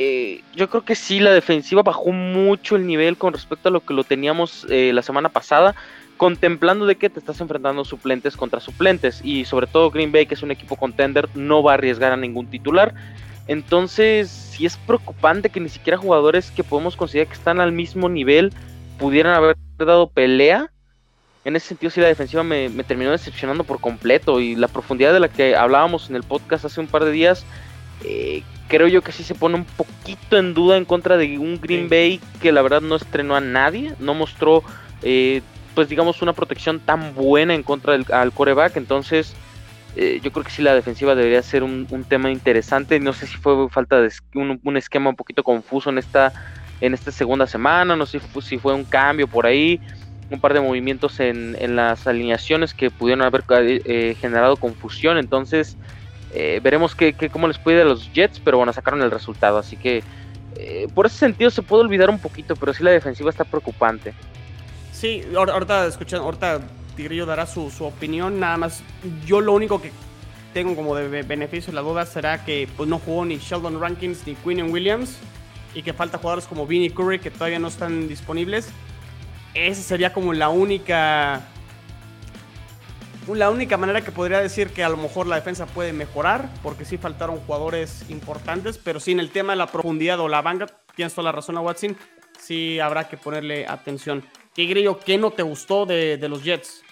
Eh, 0.00 0.44
yo 0.54 0.70
creo 0.70 0.84
que 0.84 0.94
sí, 0.94 1.18
la 1.18 1.32
defensiva 1.32 1.82
bajó 1.82 2.12
mucho 2.12 2.76
el 2.76 2.86
nivel 2.86 3.16
con 3.16 3.32
respecto 3.32 3.68
a 3.68 3.72
lo 3.72 3.80
que 3.80 3.94
lo 3.94 4.04
teníamos 4.04 4.64
eh, 4.70 4.92
la 4.94 5.02
semana 5.02 5.28
pasada, 5.28 5.74
contemplando 6.16 6.86
de 6.86 6.94
que 6.94 7.10
te 7.10 7.18
estás 7.18 7.40
enfrentando 7.40 7.84
suplentes 7.84 8.36
contra 8.36 8.60
suplentes 8.60 9.20
y 9.24 9.44
sobre 9.44 9.66
todo 9.66 9.90
Green 9.90 10.12
Bay, 10.12 10.26
que 10.26 10.34
es 10.34 10.42
un 10.44 10.52
equipo 10.52 10.76
contender, 10.76 11.28
no 11.34 11.64
va 11.64 11.72
a 11.72 11.74
arriesgar 11.74 12.12
a 12.12 12.16
ningún 12.16 12.46
titular. 12.46 12.94
Entonces, 13.48 14.30
sí 14.30 14.66
es 14.66 14.76
preocupante 14.76 15.50
que 15.50 15.58
ni 15.58 15.68
siquiera 15.68 15.98
jugadores 15.98 16.52
que 16.52 16.62
podemos 16.62 16.94
considerar 16.94 17.26
que 17.26 17.34
están 17.34 17.58
al 17.58 17.72
mismo 17.72 18.08
nivel 18.08 18.52
pudieran 19.00 19.34
haber 19.34 19.56
dado 19.78 20.10
pelea. 20.10 20.70
En 21.44 21.56
ese 21.56 21.66
sentido, 21.66 21.90
sí, 21.90 22.00
la 22.00 22.06
defensiva 22.06 22.44
me, 22.44 22.68
me 22.68 22.84
terminó 22.84 23.10
decepcionando 23.10 23.64
por 23.64 23.80
completo 23.80 24.38
y 24.38 24.54
la 24.54 24.68
profundidad 24.68 25.12
de 25.12 25.18
la 25.18 25.28
que 25.28 25.56
hablábamos 25.56 26.08
en 26.08 26.14
el 26.14 26.22
podcast 26.22 26.66
hace 26.66 26.78
un 26.78 26.86
par 26.86 27.04
de 27.04 27.10
días 27.10 27.44
eh, 28.04 28.42
creo 28.68 28.86
yo 28.86 29.02
que 29.02 29.12
sí 29.12 29.24
se 29.24 29.34
pone 29.34 29.56
un 29.56 29.64
poquito 29.64 30.36
en 30.36 30.54
duda 30.54 30.76
en 30.76 30.84
contra 30.84 31.16
de 31.16 31.38
un 31.38 31.60
Green 31.60 31.88
Bay 31.88 32.20
que 32.40 32.52
la 32.52 32.62
verdad 32.62 32.80
no 32.80 32.96
estrenó 32.96 33.34
a 33.34 33.40
nadie, 33.40 33.94
no 33.98 34.14
mostró, 34.14 34.62
eh, 35.02 35.42
pues 35.74 35.88
digamos, 35.88 36.22
una 36.22 36.32
protección 36.32 36.80
tan 36.80 37.14
buena 37.14 37.54
en 37.54 37.62
contra 37.62 37.94
del 37.94 38.06
al 38.12 38.32
coreback. 38.32 38.76
Entonces, 38.76 39.34
eh, 39.96 40.20
yo 40.22 40.30
creo 40.30 40.44
que 40.44 40.50
sí 40.50 40.62
la 40.62 40.74
defensiva 40.74 41.14
debería 41.14 41.42
ser 41.42 41.62
un, 41.62 41.86
tema 42.08 42.30
interesante. 42.30 43.00
No 43.00 43.12
sé 43.12 43.26
si 43.26 43.36
fue 43.36 43.68
falta 43.70 44.00
de 44.00 44.12
un, 44.34 44.76
esquema 44.76 45.10
un 45.10 45.16
poquito 45.16 45.42
confuso 45.42 45.90
en 45.90 45.98
esta, 45.98 46.32
en 46.80 46.94
esta 46.94 47.10
segunda 47.10 47.46
semana, 47.46 47.96
no 47.96 48.06
sé 48.06 48.20
si 48.42 48.58
fue, 48.58 48.74
un 48.74 48.84
cambio 48.84 49.26
por 49.26 49.46
ahí. 49.46 49.80
Un 50.30 50.40
par 50.40 50.52
de 50.52 50.60
movimientos 50.60 51.20
en, 51.20 51.56
en 51.58 51.74
las 51.74 52.06
alineaciones 52.06 52.74
que 52.74 52.90
pudieron 52.90 53.22
haber 53.24 53.44
generado 54.14 54.56
confusión. 54.56 55.16
Entonces, 55.16 55.78
eh, 56.32 56.60
veremos 56.62 56.94
que, 56.94 57.14
cómo 57.30 57.48
les 57.48 57.58
puede 57.58 57.82
a 57.82 57.84
los 57.84 58.12
Jets, 58.12 58.40
pero 58.40 58.58
bueno, 58.58 58.72
sacaron 58.72 59.02
el 59.02 59.10
resultado. 59.10 59.58
Así 59.58 59.76
que 59.76 60.02
eh, 60.56 60.86
por 60.94 61.06
ese 61.06 61.18
sentido 61.18 61.50
se 61.50 61.62
puede 61.62 61.84
olvidar 61.84 62.10
un 62.10 62.18
poquito, 62.18 62.56
pero 62.56 62.72
sí 62.74 62.82
la 62.82 62.90
defensiva 62.90 63.30
está 63.30 63.44
preocupante. 63.44 64.14
Sí, 64.92 65.22
ahorita 65.34 65.86
escuchan, 65.86 66.20
ahorita 66.20 66.60
Tigrillo 66.96 67.26
dará 67.26 67.46
su, 67.46 67.70
su 67.70 67.84
opinión. 67.84 68.40
Nada 68.40 68.56
más, 68.56 68.82
yo 69.24 69.40
lo 69.40 69.52
único 69.52 69.80
que 69.80 69.92
tengo 70.52 70.74
como 70.74 70.96
de 70.96 71.22
beneficio 71.22 71.72
la 71.72 71.82
duda 71.82 72.06
será 72.06 72.44
que 72.44 72.68
pues, 72.76 72.88
no 72.88 72.98
jugó 72.98 73.24
ni 73.24 73.38
Sheldon 73.38 73.80
Rankins 73.80 74.26
ni 74.26 74.34
Quinn 74.34 74.72
Williams 74.72 75.18
y 75.74 75.82
que 75.82 75.92
falta 75.92 76.18
jugadores 76.18 76.46
como 76.46 76.66
Vinnie 76.66 76.90
Curry 76.90 77.18
que 77.20 77.30
todavía 77.30 77.58
no 77.58 77.68
están 77.68 78.08
disponibles. 78.08 78.70
Esa 79.54 79.82
sería 79.82 80.12
como 80.12 80.32
la 80.32 80.48
única 80.48 81.42
la 83.36 83.50
única 83.50 83.76
manera 83.76 84.00
que 84.00 84.12
podría 84.12 84.40
decir 84.40 84.70
que 84.70 84.82
a 84.84 84.88
lo 84.88 84.96
mejor 84.96 85.26
la 85.26 85.36
defensa 85.36 85.66
puede 85.66 85.92
mejorar, 85.92 86.48
porque 86.62 86.84
sí 86.84 86.98
faltaron 86.98 87.38
jugadores 87.40 88.04
importantes, 88.08 88.78
pero 88.78 89.00
sí 89.00 89.12
en 89.12 89.20
el 89.20 89.30
tema 89.30 89.52
de 89.52 89.58
la 89.58 89.66
profundidad 89.66 90.20
o 90.20 90.28
la 90.28 90.42
banca, 90.42 90.66
tienes 90.94 91.14
toda 91.14 91.24
la 91.24 91.32
razón 91.32 91.56
a 91.56 91.60
Watson, 91.60 91.96
sí 92.38 92.80
habrá 92.80 93.08
que 93.08 93.16
ponerle 93.16 93.66
atención. 93.66 94.24
Tigrillo, 94.54 94.98
¿qué 94.98 95.18
no 95.18 95.30
te 95.30 95.42
gustó 95.42 95.86
de, 95.86 96.18
los 96.28 96.42
Jets? 96.42 96.82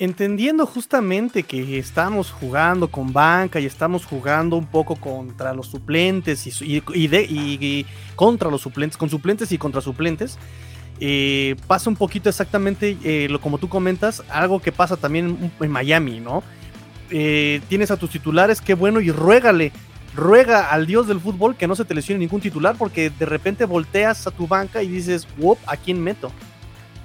entendiendo 0.00 0.64
justamente 0.64 1.42
que 1.42 1.76
estamos 1.76 2.30
jugando 2.30 2.88
con 2.88 3.12
banca 3.12 3.58
y 3.58 3.66
estamos 3.66 4.06
jugando 4.06 4.54
un 4.54 4.66
poco 4.66 4.94
contra 4.94 5.52
los 5.52 5.66
suplentes 5.66 6.46
y, 6.62 7.08
de, 7.08 7.84
contra 8.14 8.48
los 8.48 8.60
suplentes, 8.60 8.96
con 8.96 9.10
suplentes 9.10 9.50
y 9.50 9.58
contra 9.58 9.80
suplentes, 9.80 10.38
eh, 11.00 11.56
pasa 11.66 11.90
un 11.90 11.96
poquito 11.96 12.28
exactamente 12.28 12.96
eh, 13.04 13.28
lo 13.28 13.40
como 13.40 13.58
tú 13.58 13.68
comentas, 13.68 14.22
algo 14.28 14.60
que 14.60 14.72
pasa 14.72 14.96
también 14.96 15.52
en, 15.60 15.70
Miami, 15.70 16.20
¿no? 16.20 16.42
Eh, 17.10 17.60
tienes 17.68 17.90
a 17.90 17.96
tus 17.96 18.10
titulares, 18.10 18.60
qué 18.60 18.74
bueno, 18.74 19.00
y 19.00 19.10
ruégale, 19.10 19.72
ruega 20.14 20.70
al 20.70 20.86
dios 20.86 21.06
del 21.06 21.20
fútbol 21.20 21.56
que 21.56 21.66
no 21.66 21.76
se 21.76 21.84
te 21.84 21.94
lesione 21.94 22.18
ningún 22.18 22.40
titular 22.40 22.76
porque 22.76 23.10
de 23.10 23.26
repente 23.26 23.64
volteas 23.64 24.26
a 24.26 24.30
tu 24.30 24.46
banca 24.46 24.82
y 24.82 24.88
dices, 24.88 25.26
wop, 25.38 25.58
¿a 25.66 25.76
quién 25.76 26.02
meto? 26.02 26.32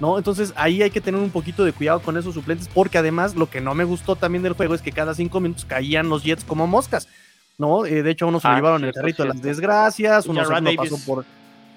¿no? 0.00 0.18
Entonces 0.18 0.52
ahí 0.56 0.82
hay 0.82 0.90
que 0.90 1.00
tener 1.00 1.20
un 1.20 1.30
poquito 1.30 1.64
de 1.64 1.72
cuidado 1.72 2.00
con 2.00 2.16
esos 2.16 2.34
suplentes, 2.34 2.68
porque 2.72 2.98
además 2.98 3.34
lo 3.34 3.48
que 3.48 3.60
no 3.60 3.74
me 3.74 3.84
gustó 3.84 4.16
también 4.16 4.42
del 4.42 4.54
juego 4.54 4.74
es 4.74 4.82
que 4.82 4.92
cada 4.92 5.14
cinco 5.14 5.40
minutos 5.40 5.64
caían 5.64 6.08
los 6.08 6.24
Jets 6.24 6.44
como 6.44 6.66
moscas, 6.66 7.08
¿no? 7.58 7.86
Eh, 7.86 8.02
de 8.02 8.10
hecho, 8.10 8.26
uno 8.26 8.40
se 8.40 8.48
ah, 8.48 8.56
llevaron 8.56 8.84
el 8.84 8.92
carrito 8.92 9.22
de 9.22 9.30
las 9.30 9.42
desgracias, 9.42 10.26
uno 10.26 10.44
se 10.44 10.76
pasó 10.76 10.98
por. 11.06 11.24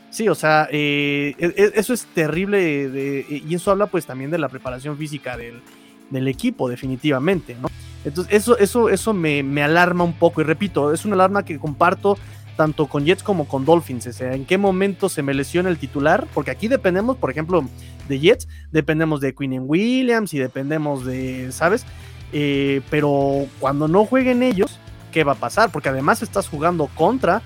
Sí, 0.09 0.29
o 0.29 0.35
sea, 0.35 0.67
eh, 0.71 1.35
e, 1.37 1.45
e, 1.45 1.71
eso 1.75 1.93
es 1.93 2.05
terrible 2.05 3.25
y 3.29 3.53
eso 3.53 3.71
habla 3.71 3.87
pues 3.87 4.05
también 4.05 4.31
de 4.31 4.37
la 4.37 4.49
preparación 4.49 4.97
física 4.97 5.37
del, 5.37 6.27
equipo, 6.27 6.69
definitivamente, 6.69 7.55
¿no? 7.61 7.69
Entonces, 8.05 8.33
eso, 8.33 8.57
eso, 8.57 8.89
eso 8.89 9.13
me, 9.13 9.43
me, 9.43 9.61
alarma 9.63 10.05
un 10.05 10.13
poco. 10.13 10.39
Y 10.39 10.45
repito, 10.45 10.93
es 10.93 11.03
una 11.03 11.15
alarma 11.15 11.43
que 11.43 11.59
comparto 11.59 12.17
tanto 12.57 12.87
con 12.87 13.05
Jets 13.05 13.23
como 13.23 13.47
con 13.47 13.63
Dolphins. 13.63 14.07
O 14.07 14.13
sea, 14.13 14.33
en 14.33 14.43
qué 14.43 14.57
momento 14.57 15.07
se 15.07 15.23
me 15.23 15.33
lesiona 15.33 15.69
el 15.69 15.77
titular, 15.77 16.27
porque 16.33 16.51
aquí 16.51 16.67
dependemos, 16.67 17.15
por 17.15 17.31
ejemplo, 17.31 17.63
de 18.09 18.19
Jets, 18.19 18.49
dependemos 18.71 19.21
de 19.21 19.33
Queen 19.33 19.63
Williams 19.65 20.33
y 20.33 20.39
dependemos 20.39 21.05
de, 21.05 21.51
¿sabes? 21.53 21.85
Eh, 22.33 22.81
pero 22.89 23.47
cuando 23.59 23.87
no 23.87 24.05
jueguen 24.05 24.43
ellos, 24.43 24.79
¿qué 25.13 25.23
va 25.23 25.33
a 25.33 25.35
pasar? 25.35 25.71
Porque 25.71 25.89
además 25.89 26.21
estás 26.21 26.49
jugando 26.49 26.87
contra 26.95 27.41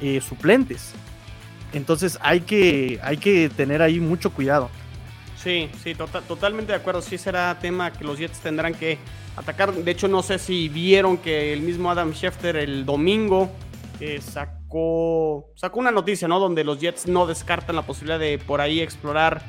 eh, 0.00 0.20
suplentes. 0.20 0.94
Entonces 1.74 2.18
hay 2.22 2.40
que, 2.40 2.98
hay 3.02 3.16
que 3.16 3.48
tener 3.48 3.82
ahí 3.82 4.00
mucho 4.00 4.30
cuidado. 4.30 4.70
Sí, 5.36 5.68
sí, 5.82 5.94
tota-, 5.94 6.22
totalmente 6.22 6.72
de 6.72 6.78
acuerdo. 6.78 7.02
Sí 7.02 7.18
será 7.18 7.58
tema 7.60 7.92
que 7.92 8.04
los 8.04 8.18
Jets 8.18 8.40
tendrán 8.40 8.74
que 8.74 8.98
atacar. 9.36 9.74
De 9.74 9.90
hecho, 9.90 10.08
no 10.08 10.22
sé 10.22 10.38
si 10.38 10.68
vieron 10.68 11.18
que 11.18 11.52
el 11.52 11.60
mismo 11.60 11.90
Adam 11.90 12.12
Schefter 12.12 12.56
el 12.56 12.86
domingo 12.86 13.50
eh, 14.00 14.20
sacó, 14.22 15.52
sacó 15.56 15.80
una 15.80 15.90
noticia, 15.90 16.28
¿no? 16.28 16.40
Donde 16.40 16.64
los 16.64 16.80
Jets 16.80 17.06
no 17.06 17.26
descartan 17.26 17.76
la 17.76 17.82
posibilidad 17.82 18.18
de 18.18 18.38
por 18.38 18.60
ahí 18.60 18.80
explorar 18.80 19.42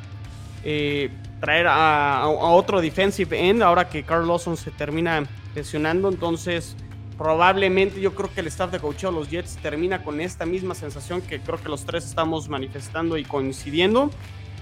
eh, 0.63 1.11
traer 1.39 1.67
a, 1.69 2.28
otro 2.28 2.82
defensive 2.82 3.49
end 3.49 3.61
ahora 3.61 3.88
que 3.88 4.03
Carl 4.03 4.28
Lawson 4.28 4.57
se 4.57 4.71
termina 4.71 5.26
lesionando. 5.53 6.09
Entonces, 6.09 6.76
probablemente 7.18 8.01
yo 8.01 8.13
creo 8.13 8.34
que 8.34 8.41
el 8.41 8.47
staff 8.47 8.72
de 8.72 8.80
coacheo 8.80 9.11
de 9.11 9.20
los 9.20 9.30
Jets 9.30 9.57
termina 9.57 10.03
con 10.03 10.20
esta 10.20 10.45
misma 10.45 10.76
sensación 10.76 11.22
que 11.22 11.39
creo 11.39 11.61
que 11.61 11.70
los 11.70 11.86
tres 11.86 12.05
estamos 12.05 12.49
manifestando 12.49 13.18
y 13.18 13.24
coincidiendo. 13.24 14.11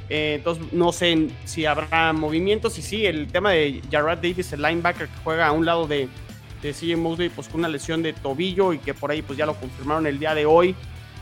Eh, 0.10 0.36
entonces, 0.36 0.72
no 0.74 0.92
sé 0.92 1.30
si 1.46 1.66
habrá 1.66 2.14
movimientos. 2.14 2.78
Y 2.78 2.82
sí, 2.82 3.06
el 3.06 3.28
tema 3.32 3.52
de 3.52 3.82
Jarrett 3.92 4.22
Davis, 4.22 4.54
el 4.54 4.62
linebacker 4.62 5.08
que 5.08 5.18
juega 5.24 5.48
a 5.48 5.52
un 5.52 5.66
lado 5.66 5.88
de, 5.88 6.08
de 6.62 6.74
CJ 6.74 6.98
Mosley, 6.98 7.30
pues 7.30 7.48
con 7.48 7.62
una 7.62 7.70
lesión 7.70 8.04
de 8.04 8.14
tobillo 8.14 8.74
y 8.74 8.80
que 8.80 8.94
por 8.94 9.12
ahí 9.12 9.22
pues 9.22 9.38
ya 9.38 9.46
lo 9.46 9.56
confirmaron 9.56 10.06
el 10.06 10.20
día 10.20 10.36
de 10.36 10.46
hoy. 10.46 10.76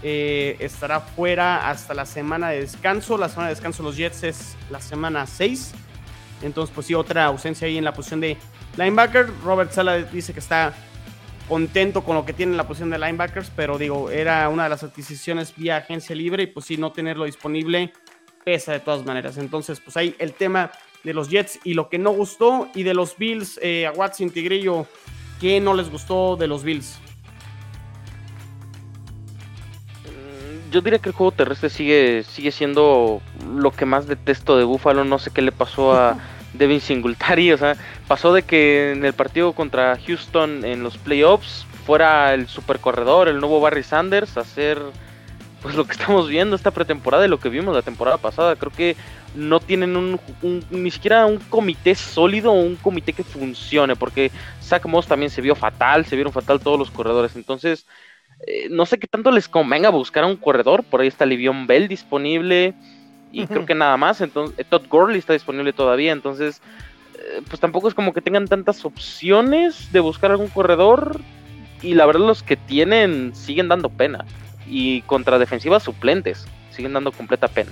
Eh, 0.04 0.58
estará 0.60 1.00
fuera 1.00 1.70
hasta 1.70 1.94
la 1.94 2.06
semana 2.06 2.50
de 2.50 2.62
descanso. 2.62 3.18
La 3.18 3.30
semana 3.30 3.50
de 3.50 3.56
descanso 3.56 3.84
de 3.84 3.90
los 3.90 3.98
Jets 3.98 4.24
es 4.24 4.56
la 4.70 4.82
semana 4.82 5.26
6. 5.26 5.74
Entonces, 6.42 6.74
pues 6.74 6.88
sí, 6.88 6.96
otra 6.96 7.26
ausencia 7.26 7.68
ahí 7.68 7.78
en 7.78 7.84
la 7.86 7.94
posición 7.94 8.20
de 8.20 8.36
linebacker. 8.78 9.30
Robert 9.44 9.72
Sala 9.72 9.98
dice 9.98 10.34
que 10.34 10.40
está 10.40 10.74
contento 11.48 12.04
con 12.04 12.16
lo 12.16 12.26
que 12.26 12.34
tiene 12.34 12.54
en 12.54 12.58
la 12.58 12.68
posición 12.68 12.90
de 12.90 13.00
linebackers, 13.00 13.52
pero 13.56 13.78
digo, 13.78 14.10
era 14.10 14.48
una 14.50 14.64
de 14.64 14.70
las 14.70 14.84
adquisiciones 14.84 15.56
vía 15.56 15.78
agencia 15.78 16.16
libre 16.16 16.44
y 16.44 16.48
pues 16.48 16.66
sí, 16.66 16.78
no 16.78 16.92
tenerlo 16.92 17.26
disponible 17.26 17.94
pesa 18.44 18.74
de 18.74 18.80
todas 18.80 19.06
maneras. 19.06 19.38
Entonces, 19.38 19.80
pues 19.80 19.98
ahí 19.98 20.16
el 20.20 20.34
tema 20.34 20.72
de 21.04 21.14
los 21.14 21.30
Jets 21.30 21.60
y 21.64 21.74
lo 21.74 21.90
que 21.90 21.98
no 21.98 22.12
gustó 22.12 22.70
y 22.74 22.84
de 22.84 22.94
los 22.94 23.18
Bills, 23.18 23.60
eh, 23.62 23.86
a 23.88 23.92
Watson 23.92 24.30
Tigrillo, 24.30 24.88
¿qué 25.40 25.60
no 25.60 25.74
les 25.74 25.90
gustó 25.90 26.36
de 26.36 26.48
los 26.48 26.64
Bills? 26.64 27.00
yo 30.72 30.82
diría 30.82 31.00
que 31.00 31.10
el 31.10 31.16
juego 31.16 31.34
terrestre 31.34 31.70
sigue, 31.70 32.24
sigue 32.24 32.52
siendo 32.52 33.22
lo 33.54 33.72
que 33.72 33.86
más 33.86 34.08
detesto 34.08 34.58
de 34.58 34.64
Buffalo. 34.64 35.04
No 35.04 35.20
sé 35.20 35.30
qué 35.32 35.42
le 35.42 35.52
pasó 35.52 35.94
a 35.94 36.18
Devin 36.54 36.82
Singletary. 36.82 37.52
O 37.54 37.58
sea, 37.58 37.76
pasó 38.08 38.34
de 38.34 38.44
que 38.44 38.92
en 38.92 39.06
el 39.06 39.14
partido 39.14 39.54
contra 39.54 39.98
Houston 40.06 40.66
en 40.66 40.84
los 40.84 40.98
playoffs 40.98 41.66
fuera 41.86 42.34
el 42.34 42.48
supercorredor, 42.48 43.28
el 43.28 43.40
nuevo 43.40 43.60
Barry 43.60 43.84
Sanders, 43.84 44.38
a 44.38 44.42
hacer 44.42 44.82
pues 45.62 45.76
lo 45.76 45.86
que 45.86 45.94
estamos 45.94 46.28
viendo 46.28 46.56
esta 46.56 46.72
pretemporada 46.72 47.26
y 47.26 47.30
lo 47.30 47.40
que 47.40 47.50
vimos 47.50 47.76
la 47.76 47.82
temporada 47.82 48.18
pasada. 48.18 48.56
Creo 48.56 48.72
que 48.72 48.96
no 49.36 49.60
tienen 49.60 49.96
un, 49.96 50.20
ni 50.70 50.92
siquiera 50.92 51.26
un 51.26 51.38
comité 51.38 51.96
sólido 51.96 52.52
o 52.52 52.62
un 52.62 52.76
comité 52.76 53.14
que 53.14 53.24
funcione, 53.24 53.96
porque 53.96 54.32
Zach 54.62 54.86
Moss 54.86 55.08
también 55.08 55.30
se 55.30 55.42
vio 55.42 55.56
fatal, 55.56 56.06
se 56.06 56.16
vieron 56.16 56.34
fatal 56.34 56.60
todos 56.60 56.80
los 56.80 56.92
corredores. 56.92 57.36
Entonces, 57.36 57.86
eh, 58.48 58.68
no 58.70 58.86
sé 58.86 58.98
qué 59.00 59.08
tanto 59.08 59.32
les 59.32 59.48
convenga 59.48 59.90
buscar 59.90 60.24
a 60.24 60.28
un 60.28 60.38
corredor. 60.38 60.84
Por 60.84 61.02
ahí 61.02 61.08
está 61.08 61.26
Livion 61.26 61.68
Bell 61.68 61.88
disponible. 61.88 62.74
Y 63.32 63.48
creo 63.48 63.66
que 63.66 63.76
nada 63.76 63.98
más. 63.98 64.22
Entonces, 64.22 64.58
eh, 64.60 64.64
Todd 64.64 64.88
Gurley 64.90 65.20
está 65.20 65.34
disponible 65.34 65.74
todavía. 65.74 66.12
Entonces, 66.12 66.62
eh, 67.16 67.42
pues 67.48 67.60
tampoco 67.60 67.88
es 67.88 67.94
como 67.94 68.14
que 68.14 68.22
tengan 68.22 68.48
tantas 68.48 68.84
opciones 68.86 69.92
de 69.92 70.00
buscar 70.00 70.32
algún 70.32 70.50
corredor. 70.50 71.20
Y 71.82 71.96
la 71.96 72.06
verdad, 72.06 72.22
los 72.22 72.44
que 72.44 72.58
tienen 72.58 73.36
siguen 73.36 73.68
dando 73.68 73.90
pena. 73.90 74.26
Y 74.68 75.02
contra 75.04 75.40
defensivas 75.40 75.84
suplentes 75.84 76.46
siguen 76.72 76.94
dando 76.94 77.12
completa 77.12 77.48
pena. 77.48 77.72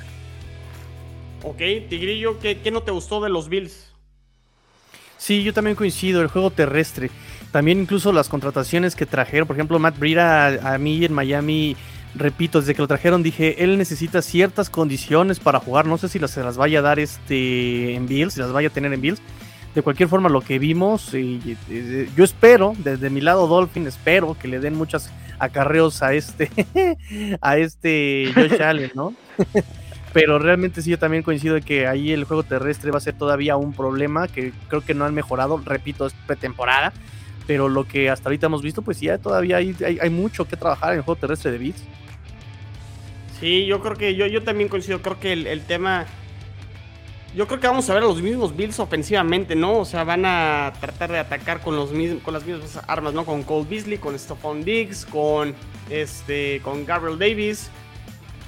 Ok, 1.44 1.58
Tigrillo, 1.90 2.40
¿qué, 2.40 2.60
qué 2.60 2.72
no 2.72 2.82
te 2.82 2.92
gustó 2.92 3.22
de 3.22 3.30
los 3.30 3.48
Bills? 3.48 3.90
Sí, 5.18 5.44
yo 5.44 5.54
también 5.54 5.76
coincido. 5.76 6.22
El 6.22 6.28
juego 6.28 6.50
terrestre. 6.50 7.12
También 7.52 7.82
incluso 7.82 8.12
las 8.12 8.30
contrataciones 8.30 8.96
que 8.96 9.06
trajeron, 9.06 9.48
por 9.48 9.56
ejemplo, 9.56 9.80
Matt 9.80 9.98
Breida 9.98 10.74
a, 10.74 10.78
mí 10.78 11.04
en 11.04 11.14
Miami, 11.14 11.76
repito, 12.16 12.60
desde 12.60 12.76
que 12.76 12.82
lo 12.82 12.88
trajeron 12.88 13.24
dije, 13.24 13.64
él 13.64 13.78
necesita 13.78 14.22
ciertas 14.22 14.70
condiciones 14.70 15.40
para 15.40 15.60
jugar, 15.60 15.86
no 15.86 15.98
sé 15.98 16.10
si 16.10 16.20
las, 16.20 16.32
se 16.32 16.44
las 16.44 16.58
vaya 16.58 16.80
a 16.80 16.82
dar 16.82 17.00
este 17.00 17.96
en 17.96 18.08
Bills, 18.08 18.34
si 18.34 18.40
las 18.40 18.52
vaya 18.52 18.70
a 18.70 18.72
tener 18.72 18.94
en 18.94 19.02
Bills. 19.02 19.22
De 19.76 19.84
cualquier 19.84 20.10
forma, 20.10 20.30
lo 20.30 20.42
que 20.42 20.58
vimos, 20.58 21.14
y, 21.14 21.58
yo 22.16 22.24
espero, 22.24 22.74
desde 22.80 23.12
mi 23.12 23.22
lado 23.22 23.48
Dolphin, 23.48 23.86
espero 23.86 24.36
que 24.38 24.48
le 24.48 24.60
den 24.60 24.76
muchos 24.76 25.10
acarreos 25.38 26.02
a 26.02 26.14
este, 26.14 26.50
a 27.42 27.58
este 27.58 28.32
Josh 28.34 28.62
Allen, 28.62 28.92
¿no? 28.96 29.14
Pero 30.12 30.40
realmente 30.40 30.82
sí, 30.82 30.90
yo 30.90 30.98
también 30.98 31.22
coincido 31.22 31.54
de 31.54 31.62
que 31.62 31.86
ahí 31.86 32.12
el 32.12 32.24
juego 32.24 32.42
terrestre 32.42 32.90
va 32.90 32.98
a 32.98 33.02
ser 33.02 33.14
todavía 33.14 33.58
un 33.58 33.74
problema 33.74 34.28
que 34.28 34.54
creo 34.68 34.82
que 34.82 34.96
no 34.96 35.06
han 35.06 35.14
mejorado. 35.14 35.62
Repito, 35.64 36.08
es 36.08 36.14
pretemporada 36.26 36.92
pero 37.50 37.68
lo 37.68 37.84
que 37.88 38.12
hasta 38.12 38.30
ahorita 38.30 38.46
hemos 38.46 38.62
visto, 38.62 38.84
pues 38.84 39.02
ya 39.02 39.18
todavía 39.18 39.58
hay, 39.58 39.76
hay, 40.00 40.10
mucho 40.12 40.48
que 40.48 40.56
trabajar 40.56 40.92
en 40.92 40.98
el 40.98 41.02
juego 41.02 41.20
terrestre 41.20 41.52
de 41.52 41.58
Bills. 41.58 41.84
Sí, 43.40 43.66
yo 43.66 43.82
creo 43.82 43.96
que 43.96 44.14
yo, 44.14 44.28
yo 44.28 44.44
también 44.44 44.70
coincido, 44.70 45.02
creo 45.02 45.20
que 45.20 45.34
el, 45.34 45.62
tema... 45.64 46.06
Yo 47.36 47.48
creo 47.48 47.60
que 47.60 47.66
vamos 47.66 47.90
a 47.90 47.96
ver 47.96 48.04
los 48.04 48.22
mismos 48.22 48.56
Bills 48.56 48.80
ofensivamente, 48.80 49.56
¿no? 49.56 49.80
O 49.80 49.86
sea, 49.86 50.04
van 50.04 50.26
a 50.28 50.74
tratar 50.80 51.12
de 51.12 51.18
atacar 51.18 51.62
con, 51.62 51.76
los 51.76 51.90
con 52.22 52.36
las 52.36 52.46
mismas 52.46 52.80
armas, 52.86 53.16
¿no? 53.16 53.26
Con 53.26 53.42
Cole 53.42 53.66
Beasley, 53.68 53.98
con 53.98 54.20
Stephon 54.20 54.64
Diggs, 54.64 55.08
con, 55.08 55.56
este, 55.90 56.62
con 56.64 56.86
Gabriel 56.86 57.18
Davis. 57.18 57.72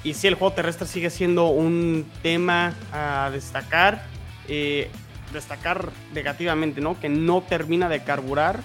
Y 0.04 0.14
sí, 0.14 0.28
el 0.28 0.36
juego 0.36 0.54
terrestre 0.54 0.86
sigue 0.86 1.10
siendo 1.10 1.48
un 1.48 2.06
tema 2.22 2.74
a 2.92 3.30
destacar. 3.32 4.04
Eh, 4.46 4.88
destacar 5.32 5.90
negativamente, 6.14 6.80
¿no? 6.80 7.00
Que 7.00 7.08
no 7.08 7.42
termina 7.42 7.88
de 7.88 8.04
carburar 8.04 8.62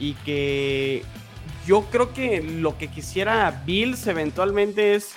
y 0.00 0.14
que 0.14 1.04
yo 1.66 1.82
creo 1.90 2.12
que 2.12 2.42
lo 2.42 2.76
que 2.78 2.88
quisiera 2.88 3.62
Bills 3.64 4.06
eventualmente 4.08 4.94
es 4.96 5.14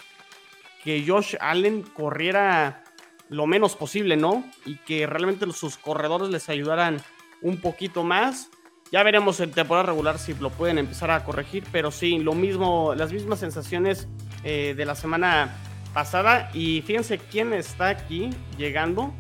que 0.84 1.04
Josh 1.08 1.36
Allen 1.40 1.82
corriera 1.82 2.84
lo 3.30 3.48
menos 3.48 3.76
posible, 3.76 4.18
¿no? 4.18 4.44
Y 4.66 4.76
que 4.78 5.08
realmente 5.08 5.52
sus 5.54 5.78
corredores 5.78 6.30
les 6.30 6.50
ayudaran 6.50 7.02
un 7.42 7.58
poquito 7.58 8.04
más. 8.04 8.50
Ya 8.92 9.02
veremos 9.02 9.40
en 9.40 9.52
temporada 9.52 9.88
regular 9.88 10.20
si 10.20 10.34
lo 10.36 10.52
pueden 10.52 10.78
empezar 10.78 11.10
a 11.10 11.24
corregir, 11.24 11.64
pero 11.72 11.90
sí, 11.90 12.20
lo 12.20 12.34
mismo, 12.34 12.94
las 12.96 13.12
mismas 13.12 13.40
sensaciones 13.40 14.08
eh, 14.44 14.74
de 14.78 14.86
la 14.86 14.96
semana 14.96 15.56
pasada. 15.94 16.52
Y 16.54 16.82
fíjense 16.82 17.18
quién 17.18 17.54
está 17.54 17.88
aquí 17.88 18.30
llegando 18.58 19.14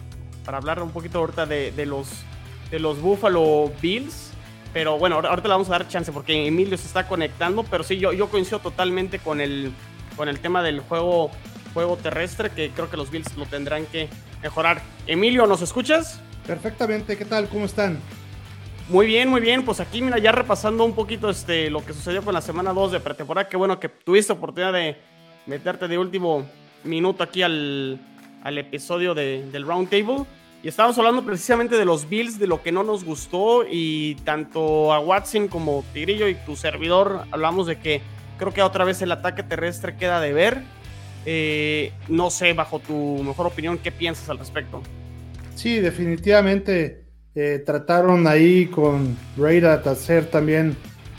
para 0.45 0.57
hablar 0.57 0.83
un 0.83 0.91
poquito 0.91 1.19
ahorita 1.19 1.45
de, 1.45 1.85
los, 1.85 2.09
de 2.69 2.79
los 2.79 2.99
Buffalo 2.99 3.71
Bills. 3.81 4.32
Pero 4.73 4.97
bueno, 4.97 5.15
ahorita 5.17 5.47
le 5.47 5.53
vamos 5.53 5.69
a 5.69 5.73
dar 5.73 5.87
chance 5.87 6.11
porque 6.11 6.47
Emilio 6.47 6.77
se 6.77 6.87
está 6.87 7.07
conectando. 7.07 7.63
Pero 7.63 7.83
sí, 7.83 7.97
yo, 7.97 8.11
yo 8.11 8.29
coincido 8.29 8.59
totalmente 8.59 9.19
con 9.19 9.39
el, 9.39 9.71
con 10.17 10.27
el 10.27 10.39
tema 10.39 10.63
del 10.63 10.79
juego, 10.81 11.29
juego 11.73 11.95
terrestre, 11.97 12.49
que 12.49 12.71
creo 12.71 12.89
que 12.89 12.97
los 12.97 13.11
Bills 13.11 13.37
lo 13.37 13.45
tendrán 13.45 13.85
que 13.85 14.09
mejorar. 14.41 14.81
Emilio, 15.05 15.45
¿nos 15.45 15.61
escuchas? 15.61 16.19
Perfectamente, 16.47 17.15
¿qué 17.17 17.25
tal? 17.25 17.47
¿Cómo 17.47 17.65
están? 17.65 17.99
Muy 18.89 19.05
bien, 19.05 19.29
muy 19.29 19.39
bien. 19.39 19.63
Pues 19.63 19.79
aquí, 19.79 20.01
mira, 20.01 20.17
ya 20.17 20.31
repasando 20.31 20.83
un 20.83 20.93
poquito 20.93 21.29
este, 21.29 21.69
lo 21.69 21.85
que 21.85 21.93
sucedió 21.93 22.21
con 22.23 22.33
la 22.33 22.41
semana 22.41 22.73
2 22.73 22.93
de 22.93 22.99
pretemporada. 22.99 23.47
Qué 23.47 23.55
bueno 23.55 23.79
que 23.79 23.89
tuviste 23.89 24.33
oportunidad 24.33 24.73
de 24.73 24.97
meterte 25.45 25.87
de 25.87 25.97
último 25.97 26.45
minuto 26.83 27.23
aquí 27.23 27.43
al, 27.43 27.99
al 28.43 28.57
episodio 28.57 29.13
de, 29.13 29.45
del 29.51 29.65
Roundtable. 29.65 30.25
Y 30.63 30.69
estábamos 30.69 30.97
hablando 30.97 31.25
precisamente 31.25 31.75
de 31.75 31.83
los 31.83 32.07
Bills, 32.07 32.39
de 32.39 32.47
lo 32.47 32.63
que 32.63 32.71
no 32.71 32.83
nos 32.83 33.03
gustó. 33.03 33.65
Y 33.69 34.15
tanto 34.23 34.93
a 34.93 34.99
Watson 35.01 35.49
como 35.49 35.83
Tigrillo 35.93 36.29
y 36.29 36.35
tu 36.35 36.55
servidor 36.55 37.25
hablamos 37.31 37.67
de 37.67 37.77
que 37.77 38.01
creo 38.37 38.53
que 38.53 38.61
otra 38.61 38.85
vez 38.85 39.01
el 39.01 39.11
ataque 39.11 39.43
terrestre 39.43 39.97
queda 39.97 40.21
de 40.21 40.31
ver. 40.31 40.63
Eh, 41.25 41.91
no 42.07 42.29
sé, 42.29 42.53
bajo 42.53 42.79
tu 42.79 43.21
mejor 43.23 43.47
opinión, 43.47 43.77
¿qué 43.77 43.91
piensas 43.91 44.29
al 44.29 44.39
respecto? 44.39 44.81
Sí, 45.55 45.79
definitivamente 45.79 47.03
eh, 47.35 47.61
trataron 47.65 48.25
ahí 48.27 48.67
con 48.67 49.17
Raider 49.37 49.81
hacer 49.85 50.27
también 50.27 50.77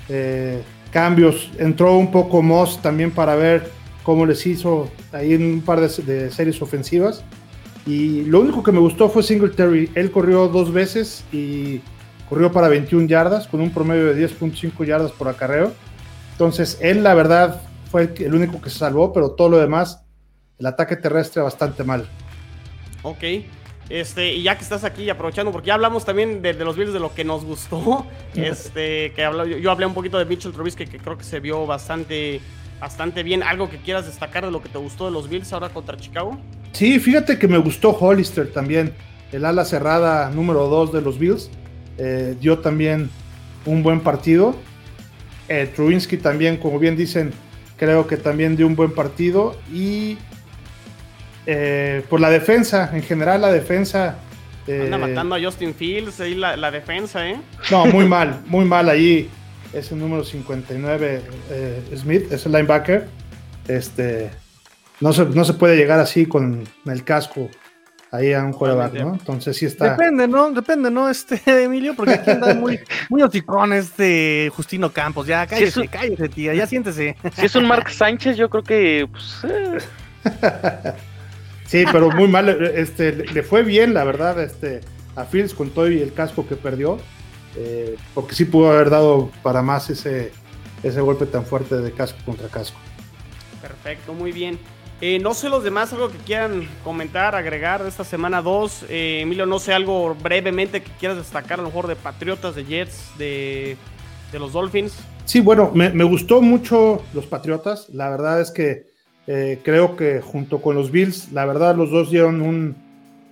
eh, 0.08 0.62
cambios. 0.90 1.50
Entró 1.58 1.96
un 1.96 2.10
poco 2.10 2.40
Moss 2.40 2.80
también 2.80 3.10
para 3.10 3.34
ver 3.34 3.70
cómo 4.04 4.24
les 4.24 4.46
hizo 4.46 4.90
ahí 5.12 5.34
en 5.34 5.44
un 5.44 5.60
par 5.60 5.80
de, 5.80 6.30
series 6.30 6.62
ofensivas. 6.62 7.24
Y 7.86 8.24
lo 8.24 8.40
único 8.40 8.62
que 8.62 8.72
me 8.72 8.78
gustó 8.78 9.08
fue 9.08 9.22
Singletary. 9.22 9.90
Él 9.94 10.10
corrió 10.10 10.48
dos 10.48 10.72
veces 10.72 11.24
y 11.32 11.80
corrió 12.28 12.50
para 12.50 12.68
21 12.68 13.06
yardas 13.06 13.46
con 13.46 13.60
un 13.60 13.70
promedio 13.70 14.14
de 14.14 14.28
10.5 14.28 14.84
yardas 14.86 15.12
por 15.12 15.28
acarreo. 15.28 15.72
Entonces, 16.32 16.78
él 16.80 17.02
la 17.02 17.14
verdad 17.14 17.60
fue 17.90 18.12
el, 18.16 18.34
único 18.34 18.60
que 18.60 18.70
se 18.70 18.78
salvó, 18.78 19.12
pero 19.12 19.32
todo 19.32 19.50
lo 19.50 19.58
demás, 19.58 20.02
el 20.58 20.66
ataque 20.66 20.96
terrestre 20.96 21.42
bastante 21.42 21.84
mal. 21.84 22.08
Ok. 23.02 23.22
Este, 23.90 24.32
y 24.32 24.42
ya 24.42 24.56
que 24.56 24.62
estás 24.62 24.82
aquí 24.82 25.10
aprovechando, 25.10 25.52
porque 25.52 25.68
ya 25.68 25.74
hablamos 25.74 26.06
también 26.06 26.40
de, 26.40 26.54
los 26.54 26.74
Bills 26.74 26.94
de 26.94 27.00
lo 27.00 27.14
que 27.14 27.24
nos 27.24 27.44
gustó. 27.44 28.06
Este, 28.34 29.12
que 29.12 29.60
yo, 29.60 29.70
hablé 29.70 29.86
un 29.86 29.94
poquito 29.94 30.18
de 30.18 30.24
Mitchell 30.24 30.52
Trubisky, 30.52 30.86
que 30.86 30.98
creo 30.98 31.16
que 31.16 31.22
se 31.22 31.38
vio 31.38 31.66
bastante 31.66 32.40
bastante 32.80 33.22
bien. 33.22 33.44
¿Algo 33.44 33.70
que 33.70 33.78
quieras 33.78 34.06
destacar 34.06 34.44
de 34.44 34.50
lo 34.50 34.60
que 34.60 34.68
te 34.68 34.78
gustó 34.78 35.04
de 35.04 35.12
los 35.12 35.28
Bills 35.28 35.52
ahora 35.52 35.68
contra 35.68 35.96
Chicago? 35.96 36.36
Sí, 36.74 36.98
fíjate 36.98 37.38
que 37.38 37.48
me 37.48 37.56
gustó 37.56 37.90
Hollister 37.90 38.52
también, 38.52 38.92
el 39.32 39.46
ala 39.46 39.64
cerrada 39.64 40.28
número 40.30 40.68
2 40.68 40.92
de 40.92 41.00
los 41.00 41.18
Bills. 41.18 41.50
Eh, 41.96 42.36
dio 42.40 42.58
también 42.58 43.08
un 43.64 43.82
buen 43.82 44.00
partido. 44.00 44.54
Eh, 45.48 45.70
Trubinsky 45.74 46.18
también, 46.18 46.58
como 46.58 46.78
bien 46.78 46.96
dicen, 46.96 47.32
creo 47.76 48.06
que 48.06 48.16
también 48.16 48.56
dio 48.56 48.66
un 48.66 48.76
buen 48.76 48.92
partido. 48.92 49.56
Y 49.72 50.18
eh, 51.46 52.02
por 52.10 52.20
la 52.20 52.28
defensa, 52.28 52.90
en 52.92 53.02
general 53.02 53.40
la 53.40 53.52
defensa... 53.52 54.18
Anda 54.66 54.98
matando 54.98 55.34
a 55.34 55.42
Justin 55.42 55.74
Fields 55.74 56.20
ahí 56.20 56.34
la, 56.34 56.56
la 56.56 56.70
defensa, 56.70 57.28
¿eh? 57.28 57.36
No, 57.70 57.86
muy 57.86 58.06
mal, 58.06 58.40
muy 58.46 58.64
mal 58.64 58.88
ahí 58.88 59.30
es 59.74 59.90
el 59.90 59.98
número 59.98 60.24
59 60.24 61.22
eh, 61.50 61.82
Smith, 61.96 62.32
es 62.32 62.46
el 62.46 62.52
linebacker. 62.52 63.06
Este, 63.68 64.30
no 65.00 65.12
se, 65.12 65.24
no 65.26 65.44
se 65.44 65.54
puede 65.54 65.76
llegar 65.76 66.00
así 66.00 66.26
con 66.26 66.64
el 66.86 67.04
casco 67.04 67.50
ahí 68.14 68.32
a 68.32 68.44
un 68.44 68.52
quarterback, 68.52 68.94
¿no? 68.94 69.14
Entonces 69.14 69.56
sí 69.56 69.66
está. 69.66 69.90
Depende, 69.90 70.28
¿no? 70.28 70.50
Depende, 70.52 70.90
¿no? 70.90 71.08
Este, 71.08 71.40
Emilio, 71.64 71.94
porque 71.94 72.14
aquí 72.14 72.30
anda 72.30 72.54
muy, 72.54 72.78
muy 73.08 73.22
hocicón 73.22 73.72
este 73.72 74.50
Justino 74.54 74.92
Campos. 74.92 75.26
Ya, 75.26 75.46
cállese, 75.46 75.88
cállese, 75.88 76.28
tía, 76.28 76.54
ya 76.54 76.66
siéntese. 76.66 77.16
Si 77.34 77.46
es 77.46 77.54
un 77.56 77.66
Mark 77.66 77.90
Sánchez, 77.90 78.36
yo 78.36 78.48
creo 78.48 78.62
que. 78.62 79.08
Pues, 79.10 79.40
eh. 79.44 79.78
sí, 81.66 81.84
pero 81.90 82.10
muy 82.10 82.28
mal. 82.28 82.48
Este, 82.74 83.12
le 83.12 83.42
fue 83.42 83.64
bien, 83.64 83.94
la 83.94 84.04
verdad, 84.04 84.40
este, 84.40 84.80
a 85.16 85.24
Fields 85.24 85.52
con 85.52 85.70
todo 85.70 85.90
y 85.90 86.00
el 86.00 86.12
casco 86.12 86.46
que 86.46 86.54
perdió. 86.54 86.98
Eh, 87.56 87.96
porque 88.14 88.34
sí 88.34 88.44
pudo 88.44 88.70
haber 88.70 88.90
dado 88.90 89.30
para 89.42 89.62
más 89.62 89.88
ese, 89.88 90.32
ese 90.82 91.00
golpe 91.00 91.26
tan 91.26 91.44
fuerte 91.44 91.76
de 91.76 91.92
casco 91.92 92.18
contra 92.24 92.48
casco. 92.48 92.78
Perfecto, 93.60 94.12
muy 94.12 94.32
bien. 94.32 94.58
Eh, 95.00 95.18
no 95.18 95.34
sé 95.34 95.48
los 95.48 95.64
demás, 95.64 95.92
algo 95.92 96.08
que 96.08 96.18
quieran 96.18 96.68
comentar, 96.82 97.34
agregar 97.34 97.82
de 97.82 97.88
esta 97.88 98.04
semana 98.04 98.40
2. 98.40 98.86
Eh, 98.88 99.20
Emilio, 99.22 99.44
no 99.44 99.58
sé, 99.58 99.74
algo 99.74 100.14
brevemente 100.14 100.82
que 100.82 100.90
quieras 100.98 101.18
destacar, 101.18 101.58
a 101.58 101.62
lo 101.62 101.68
mejor 101.68 101.86
de 101.86 101.96
Patriotas, 101.96 102.54
de 102.54 102.64
Jets, 102.64 103.10
de, 103.18 103.76
los 104.32 104.52
Dolphins. 104.52 104.94
Sí, 105.24 105.40
bueno, 105.40 105.70
me, 105.74 106.04
gustó 106.04 106.40
mucho 106.40 107.02
los 107.12 107.26
Patriotas. 107.26 107.88
La 107.90 108.10
verdad 108.10 108.40
es 108.40 108.50
que 108.50 108.92
creo 109.62 109.96
que 109.96 110.20
junto 110.20 110.60
con 110.60 110.74
los 110.74 110.90
Bills, 110.90 111.32
la 111.32 111.46
verdad 111.46 111.76
los 111.76 111.90
dos 111.90 112.10
dieron 112.10 112.76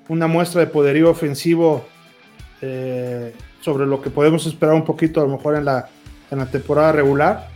una 0.08 0.26
muestra 0.26 0.60
de 0.60 0.68
poderío 0.68 1.10
ofensivo 1.10 1.84
sobre 3.60 3.86
lo 3.86 4.00
que 4.00 4.10
podemos 4.10 4.46
esperar 4.46 4.74
un 4.74 4.84
poquito 4.84 5.20
a 5.20 5.24
lo 5.24 5.36
mejor 5.36 5.56
en 5.56 5.64
la, 5.64 5.88
en 6.30 6.38
la 6.38 6.46
temporada 6.46 6.92
regular. 6.92 7.48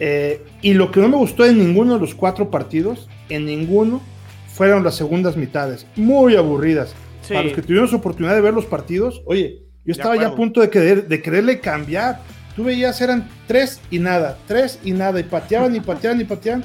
Eh, 0.00 0.42
y 0.62 0.74
lo 0.74 0.90
que 0.90 1.00
no 1.00 1.08
me 1.08 1.16
gustó 1.16 1.44
en 1.44 1.58
ninguno 1.58 1.94
de 1.94 2.00
los 2.00 2.14
cuatro 2.14 2.50
partidos, 2.50 3.08
en 3.32 3.46
ninguno, 3.46 4.00
fueron 4.48 4.84
las 4.84 4.96
segundas 4.96 5.36
mitades, 5.36 5.86
muy 5.96 6.36
aburridas. 6.36 6.94
Para 7.28 7.44
los 7.44 7.52
que 7.52 7.62
tuvimos 7.62 7.92
oportunidad 7.92 8.34
de 8.34 8.40
ver 8.40 8.52
los 8.52 8.66
partidos, 8.66 9.22
oye, 9.26 9.62
yo 9.84 9.92
estaba 9.92 10.16
ya 10.16 10.28
a 10.28 10.34
punto 10.34 10.60
de, 10.60 10.70
querer, 10.70 11.08
de 11.08 11.22
quererle 11.22 11.60
cambiar. 11.60 12.20
Tú 12.56 12.64
veías, 12.64 13.00
eran 13.00 13.28
tres 13.46 13.80
y 13.90 13.98
nada, 13.98 14.38
tres 14.46 14.78
y 14.84 14.92
nada, 14.92 15.18
y 15.20 15.22
pateaban 15.22 15.74
y 15.74 15.80
pateaban 15.80 16.20
y 16.20 16.24
pateaban. 16.24 16.64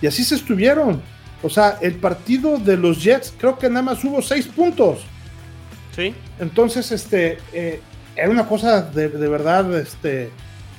Y 0.00 0.06
así 0.06 0.24
se 0.24 0.36
estuvieron. 0.36 1.02
O 1.42 1.50
sea, 1.50 1.78
el 1.80 1.94
partido 1.94 2.58
de 2.58 2.76
los 2.76 3.02
Jets, 3.02 3.34
creo 3.36 3.58
que 3.58 3.68
nada 3.68 3.82
más 3.82 4.02
hubo 4.04 4.22
seis 4.22 4.46
puntos. 4.46 5.00
Sí. 5.94 6.14
Entonces, 6.38 6.90
este, 6.90 7.38
eh, 7.52 7.80
era 8.16 8.30
una 8.30 8.46
cosa 8.46 8.82
de, 8.82 9.08
verdad, 9.08 9.78
este, 9.78 10.30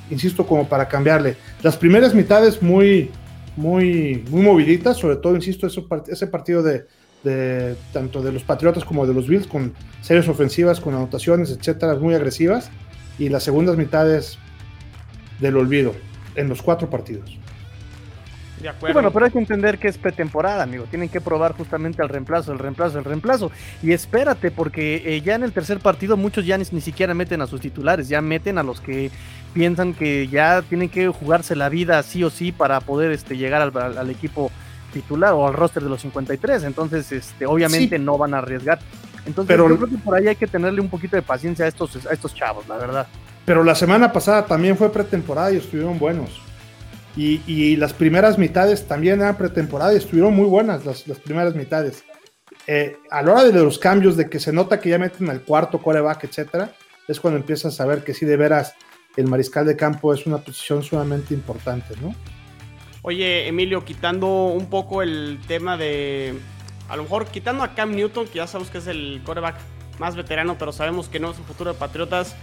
insisto, 0.10 0.46
como 0.46 0.68
para 0.68 0.88
cambiarle. 0.88 1.38
Las 1.62 1.78
primeras 1.78 2.14
mitades 2.14 2.62
muy, 2.62 3.12
muy, 3.56 4.24
muy 4.30 4.42
movilitas, 4.42 4.98
sobre 4.98 5.18
todo, 5.18 5.36
insisto, 5.36 5.68
ese 5.68 6.28
partido 6.28 6.64
de, 6.64 7.76
tanto 7.94 8.22
de 8.22 8.32
los 8.32 8.44
Patriotas 8.44 8.86
como 8.86 9.06
de 9.06 9.14
los 9.14 9.28
Bills, 9.28 9.48
con 9.48 9.74
series 10.02 10.28
ofensivas, 10.28 10.80
con 10.80 10.94
anotaciones, 10.94 11.52
etcétera, 11.52 11.96
muy 11.96 12.14
agresivas, 12.14 12.70
y 13.18 13.30
las 13.30 13.44
segundas 13.44 13.78
mitades 13.78 14.38
del 15.40 15.58
olvido 15.58 15.94
en 16.36 16.50
los 16.50 16.62
cuatro 16.62 16.90
partidos 16.90 17.40
bueno, 18.82 19.12
pero 19.12 19.26
hay 19.26 19.32
que 19.32 19.40
entender 19.40 19.78
que 19.78 19.88
es 19.88 19.98
pretemporada, 19.98 20.64
amigo. 20.64 20.86
Tienen 20.90 21.10
que 21.10 21.22
probar 21.22 21.54
justamente 21.54 22.02
el 22.02 22.10
reemplazo, 22.10 22.52
el 22.52 22.60
reemplazo, 22.60 23.00
el 23.00 23.06
reemplazo. 23.06 23.52
Y 23.82 23.92
espérate, 23.92 24.52
porque 24.52 25.02
eh, 25.06 25.22
ya 25.22 25.36
en 25.36 25.44
el 25.44 25.54
tercer 25.54 25.80
partido 25.80 26.18
muchos 26.18 26.46
ya 26.46 26.58
ni, 26.58 26.66
siquiera 26.82 27.14
meten 27.14 27.42
a 27.42 27.48
sus 27.48 27.62
titulares, 27.62 28.10
ya 28.10 28.22
meten 28.22 28.58
a 28.58 28.64
los 28.64 28.82
que 28.82 29.12
piensan 29.54 29.94
que 29.94 30.28
ya 30.28 30.62
tienen 30.62 30.90
que 30.90 31.08
jugarse 31.08 31.56
la 31.56 31.70
vida 31.70 32.02
sí 32.04 32.24
o 32.24 32.30
sí 32.30 32.52
para 32.52 32.80
poder 32.82 33.12
este, 33.12 33.38
llegar 33.38 33.62
al, 33.62 34.10
equipo 34.10 34.52
titular 34.94 35.34
o 35.34 35.48
al 35.48 35.54
roster 35.54 35.84
de 35.84 35.90
los 35.90 36.02
53. 36.02 36.64
Entonces, 36.64 37.12
este, 37.12 37.46
obviamente 37.46 38.00
no 38.00 38.18
van 38.18 38.34
a 38.34 38.40
arriesgar. 38.40 38.80
Entonces, 39.26 39.48
pero, 39.48 39.70
yo 39.70 39.78
creo 39.78 39.90
que 39.90 39.98
por 39.98 40.16
ahí 40.16 40.28
hay 40.28 40.36
que 40.36 40.48
tenerle 40.48 40.82
un 40.82 40.90
poquito 40.90 41.16
de 41.16 41.22
paciencia 41.22 41.66
a 41.66 41.68
estos, 41.68 42.06
a 42.06 42.14
estos 42.14 42.34
chavos, 42.34 42.68
la 42.68 42.78
verdad. 42.78 43.08
Pero 43.46 43.64
la 43.64 43.76
semana 43.76 44.12
pasada 44.12 44.46
también 44.46 44.78
fue 44.78 44.92
pretemporada 44.92 45.52
y 45.52 45.58
estuvieron 45.58 45.98
buenos. 46.00 46.42
Y, 47.16 47.76
las 47.76 47.92
primeras 47.92 48.38
mitades 48.38 48.88
también 48.88 49.20
eran 49.20 49.36
pretemporada 49.36 49.94
y 49.94 49.98
estuvieron 49.98 50.34
muy 50.34 50.46
buenas 50.46 50.86
las, 50.86 51.02
primeras 51.20 51.54
mitades. 51.54 52.06
Eh, 52.66 52.96
a 53.12 53.22
la 53.22 53.32
hora 53.34 53.44
de 53.44 53.52
los 53.52 53.78
cambios, 53.78 54.16
de 54.16 54.30
que 54.30 54.40
se 54.40 54.54
nota 54.54 54.80
que 54.80 54.90
ya 54.90 54.98
meten 54.98 55.30
al 55.30 55.42
cuarto 55.42 55.80
coreback, 55.80 56.24
etcétera, 56.24 56.72
es 57.10 57.20
cuando 57.20 57.40
empiezas 57.40 57.82
a 57.82 57.86
ver 57.86 58.04
que 58.04 58.14
sí, 58.14 58.26
de 58.26 58.38
veras, 58.38 58.74
el 59.20 59.28
mariscal 59.28 59.66
de 59.66 59.76
campo 59.76 60.14
es 60.14 60.26
una 60.26 60.38
posición 60.38 60.82
sumamente 60.82 61.34
importante, 61.34 61.94
¿no? 62.02 62.16
Oye, 63.02 63.48
Emilio, 63.48 63.84
quitando 63.84 64.28
un 64.48 64.70
poco 64.70 65.02
el 65.02 65.40
tema 65.48 65.78
de. 65.78 66.40
A 66.88 66.96
lo 66.96 67.04
mejor 67.04 67.28
quitando 67.28 67.64
a 67.64 67.76
Cam 67.76 67.96
Newton, 67.96 68.28
que 68.28 68.38
ya 68.38 68.48
sabemos 68.48 68.72
que 68.72 68.80
es 68.80 68.88
el 68.88 69.22
coreback 69.26 69.56
más 70.00 70.16
veterano, 70.16 70.58
pero 70.58 70.72
sabemos 70.72 71.08
que 71.08 71.20
no 71.20 71.32
es 71.32 71.38
el 71.38 71.44
futuro 71.44 71.74
de 71.74 71.80
Patriotas. 71.80 72.36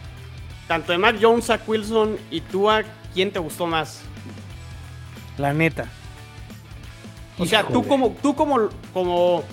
Tanto 0.68 0.92
de 0.92 0.98
Mac 0.98 1.16
Jones, 1.20 1.48
a 1.50 1.60
Wilson 1.66 2.16
y 2.30 2.40
Tua, 2.40 2.82
¿quién 3.14 3.30
te 3.30 3.38
gustó 3.38 3.66
más? 3.66 4.02
La 5.38 5.52
neta. 5.52 5.86
O 7.38 7.46
sea, 7.46 7.64
tú 7.66 7.86
como, 7.86 8.16
tú 8.22 8.34
como, 8.34 8.68
como, 8.92 9.44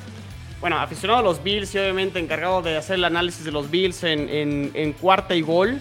bueno, 0.61 0.80
aficionado 0.80 1.19
a 1.19 1.24
los 1.24 1.43
Bills 1.43 1.76
y 1.76 1.80
obviamente 1.80 2.19
encargado 2.19 2.61
de 2.61 2.78
hacer 2.78 2.95
el 2.95 3.03
análisis 3.03 3.43
de 3.43 3.51
los 3.51 3.69
Bills 3.69 4.03
en, 4.03 4.95
cuarta 4.99 5.36
y 5.36 5.41
gol. 5.41 5.80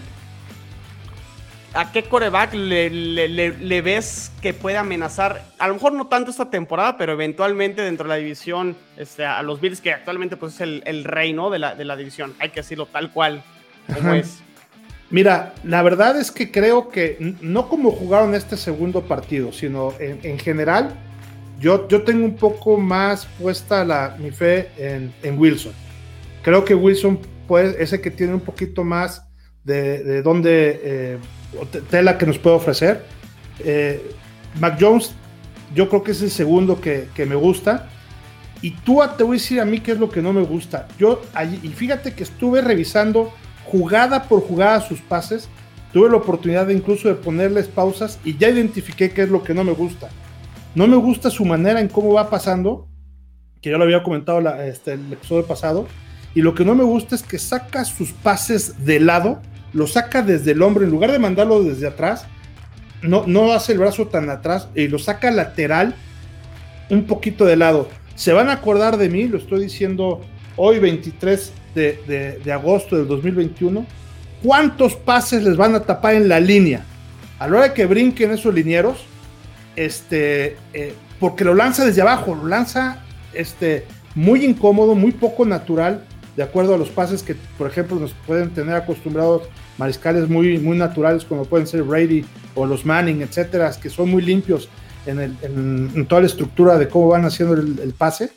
¿A 1.75 1.91
qué 1.91 2.03
coreback 2.03 2.53
le, 2.53 3.81
ves 3.81 4.31
que 4.41 4.53
puede 4.53 4.77
amenazar? 4.77 5.43
A 5.57 5.67
lo 5.67 5.73
mejor 5.73 5.93
no 5.93 6.05
tanto 6.05 6.29
esta 6.29 6.51
temporada, 6.51 6.97
pero 6.97 7.13
eventualmente 7.13 7.81
dentro 7.81 8.03
de 8.03 8.09
la 8.09 8.15
división 8.17 8.77
este, 8.95 9.25
a 9.25 9.41
los 9.41 9.59
Bills, 9.59 9.81
que 9.81 9.91
actualmente 9.91 10.37
pues, 10.37 10.53
es 10.55 10.61
el, 10.61 10.83
el 10.85 11.03
rey 11.03 11.33
de, 11.33 11.59
la, 11.59 11.73
de 11.73 11.83
la 11.83 11.95
división. 11.95 12.35
Hay 12.37 12.49
que 12.49 12.59
decirlo 12.59 12.85
tal 12.85 13.11
cual 13.11 13.43
como 13.91 14.13
es. 14.13 14.43
Mira, 15.09 15.53
la 15.63 15.81
verdad 15.81 16.15
es 16.19 16.31
que 16.31 16.51
creo 16.51 16.89
que 16.89 17.17
no 17.41 17.67
como 17.69 17.89
jugaron 17.91 18.35
este 18.35 18.55
segundo 18.55 19.01
partido, 19.01 19.51
sino 19.51 19.93
en, 19.99 20.37
general, 20.37 20.93
yo, 21.59 21.87
yo, 21.87 22.03
tengo 22.03 22.25
un 22.25 22.35
poco 22.35 22.77
más 22.77 23.25
puesta 23.39 23.83
la, 23.83 24.15
mi 24.19 24.29
fe 24.29 24.69
en, 24.77 25.39
Wilson. 25.39 25.73
Creo 26.43 26.63
que 26.65 26.75
Wilson 26.75 27.19
pues, 27.47 27.75
es 27.79 27.93
el 27.93 28.01
que 28.01 28.11
tiene 28.11 28.33
un 28.33 28.41
poquito 28.41 28.83
más 28.83 29.23
de, 29.63 30.03
de 30.03 30.21
dónde 30.21 30.81
eh, 30.83 31.17
tela 31.89 32.17
que 32.17 32.25
nos 32.25 32.39
puede 32.39 32.55
ofrecer. 32.55 33.05
Eh, 33.59 34.11
Mac 34.59 34.77
Jones, 34.79 35.13
yo 35.73 35.89
creo 35.89 36.03
que 36.03 36.11
es 36.11 36.21
el 36.21 36.31
segundo 36.31 36.79
que, 36.79 37.09
me 37.27 37.35
gusta. 37.35 37.89
Y 38.61 38.71
tú 38.71 39.01
te 39.17 39.23
voy 39.23 39.37
a 39.37 39.39
decir 39.39 39.59
a 39.59 39.65
mí 39.65 39.79
qué 39.79 39.91
es 39.91 39.99
lo 39.99 40.09
que 40.09 40.21
no 40.21 40.31
me 40.31 40.43
gusta. 40.43 40.87
Yo 40.97 41.21
y 41.61 41.67
fíjate 41.69 42.13
que 42.13 42.23
estuve 42.23 42.61
revisando 42.61 43.33
jugada 43.65 44.23
por 44.23 44.41
jugada 44.41 44.81
sus 44.81 45.01
pases. 45.01 45.49
Tuve 45.91 46.09
la 46.09 46.17
oportunidad 46.17 46.69
incluso 46.69 47.07
de 47.07 47.15
ponerles 47.15 47.67
pausas 47.67 48.19
y 48.23 48.37
ya 48.37 48.49
identifiqué 48.49 49.11
qué 49.11 49.23
es 49.23 49.29
lo 49.29 49.43
que 49.43 49.53
no 49.53 49.63
me 49.63 49.73
gusta. 49.73 50.09
No 50.75 50.87
me 50.87 50.95
gusta 50.95 51.29
su 51.29 51.45
manera 51.45 51.79
en 51.79 51.87
cómo 51.87 52.13
va 52.13 52.31
pasando, 52.31 52.87
que 53.61 53.69
ya 53.69 53.77
lo 53.77 53.83
había 53.83 54.01
comentado 54.01 54.39
este, 54.57 54.93
el 54.93 55.13
episodio 55.13 55.45
pasado. 55.45 55.87
Y 56.33 56.41
lo 56.41 56.55
que 56.55 56.65
no 56.65 56.73
me 56.73 56.83
gusta 56.83 57.13
es 57.13 57.21
que 57.21 57.37
saca 57.37 57.85
sus 57.85 58.11
pases 58.11 58.85
de 58.85 58.99
lado, 58.99 59.39
lo 59.73 59.87
saca 59.87 60.21
desde 60.21 60.51
el 60.51 60.61
hombro, 60.61 60.83
en 60.83 60.91
lugar 60.91 61.11
de 61.11 61.19
mandarlo 61.19 61.63
desde 61.63 61.87
atrás, 61.87 62.25
no, 63.01 63.25
no 63.27 63.51
hace 63.53 63.73
el 63.73 63.79
brazo 63.79 64.07
tan 64.07 64.29
atrás 64.29 64.69
y 64.75 64.87
lo 64.87 64.99
saca 64.99 65.29
lateral 65.31 65.95
un 66.89 67.05
poquito 67.05 67.45
de 67.45 67.55
lado. 67.55 67.89
Se 68.15 68.33
van 68.33 68.49
a 68.49 68.53
acordar 68.53 68.97
de 68.97 69.09
mí, 69.09 69.27
lo 69.27 69.37
estoy 69.37 69.63
diciendo 69.63 70.21
hoy 70.55 70.79
23 70.79 71.53
de, 71.75 72.53
agosto 72.53 72.95
del 72.95 73.07
2021, 73.07 73.85
¿cuántos 74.43 74.95
pases 74.95 75.43
les 75.43 75.57
van 75.57 75.75
a 75.75 75.81
tapar 75.81 76.15
en 76.15 76.29
la 76.29 76.39
línea? 76.39 76.85
A 77.39 77.47
la 77.47 77.57
hora 77.57 77.67
de 77.69 77.73
que 77.73 77.85
brinquen 77.85 78.31
esos 78.31 78.53
linieros, 78.53 79.05
este, 79.75 80.57
eh, 80.73 80.93
porque 81.19 81.43
lo 81.43 81.55
lanza 81.55 81.85
desde 81.85 82.01
abajo, 82.01 82.35
lo 82.35 82.47
lanza 82.47 83.03
este, 83.33 83.85
muy 84.13 84.45
incómodo, 84.45 84.93
muy 84.93 85.11
poco 85.11 85.45
natural, 85.45 86.05
de 86.35 86.43
acuerdo 86.43 86.75
a 86.75 86.77
los 86.77 86.89
pases 86.89 87.21
que, 87.21 87.35
por 87.57 87.67
ejemplo, 87.69 87.97
nos 87.97 88.13
pueden 88.25 88.49
tener 88.51 88.75
acostumbrados 88.75 89.43
mariscales 89.77 90.27
muy, 90.27 90.57
muy 90.57 90.77
naturales, 90.77 91.25
como 91.25 91.45
pueden 91.45 91.67
ser 91.67 91.83
Brady 91.83 92.25
o 92.55 92.65
los 92.65 92.85
Manning, 92.85 93.21
etcétera, 93.21 93.71
que 93.79 93.89
son 93.89 94.09
muy 94.09 94.23
limpios 94.23 94.69
en, 95.05 96.05
toda 96.07 96.21
la 96.21 96.27
estructura 96.27 96.77
de 96.77 96.87
cómo 96.87 97.09
van 97.09 97.25
haciendo 97.25 97.55
el, 97.55 97.93
pase. 97.97 98.31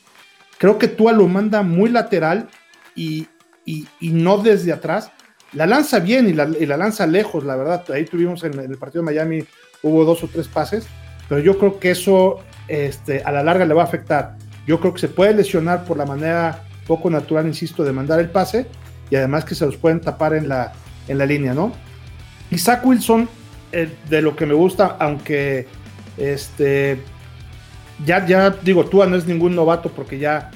Creo 0.59 0.78
que 0.78 0.88
Tua 0.88 1.12
lo 1.12 1.26
manda 1.26 1.62
muy 1.62 1.90
lateral 1.90 2.49
y, 2.94 3.28
no 4.01 4.38
desde 4.38 4.72
atrás. 4.72 5.11
La 5.53 5.66
lanza 5.66 6.01
bien 6.01 6.28
y 6.28 6.32
la, 6.32 6.76
lanza 6.76 7.07
lejos, 7.07 7.44
la 7.44 7.57
verdad. 7.57 7.84
Ahí 7.92 8.05
tuvimos 8.05 8.44
en, 8.44 8.59
el 8.59 8.76
partido 8.76 9.03
de 9.03 9.07
Miami, 9.07 9.44
hubo 9.82 10.05
dos 10.05 10.22
o 10.22 10.28
tres 10.28 10.49
pases, 10.49 10.86
pero 11.28 11.40
yo 11.40 11.59
creo 11.59 11.78
que 11.78 11.92
eso 11.92 12.40
este, 12.68 13.22
a 13.22 13.32
la 13.32 13.42
larga 13.42 13.64
le 13.64 13.72
va 13.72 13.82
a 13.82 13.86
afectar. 13.86 14.36
Yo 14.66 14.80
creo 14.80 14.92
que 14.92 15.01
se 15.01 15.09
puede 15.09 15.32
lesionar 15.32 15.84
por 15.84 15.97
la 15.97 16.05
manera 16.05 16.65
poco 16.87 17.11
natural, 17.11 17.47
insisto, 17.47 17.84
de 17.84 17.93
mandar 17.93 18.20
el 18.20 18.30
pase 18.30 18.66
y 19.11 19.16
además 19.16 19.45
que 19.45 19.55
se 19.55 19.66
los 19.66 19.76
pueden 19.76 20.01
tapar 20.01 20.34
en 20.34 20.49
la, 20.49 20.72
en 21.09 21.18
la 21.18 21.26
línea, 21.26 21.55
¿no? 21.55 21.72
Isaac 22.51 22.84
Wilson, 22.84 23.28
eh, 23.72 23.89
de 24.09 24.22
lo 24.22 24.37
que 24.37 24.47
me 24.47 24.55
gusta, 24.55 24.97
aunque 24.99 25.66
este, 26.16 26.99
ya, 28.05 28.24
ya 28.26 28.51
digo, 28.51 28.87
tú 28.87 29.05
no 29.05 29.16
es 29.16 29.26
ningún 29.26 29.55
novato 29.55 29.91
porque 29.91 30.18
ya 30.18 30.51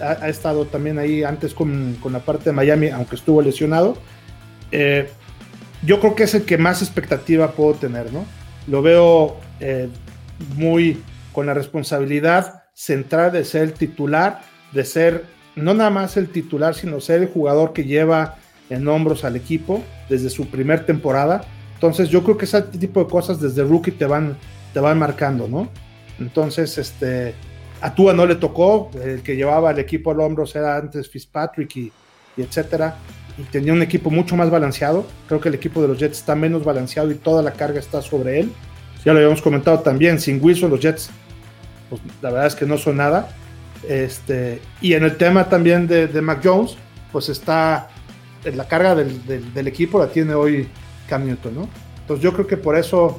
ha, 0.00 0.28
estado 0.28 0.66
también 0.66 0.98
ahí 0.98 1.24
antes 1.24 1.54
con, 1.54 1.98
la 2.10 2.20
parte 2.20 2.44
de 2.46 2.52
Miami, 2.52 2.88
aunque 2.88 3.16
estuvo 3.16 3.42
lesionado. 3.42 3.96
Eh, 4.70 5.08
yo 5.82 6.00
creo 6.00 6.14
que 6.14 6.24
es 6.24 6.34
el 6.34 6.44
que 6.44 6.58
más 6.58 6.82
expectativa 6.82 7.52
puedo 7.52 7.74
tener, 7.74 8.12
¿no? 8.12 8.24
Lo 8.66 8.82
veo 8.82 9.36
eh, 9.60 9.88
muy 10.56 11.02
con 11.32 11.46
la 11.46 11.54
responsabilidad 11.54 12.62
central 12.72 13.32
de 13.32 13.44
ser 13.44 13.62
el 13.62 13.72
titular, 13.72 14.42
de 14.72 14.84
ser 14.84 15.24
no 15.56 15.74
nada 15.74 15.90
más 15.90 16.16
el 16.16 16.28
titular, 16.28 16.74
sino 16.74 17.00
ser 17.00 17.22
el 17.22 17.28
jugador 17.28 17.72
que 17.72 17.84
lleva 17.84 18.36
en 18.70 18.86
hombros 18.88 19.24
al 19.24 19.36
equipo 19.36 19.82
desde 20.08 20.30
su 20.30 20.46
primer 20.46 20.86
temporada. 20.86 21.44
Entonces 21.74 22.08
yo 22.08 22.22
creo 22.24 22.36
que 22.36 22.46
ese 22.46 22.62
tipo 22.62 23.02
de 23.04 23.10
cosas 23.10 23.40
desde 23.40 23.62
rookie 23.62 23.92
te 23.92 24.06
van, 24.06 24.36
te 24.72 24.80
van 24.80 24.98
marcando, 24.98 25.48
¿no? 25.48 25.68
Entonces, 26.18 26.78
este, 26.78 27.34
a 27.80 27.94
Tua 27.94 28.14
no 28.14 28.26
le 28.26 28.36
tocó, 28.36 28.90
el 29.02 29.22
que 29.22 29.36
llevaba 29.36 29.70
el 29.70 29.78
equipo 29.78 30.10
al 30.10 30.20
hombro 30.20 30.44
era 30.54 30.76
antes 30.76 31.08
Fitzpatrick 31.08 31.76
y, 31.76 31.92
etcétera, 32.36 32.96
y 33.36 33.42
tenía 33.42 33.72
un 33.72 33.82
equipo 33.82 34.10
mucho 34.10 34.36
más 34.36 34.50
balanceado. 34.50 35.06
Creo 35.26 35.40
que 35.40 35.48
el 35.48 35.56
equipo 35.56 35.82
de 35.82 35.88
los 35.88 35.98
Jets 35.98 36.18
está 36.18 36.34
menos 36.34 36.64
balanceado 36.64 37.10
y 37.10 37.16
toda 37.16 37.42
la 37.42 37.52
carga 37.52 37.80
está 37.80 38.00
sobre 38.00 38.40
él. 38.40 38.52
Ya 39.04 39.12
lo 39.12 39.18
habíamos 39.18 39.42
comentado 39.42 39.80
también, 39.80 40.20
sin 40.20 40.42
Wilson 40.42 40.70
los 40.70 40.80
Jets, 40.80 41.10
pues 41.90 42.00
la 42.22 42.30
verdad 42.30 42.46
es 42.46 42.54
que 42.54 42.64
no 42.64 42.78
son 42.78 42.96
nada. 42.96 43.28
Este, 43.88 44.60
y 44.80 44.94
en 44.94 45.04
el 45.04 45.16
tema 45.16 45.48
también 45.48 45.86
de, 45.86 46.06
de 46.06 46.20
Mac 46.22 46.40
Jones, 46.42 46.76
pues 47.12 47.28
está 47.28 47.88
la 48.52 48.68
carga 48.68 48.94
del, 48.94 49.66
equipo 49.66 49.98
la 49.98 50.08
tiene 50.08 50.34
hoy 50.34 50.68
Cam 51.08 51.26
Newton, 51.26 51.54
¿no? 51.54 51.68
Entonces 52.00 52.22
yo 52.22 52.32
creo 52.32 52.46
que 52.46 52.56
por 52.56 52.76
eso 52.76 53.18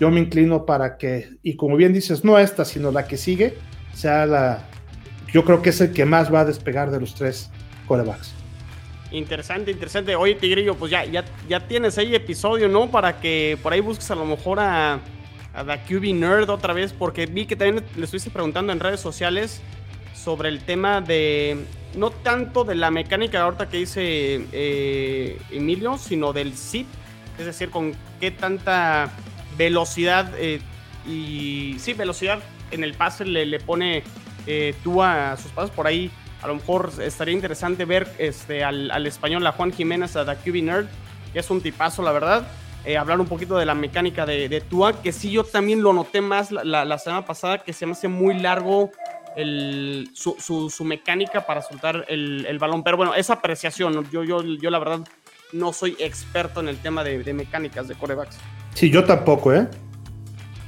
yo 0.00 0.10
me 0.10 0.20
inclino 0.20 0.66
para 0.66 0.96
que, 0.96 1.36
y 1.42 1.56
como 1.56 1.76
bien 1.76 1.92
dices, 1.92 2.24
no 2.24 2.38
esta, 2.38 2.64
sino 2.64 2.90
la 2.90 3.06
que 3.06 3.16
sigue, 3.16 3.56
sea 3.92 4.26
la. 4.26 4.66
Yo 5.32 5.44
creo 5.44 5.62
que 5.62 5.70
es 5.70 5.80
el 5.80 5.92
que 5.92 6.04
más 6.04 6.32
va 6.32 6.40
a 6.40 6.44
despegar 6.44 6.90
de 6.90 7.00
los 7.00 7.14
tres 7.14 7.50
corebacks. 7.86 8.34
Interesante, 9.10 9.70
interesante. 9.70 10.16
Oye, 10.16 10.34
Tigrillo, 10.34 10.74
pues 10.74 10.90
ya, 10.90 11.04
ya, 11.04 11.24
ya 11.48 11.66
tienes 11.66 11.96
ahí 11.98 12.14
episodio, 12.14 12.68
¿no? 12.68 12.90
Para 12.90 13.20
que 13.20 13.56
por 13.62 13.72
ahí 13.72 13.80
busques 13.80 14.10
a 14.10 14.16
lo 14.16 14.24
mejor 14.24 14.58
a, 14.58 14.94
a 15.54 15.84
QB 15.88 16.14
Nerd 16.14 16.50
otra 16.50 16.72
vez, 16.72 16.92
porque 16.92 17.26
vi 17.26 17.46
que 17.46 17.54
también 17.54 17.84
le 17.96 18.04
estuviste 18.04 18.30
preguntando 18.30 18.72
en 18.72 18.80
redes 18.80 19.00
sociales 19.00 19.60
sobre 20.14 20.48
el 20.48 20.60
tema 20.60 21.00
de. 21.00 21.64
No 21.94 22.10
tanto 22.10 22.64
de 22.64 22.74
la 22.74 22.90
mecánica 22.90 23.42
ahorita 23.42 23.68
que 23.68 23.76
dice 23.76 24.46
eh, 24.52 25.38
Emilio, 25.50 25.98
sino 25.98 26.32
del 26.32 26.54
zip. 26.54 26.86
Es 27.38 27.46
decir, 27.46 27.70
con 27.70 27.92
qué 28.20 28.30
tanta 28.30 29.10
velocidad 29.56 30.32
eh, 30.38 30.60
y. 31.06 31.76
Sí, 31.78 31.92
velocidad 31.92 32.40
en 32.70 32.84
el 32.84 32.94
pase 32.94 33.24
le, 33.24 33.46
le 33.46 33.60
pone 33.60 34.02
eh, 34.46 34.74
tú 34.82 35.02
a 35.02 35.36
sus 35.36 35.50
pasos 35.52 35.70
por 35.70 35.86
ahí. 35.86 36.10
A 36.42 36.46
lo 36.48 36.56
mejor 36.56 36.92
estaría 37.00 37.32
interesante 37.32 37.84
ver 37.84 38.06
este, 38.18 38.64
al, 38.64 39.06
español, 39.06 39.46
a 39.46 39.52
Juan 39.52 39.72
Jiménez, 39.72 40.14
a 40.16 40.26
The 40.26 40.62
Nerd, 40.62 40.86
que 41.32 41.38
es 41.38 41.50
un 41.50 41.62
tipazo, 41.62 42.02
la 42.02 42.12
verdad. 42.12 42.46
Eh, 42.84 42.98
hablar 42.98 43.18
un 43.18 43.26
poquito 43.26 43.56
de 43.56 43.64
la 43.64 43.74
mecánica 43.74 44.26
de, 44.26 44.50
de, 44.50 44.60
Tua, 44.60 45.00
que 45.00 45.10
sí 45.10 45.30
yo 45.30 45.44
también 45.44 45.82
lo 45.82 45.94
noté 45.94 46.20
más 46.20 46.52
la, 46.52 46.98
semana 46.98 47.24
pasada, 47.24 47.58
que 47.58 47.72
se 47.72 47.86
me 47.86 47.92
hace 47.92 48.08
muy 48.08 48.38
largo 48.38 48.90
el, 49.36 50.10
su, 50.14 50.36
su, 50.70 50.84
mecánica 50.84 51.46
para 51.46 51.62
soltar 51.62 52.04
el, 52.08 52.46
el, 52.46 52.58
balón. 52.58 52.82
Pero 52.82 52.96
bueno, 52.96 53.14
esa 53.14 53.34
apreciación, 53.34 54.08
yo, 54.10 54.24
yo, 54.24 54.42
yo 54.42 54.70
la 54.70 54.78
verdad 54.78 55.00
no 55.52 55.72
soy 55.72 55.96
experto 55.98 56.60
en 56.60 56.68
el 56.68 56.78
tema 56.78 57.04
de, 57.04 57.22
de 57.22 57.32
mecánicas 57.32 57.88
de 57.88 57.94
corebacks. 57.94 58.36
Sí, 58.74 58.90
yo 58.90 59.04
tampoco, 59.04 59.52
¿eh? 59.52 59.68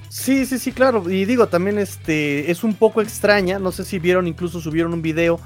Sí, 0.09 0.47
sí, 0.47 0.59
sí, 0.59 0.73
claro. 0.73 1.11
Y 1.11 1.25
digo, 1.27 1.49
también 1.49 1.79
este 1.79 2.51
es 2.51 2.65
un 2.65 2.75
poco 2.75 3.03
extraña. 3.03 3.59
No 3.59 3.71
sé 3.71 3.85
si 3.85 3.99
vieron, 3.99 4.27
incluso 4.27 4.61
subieron 4.61 4.95
un 4.95 5.03
video 5.03 5.39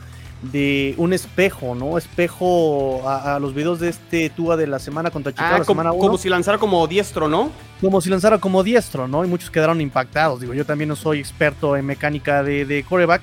de 0.43 0.95
un 0.97 1.13
espejo, 1.13 1.75
¿no? 1.75 1.99
Espejo 1.99 3.09
a, 3.09 3.39
los 3.39 3.55
videos 3.55 3.81
de 3.81 3.91
este 3.91 4.31
Tua 4.31 4.57
de 4.57 4.67
la 4.67 4.79
semana 4.79 5.11
contra 5.11 5.33
Chicago. 5.33 5.63
Ah, 5.63 5.65
como, 5.65 5.99
como, 5.99 6.19
si 6.19 6.29
lanzara 6.29 6.59
como 6.59 6.87
diestro, 6.87 7.29
¿no? 7.29 7.51
Como 7.81 8.01
si 8.01 8.11
lanzara 8.11 8.39
como 8.39 8.63
diestro, 8.63 9.07
¿no? 9.07 9.25
Y 9.25 9.29
muchos 9.29 9.51
quedaron 9.51 9.81
impactados. 9.81 10.41
Digo, 10.41 10.55
yo 10.55 10.65
también 10.65 10.89
no 10.89 10.97
soy 10.97 11.19
experto 11.19 11.77
en 11.77 11.87
mecánica 11.87 12.43
de, 12.43 12.65
de 12.65 12.83
coreback. 12.85 13.23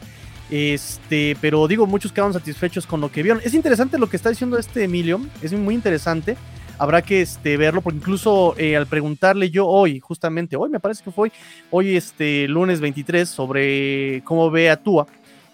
Este, 0.49 1.35
pero 1.41 1.67
digo, 1.67 1.87
muchos 1.87 2.11
quedaron 2.11 2.33
satisfechos 2.33 2.85
con 2.85 3.01
lo 3.01 3.11
que 3.11 3.23
vieron. 3.23 3.41
Es 3.43 3.53
interesante 3.53 3.97
lo 3.97 4.09
que 4.09 4.17
está 4.17 4.29
diciendo 4.29 4.57
este 4.57 4.83
Emilio. 4.83 5.19
Es 5.41 5.53
muy 5.53 5.75
interesante 5.75 6.37
habrá 6.79 7.01
que 7.01 7.21
este, 7.21 7.57
verlo, 7.57 7.81
porque 7.81 7.97
incluso 7.97 8.55
eh, 8.57 8.75
al 8.75 8.87
preguntarle 8.87 9.49
yo 9.49 9.67
hoy, 9.67 9.99
justamente 9.99 10.55
hoy 10.55 10.69
me 10.69 10.79
parece 10.79 11.03
que 11.03 11.11
fue 11.11 11.31
hoy, 11.71 11.95
este 11.95 12.47
lunes 12.47 12.79
23, 12.79 13.27
sobre 13.27 14.21
cómo 14.23 14.49
ve 14.51 14.69
a 14.69 14.77
Tua, 14.77 15.07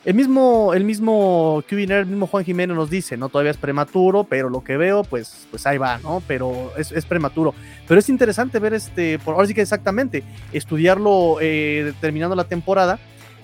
el 0.06 0.14
mismo, 0.14 0.74
el 0.74 0.84
mismo 0.84 1.64
el 1.70 2.06
mismo 2.06 2.28
Juan 2.28 2.44
Jiménez 2.44 2.76
nos 2.76 2.90
dice, 2.90 3.16
¿no? 3.16 3.30
Todavía 3.30 3.52
es 3.52 3.58
prematuro, 3.58 4.26
pero 4.26 4.50
lo 4.50 4.64
que 4.64 4.78
veo, 4.78 5.04
pues, 5.04 5.48
pues 5.50 5.66
ahí 5.66 5.78
va, 5.78 5.98
¿no? 6.00 6.22
Pero 6.28 6.72
es, 6.78 7.06
prematuro. 7.06 7.54
Pero 7.88 8.00
es 8.00 8.10
interesante 8.10 8.60
ver 8.60 8.74
este, 8.74 9.20
por 9.20 9.36
ahora 9.36 9.48
sí 9.48 9.54
que 9.54 9.62
exactamente, 9.62 10.24
estudiarlo 10.52 11.38
eh, 11.42 11.94
terminando 12.02 12.36
la 12.36 12.44
temporada 12.44 13.00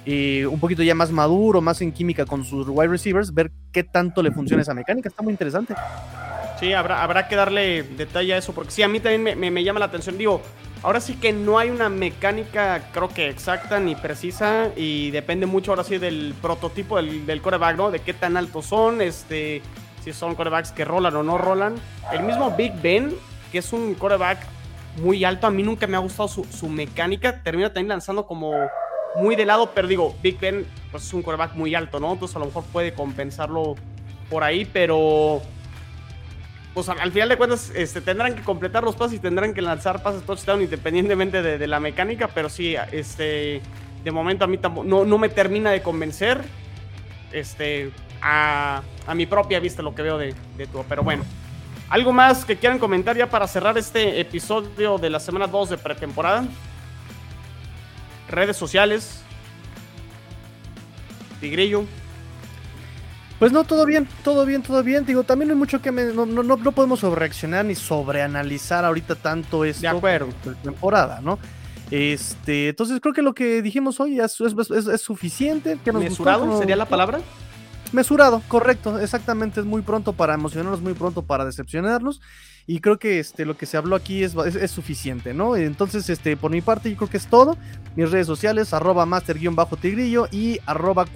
eh, 0.05 0.47
un 0.47 0.59
poquito 0.59 0.81
ya 0.81 0.95
más 0.95 1.11
maduro, 1.11 1.61
más 1.61 1.81
en 1.81 1.91
química 1.91 2.25
con 2.25 2.43
sus 2.43 2.67
wide 2.67 2.87
receivers, 2.87 3.33
ver 3.33 3.51
qué 3.71 3.83
tanto 3.83 4.23
le 4.23 4.31
funciona 4.31 4.61
esa 4.61 4.73
mecánica. 4.73 5.09
Está 5.09 5.21
muy 5.21 5.31
interesante. 5.31 5.75
Sí, 6.59 6.73
habrá, 6.73 7.03
habrá 7.03 7.29
que 7.29 7.37
darle 7.37 7.83
detalle 7.83 8.33
a 8.33 8.37
eso, 8.37 8.53
porque 8.53 8.71
sí, 8.71 8.83
a 8.83 8.89
mí 8.89 8.99
también 8.99 9.39
me, 9.39 9.49
me, 9.49 9.63
llama 9.63 9.79
la 9.79 9.85
atención. 9.85 10.17
Digo, 10.17 10.41
ahora 10.83 10.99
sí 10.99 11.15
que 11.15 11.31
no 11.31 11.57
hay 11.57 11.69
una 11.69 11.87
mecánica, 11.87 12.89
creo 12.91 13.07
que 13.07 13.29
exacta 13.29 13.79
ni 13.79 13.95
precisa, 13.95 14.69
y 14.75 15.09
depende 15.11 15.45
mucho 15.45 15.71
ahora 15.71 15.85
sí 15.85 15.97
del 15.97 16.35
prototipo 16.41 16.97
del, 16.97 17.25
del 17.25 17.41
coreback, 17.41 17.77
¿no? 17.77 17.91
De 17.91 17.99
qué 17.99 18.13
tan 18.13 18.35
altos 18.35 18.65
son, 18.65 19.01
este, 19.01 19.61
si 20.03 20.11
son 20.11 20.35
corebacks 20.35 20.73
que 20.73 20.83
rolan 20.83 21.15
o 21.15 21.23
no 21.23 21.37
rolan. 21.37 21.75
El 22.11 22.23
mismo 22.23 22.51
Big 22.51 22.73
Ben, 22.81 23.15
que 23.53 23.59
es 23.59 23.71
un 23.71 23.93
coreback 23.95 24.45
muy 24.97 25.23
alto, 25.23 25.47
a 25.47 25.51
mí 25.51 25.63
nunca 25.63 25.87
me 25.87 25.95
ha 25.95 26.01
gustado 26.01 26.27
su, 26.27 26.43
su 26.43 26.67
mecánica, 26.67 27.41
termina 27.41 27.69
también 27.69 27.87
lanzando 27.87 28.27
como 28.27 28.51
muy 29.15 29.37
de 29.37 29.45
lado, 29.45 29.71
pero 29.73 29.87
digo, 29.87 30.13
Big 30.21 30.37
Ben 30.41 30.67
pues, 30.91 31.05
es 31.05 31.13
un 31.13 31.21
coreback 31.21 31.55
muy 31.55 31.73
alto, 31.73 32.01
¿no? 32.01 32.11
Entonces 32.11 32.35
a 32.35 32.39
lo 32.39 32.47
mejor 32.47 32.65
puede 32.65 32.93
compensarlo 32.93 33.75
por 34.29 34.43
ahí, 34.43 34.65
pero 34.65 35.41
pues 36.85 36.97
al, 36.97 37.11
final 37.11 37.27
de 37.27 37.35
cuentas 37.35 37.73
este, 37.75 37.99
tendrán 37.99 38.35
que 38.35 38.41
completar 38.41 38.85
los 38.85 38.95
pases 38.95 39.17
y 39.17 39.19
tendrán 39.19 39.53
que 39.53 39.61
lanzar 39.61 40.01
pases 40.01 40.23
touchdown 40.23 40.61
independientemente 40.61 41.41
de, 41.41 41.67
la 41.67 41.81
mecánica, 41.81 42.29
pero 42.29 42.47
sí, 42.47 42.73
este, 42.93 43.61
de 44.01 44.11
momento 44.11 44.45
a 44.45 44.47
mí 44.47 44.57
no, 44.85 45.17
me 45.17 45.27
termina 45.27 45.71
de 45.71 45.81
convencer 45.81 46.41
este, 47.33 47.91
a, 48.21 48.81
mi 49.13 49.25
propia 49.25 49.59
vista 49.59 49.81
lo 49.81 49.93
que 49.93 50.03
veo 50.03 50.17
de, 50.17 50.33
de 50.55 50.67
tú. 50.67 50.85
Pero 50.87 51.03
bueno, 51.03 51.25
¿algo 51.89 52.13
más 52.13 52.45
que 52.45 52.55
quieran 52.55 52.79
comentar 52.79 53.17
ya 53.17 53.29
para 53.29 53.45
cerrar 53.45 53.77
este 53.77 54.21
episodio 54.21 54.97
de 54.97 55.09
la 55.09 55.19
semana 55.19 55.47
2 55.47 55.71
de 55.71 55.77
pretemporada? 55.79 56.45
Redes 58.29 58.55
sociales. 58.55 59.21
Tigrillo. 61.41 61.83
Pues 63.39 63.53
no, 63.53 63.63
todo 63.63 63.85
bien, 63.85 64.07
todo 64.21 64.45
bien, 64.45 64.61
todo 64.61 64.83
bien. 64.83 65.05
Digo, 65.05 65.23
también 65.23 65.47
no 65.47 65.53
hay 65.53 65.59
mucho 65.59 65.81
que 65.81 65.91
no, 65.91 66.25
no, 66.25 66.43
no, 66.43 66.71
podemos 66.73 66.99
sobrereaccionar 66.99 67.63
ni 67.63 67.73
sobreanalizar 67.73 68.83
ahorita 68.83 69.15
tanto 69.15 69.63
esto. 69.63 69.81
De 69.81 69.87
acuerdo. 69.87 70.27
temporada, 70.61 71.21
¿no? 71.21 71.39
Este, 71.89 72.69
entonces 72.69 72.99
creo 73.01 73.13
que 73.13 73.21
lo 73.21 73.33
que 73.33 73.61
dijimos 73.61 73.99
hoy 74.01 74.19
es, 74.19 74.37
es, 74.41 75.01
suficiente. 75.01 75.79
Que 75.83 75.93
¿Mesurado 75.93 76.59
sería 76.59 76.75
la 76.75 76.85
palabra? 76.85 77.21
Mesurado, 77.93 78.43
correcto, 78.49 78.99
exactamente. 78.99 79.61
Es 79.61 79.65
muy 79.65 79.83
pronto 79.83 80.11
para 80.11 80.33
emocionarnos, 80.33 80.81
muy 80.81 80.93
pronto 80.93 81.21
para 81.21 81.45
decepcionarnos. 81.45 82.19
Y 82.67 82.81
creo 82.81 82.99
que 82.99 83.19
este, 83.19 83.45
lo 83.45 83.57
que 83.57 83.65
se 83.65 83.77
habló 83.77 83.95
aquí 83.95 84.21
es, 84.21 84.35
es, 84.35 84.69
suficiente, 84.69 85.33
¿no? 85.33 85.55
Entonces, 85.55 86.07
este, 86.09 86.35
por 86.35 86.51
mi 86.51 86.61
parte, 86.61 86.91
yo 86.91 86.97
creo 86.97 87.09
que 87.09 87.17
es 87.17 87.25
todo. 87.25 87.57
Mis 87.95 88.11
redes 88.11 88.27
sociales, 88.27 88.73
arroba 88.73 89.05
master-tigrillo 89.07 90.27
y 90.29 90.59
arroba 90.67 91.07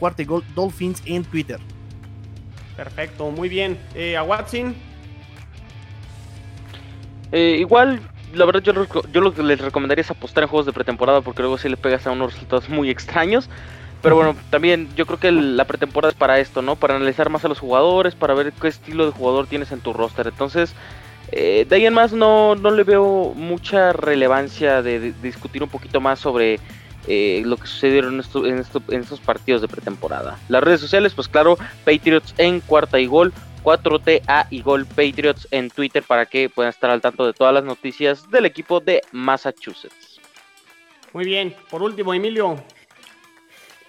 dolphins 0.55 1.03
en 1.05 1.25
Twitter. 1.25 1.59
Perfecto, 2.75 3.29
muy 3.29 3.49
bien. 3.49 3.77
Eh, 3.95 4.17
¿A 4.17 4.23
Watson? 4.23 4.75
Eh, 7.31 7.57
igual, 7.59 7.99
la 8.33 8.45
verdad, 8.45 8.61
yo, 8.61 8.73
yo 9.11 9.21
lo 9.21 9.33
que 9.33 9.43
les 9.43 9.59
recomendaría 9.59 10.01
es 10.01 10.11
apostar 10.11 10.43
en 10.43 10.49
juegos 10.49 10.65
de 10.65 10.73
pretemporada 10.73 11.21
porque 11.21 11.41
luego 11.41 11.57
sí 11.57 11.69
le 11.69 11.77
pegas 11.77 12.05
a 12.07 12.11
unos 12.11 12.33
resultados 12.33 12.69
muy 12.69 12.89
extraños. 12.89 13.49
Pero 14.03 14.17
bueno, 14.17 14.35
también 14.49 14.89
yo 14.97 15.05
creo 15.05 15.17
que 15.17 15.31
la 15.31 15.63
pretemporada 15.63 16.11
es 16.11 16.17
para 16.17 16.37
esto, 16.39 16.61
¿no? 16.61 16.75
Para 16.75 16.97
analizar 16.97 17.29
más 17.29 17.45
a 17.45 17.47
los 17.47 17.59
jugadores, 17.59 18.15
para 18.15 18.33
ver 18.33 18.51
qué 18.51 18.67
estilo 18.67 19.05
de 19.05 19.13
jugador 19.13 19.47
tienes 19.47 19.71
en 19.71 19.79
tu 19.79 19.93
roster. 19.93 20.27
Entonces, 20.27 20.75
eh, 21.31 21.65
de 21.69 21.75
ahí 21.77 21.85
en 21.85 21.93
más 21.93 22.11
no, 22.11 22.53
no 22.55 22.69
le 22.69 22.83
veo 22.83 23.33
mucha 23.33 23.93
relevancia 23.93 24.81
de, 24.81 25.13
discutir 25.21 25.63
un 25.63 25.69
poquito 25.69 26.01
más 26.01 26.19
sobre 26.19 26.59
eh, 27.07 27.41
lo 27.45 27.57
que 27.57 27.67
sucedieron 27.67 28.13
en, 28.15 28.63
en, 28.89 29.01
estos 29.01 29.19
partidos 29.19 29.61
de 29.61 29.67
pretemporada. 29.67 30.37
Las 30.49 30.63
redes 30.63 30.81
sociales, 30.81 31.13
pues 31.13 31.27
claro, 31.27 31.57
Patriots 31.85 32.33
en 32.37 32.59
cuarta 32.61 32.99
y 32.99 33.07
gol, 33.07 33.33
4TA 33.63 34.47
y 34.49 34.61
gol 34.61 34.85
Patriots 34.85 35.47
en 35.51 35.69
Twitter 35.69 36.03
para 36.03 36.25
que 36.25 36.49
puedan 36.49 36.69
estar 36.69 36.89
al 36.89 37.01
tanto 37.01 37.25
de 37.25 37.33
todas 37.33 37.53
las 37.53 37.63
noticias 37.63 38.29
del 38.29 38.45
equipo 38.45 38.79
de 38.79 39.01
Massachusetts. 39.11 40.19
Muy 41.13 41.25
bien, 41.25 41.53
por 41.69 41.81
último, 41.81 42.13
Emilio. 42.13 42.55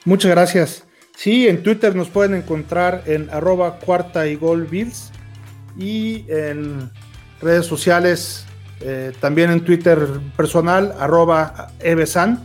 Muchas 0.05 0.31
gracias. 0.31 0.85
Sí, 1.17 1.49
en 1.49 1.63
Twitter 1.63 1.95
nos 1.95 2.09
pueden 2.09 2.35
encontrar 2.35 3.03
en 3.07 3.31
arroba 3.31 3.79
cuarta 3.79 4.27
y 4.27 4.37
gol 4.37 4.65
Bills 4.65 5.11
y 5.79 6.25
en 6.29 6.91
redes 7.41 7.67
sociales, 7.67 8.45
eh, 8.81 9.13
también 9.21 9.51
en 9.51 9.65
Twitter 9.65 9.99
personal, 10.37 10.95
arroba 10.99 11.69
Evesan, 11.81 12.45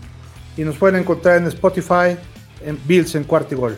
y 0.60 0.66
nos 0.66 0.76
pueden 0.76 0.98
encontrar 0.98 1.38
en 1.38 1.48
Spotify, 1.48 2.18
en 2.66 2.78
Bills 2.86 3.16
en 3.16 3.24
Cuartigol. 3.24 3.78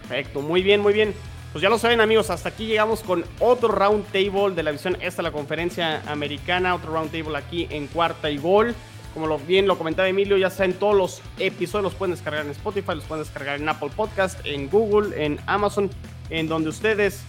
Perfecto, 0.00 0.42
muy 0.42 0.60
bien, 0.60 0.80
muy 0.80 0.92
bien. 0.92 1.14
Pues 1.52 1.62
ya 1.62 1.70
lo 1.70 1.78
saben 1.78 2.00
amigos, 2.00 2.30
hasta 2.30 2.48
aquí 2.48 2.66
llegamos 2.66 3.00
con 3.04 3.24
otro 3.38 3.68
round 3.68 4.04
table 4.06 4.56
de 4.56 4.64
la 4.64 4.72
visión 4.72 4.98
esta 5.00 5.22
la 5.22 5.30
conferencia 5.30 6.02
americana, 6.08 6.74
otro 6.74 6.92
round 6.92 7.12
table 7.12 7.38
aquí 7.38 7.68
en 7.70 7.86
cuarta 7.86 8.28
y 8.28 8.38
gol. 8.38 8.74
Como 9.12 9.28
lo, 9.28 9.38
bien 9.38 9.68
lo 9.68 9.78
comentaba 9.78 10.08
Emilio, 10.08 10.36
ya 10.36 10.50
saben, 10.50 10.72
todos 10.72 10.96
los 10.96 11.22
episodios 11.38 11.84
los 11.84 11.94
pueden 11.94 12.16
descargar 12.16 12.44
en 12.44 12.50
Spotify, 12.50 12.96
los 12.96 13.04
pueden 13.04 13.22
descargar 13.22 13.60
en 13.60 13.68
Apple 13.68 13.90
Podcast, 13.94 14.44
en 14.44 14.68
Google, 14.68 15.24
en 15.24 15.38
Amazon, 15.46 15.90
en 16.28 16.48
donde 16.48 16.70
ustedes 16.70 17.22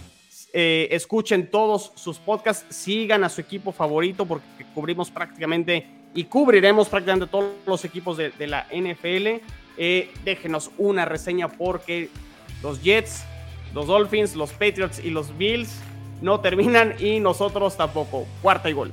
eh, 0.52 0.88
escuchen 0.90 1.50
todos 1.50 1.92
sus 1.96 2.18
podcasts, 2.18 2.66
sigan 2.74 3.24
a 3.24 3.28
su 3.28 3.40
equipo 3.40 3.72
favorito 3.72 4.26
porque 4.26 4.64
cubrimos 4.74 5.10
prácticamente 5.10 5.86
y 6.14 6.24
cubriremos 6.24 6.88
prácticamente 6.88 7.30
todos 7.30 7.52
los 7.66 7.84
equipos 7.84 8.16
de, 8.16 8.32
la 8.46 8.66
NFL. 8.72 9.44
Eh, 9.78 10.10
déjenos 10.24 10.70
una 10.78 11.04
reseña 11.04 11.48
porque 11.48 12.08
los 12.62 12.82
Jets, 12.82 13.24
los 13.74 13.86
Dolphins, 13.86 14.34
los 14.34 14.52
Patriots 14.52 14.98
y 15.04 15.10
los 15.10 15.36
Bills 15.36 15.78
no 16.22 16.40
terminan 16.40 16.94
y 16.98 17.20
nosotros 17.20 17.76
tampoco. 17.76 18.26
Cuarta 18.40 18.70
y 18.70 18.72
gol. 18.72 18.92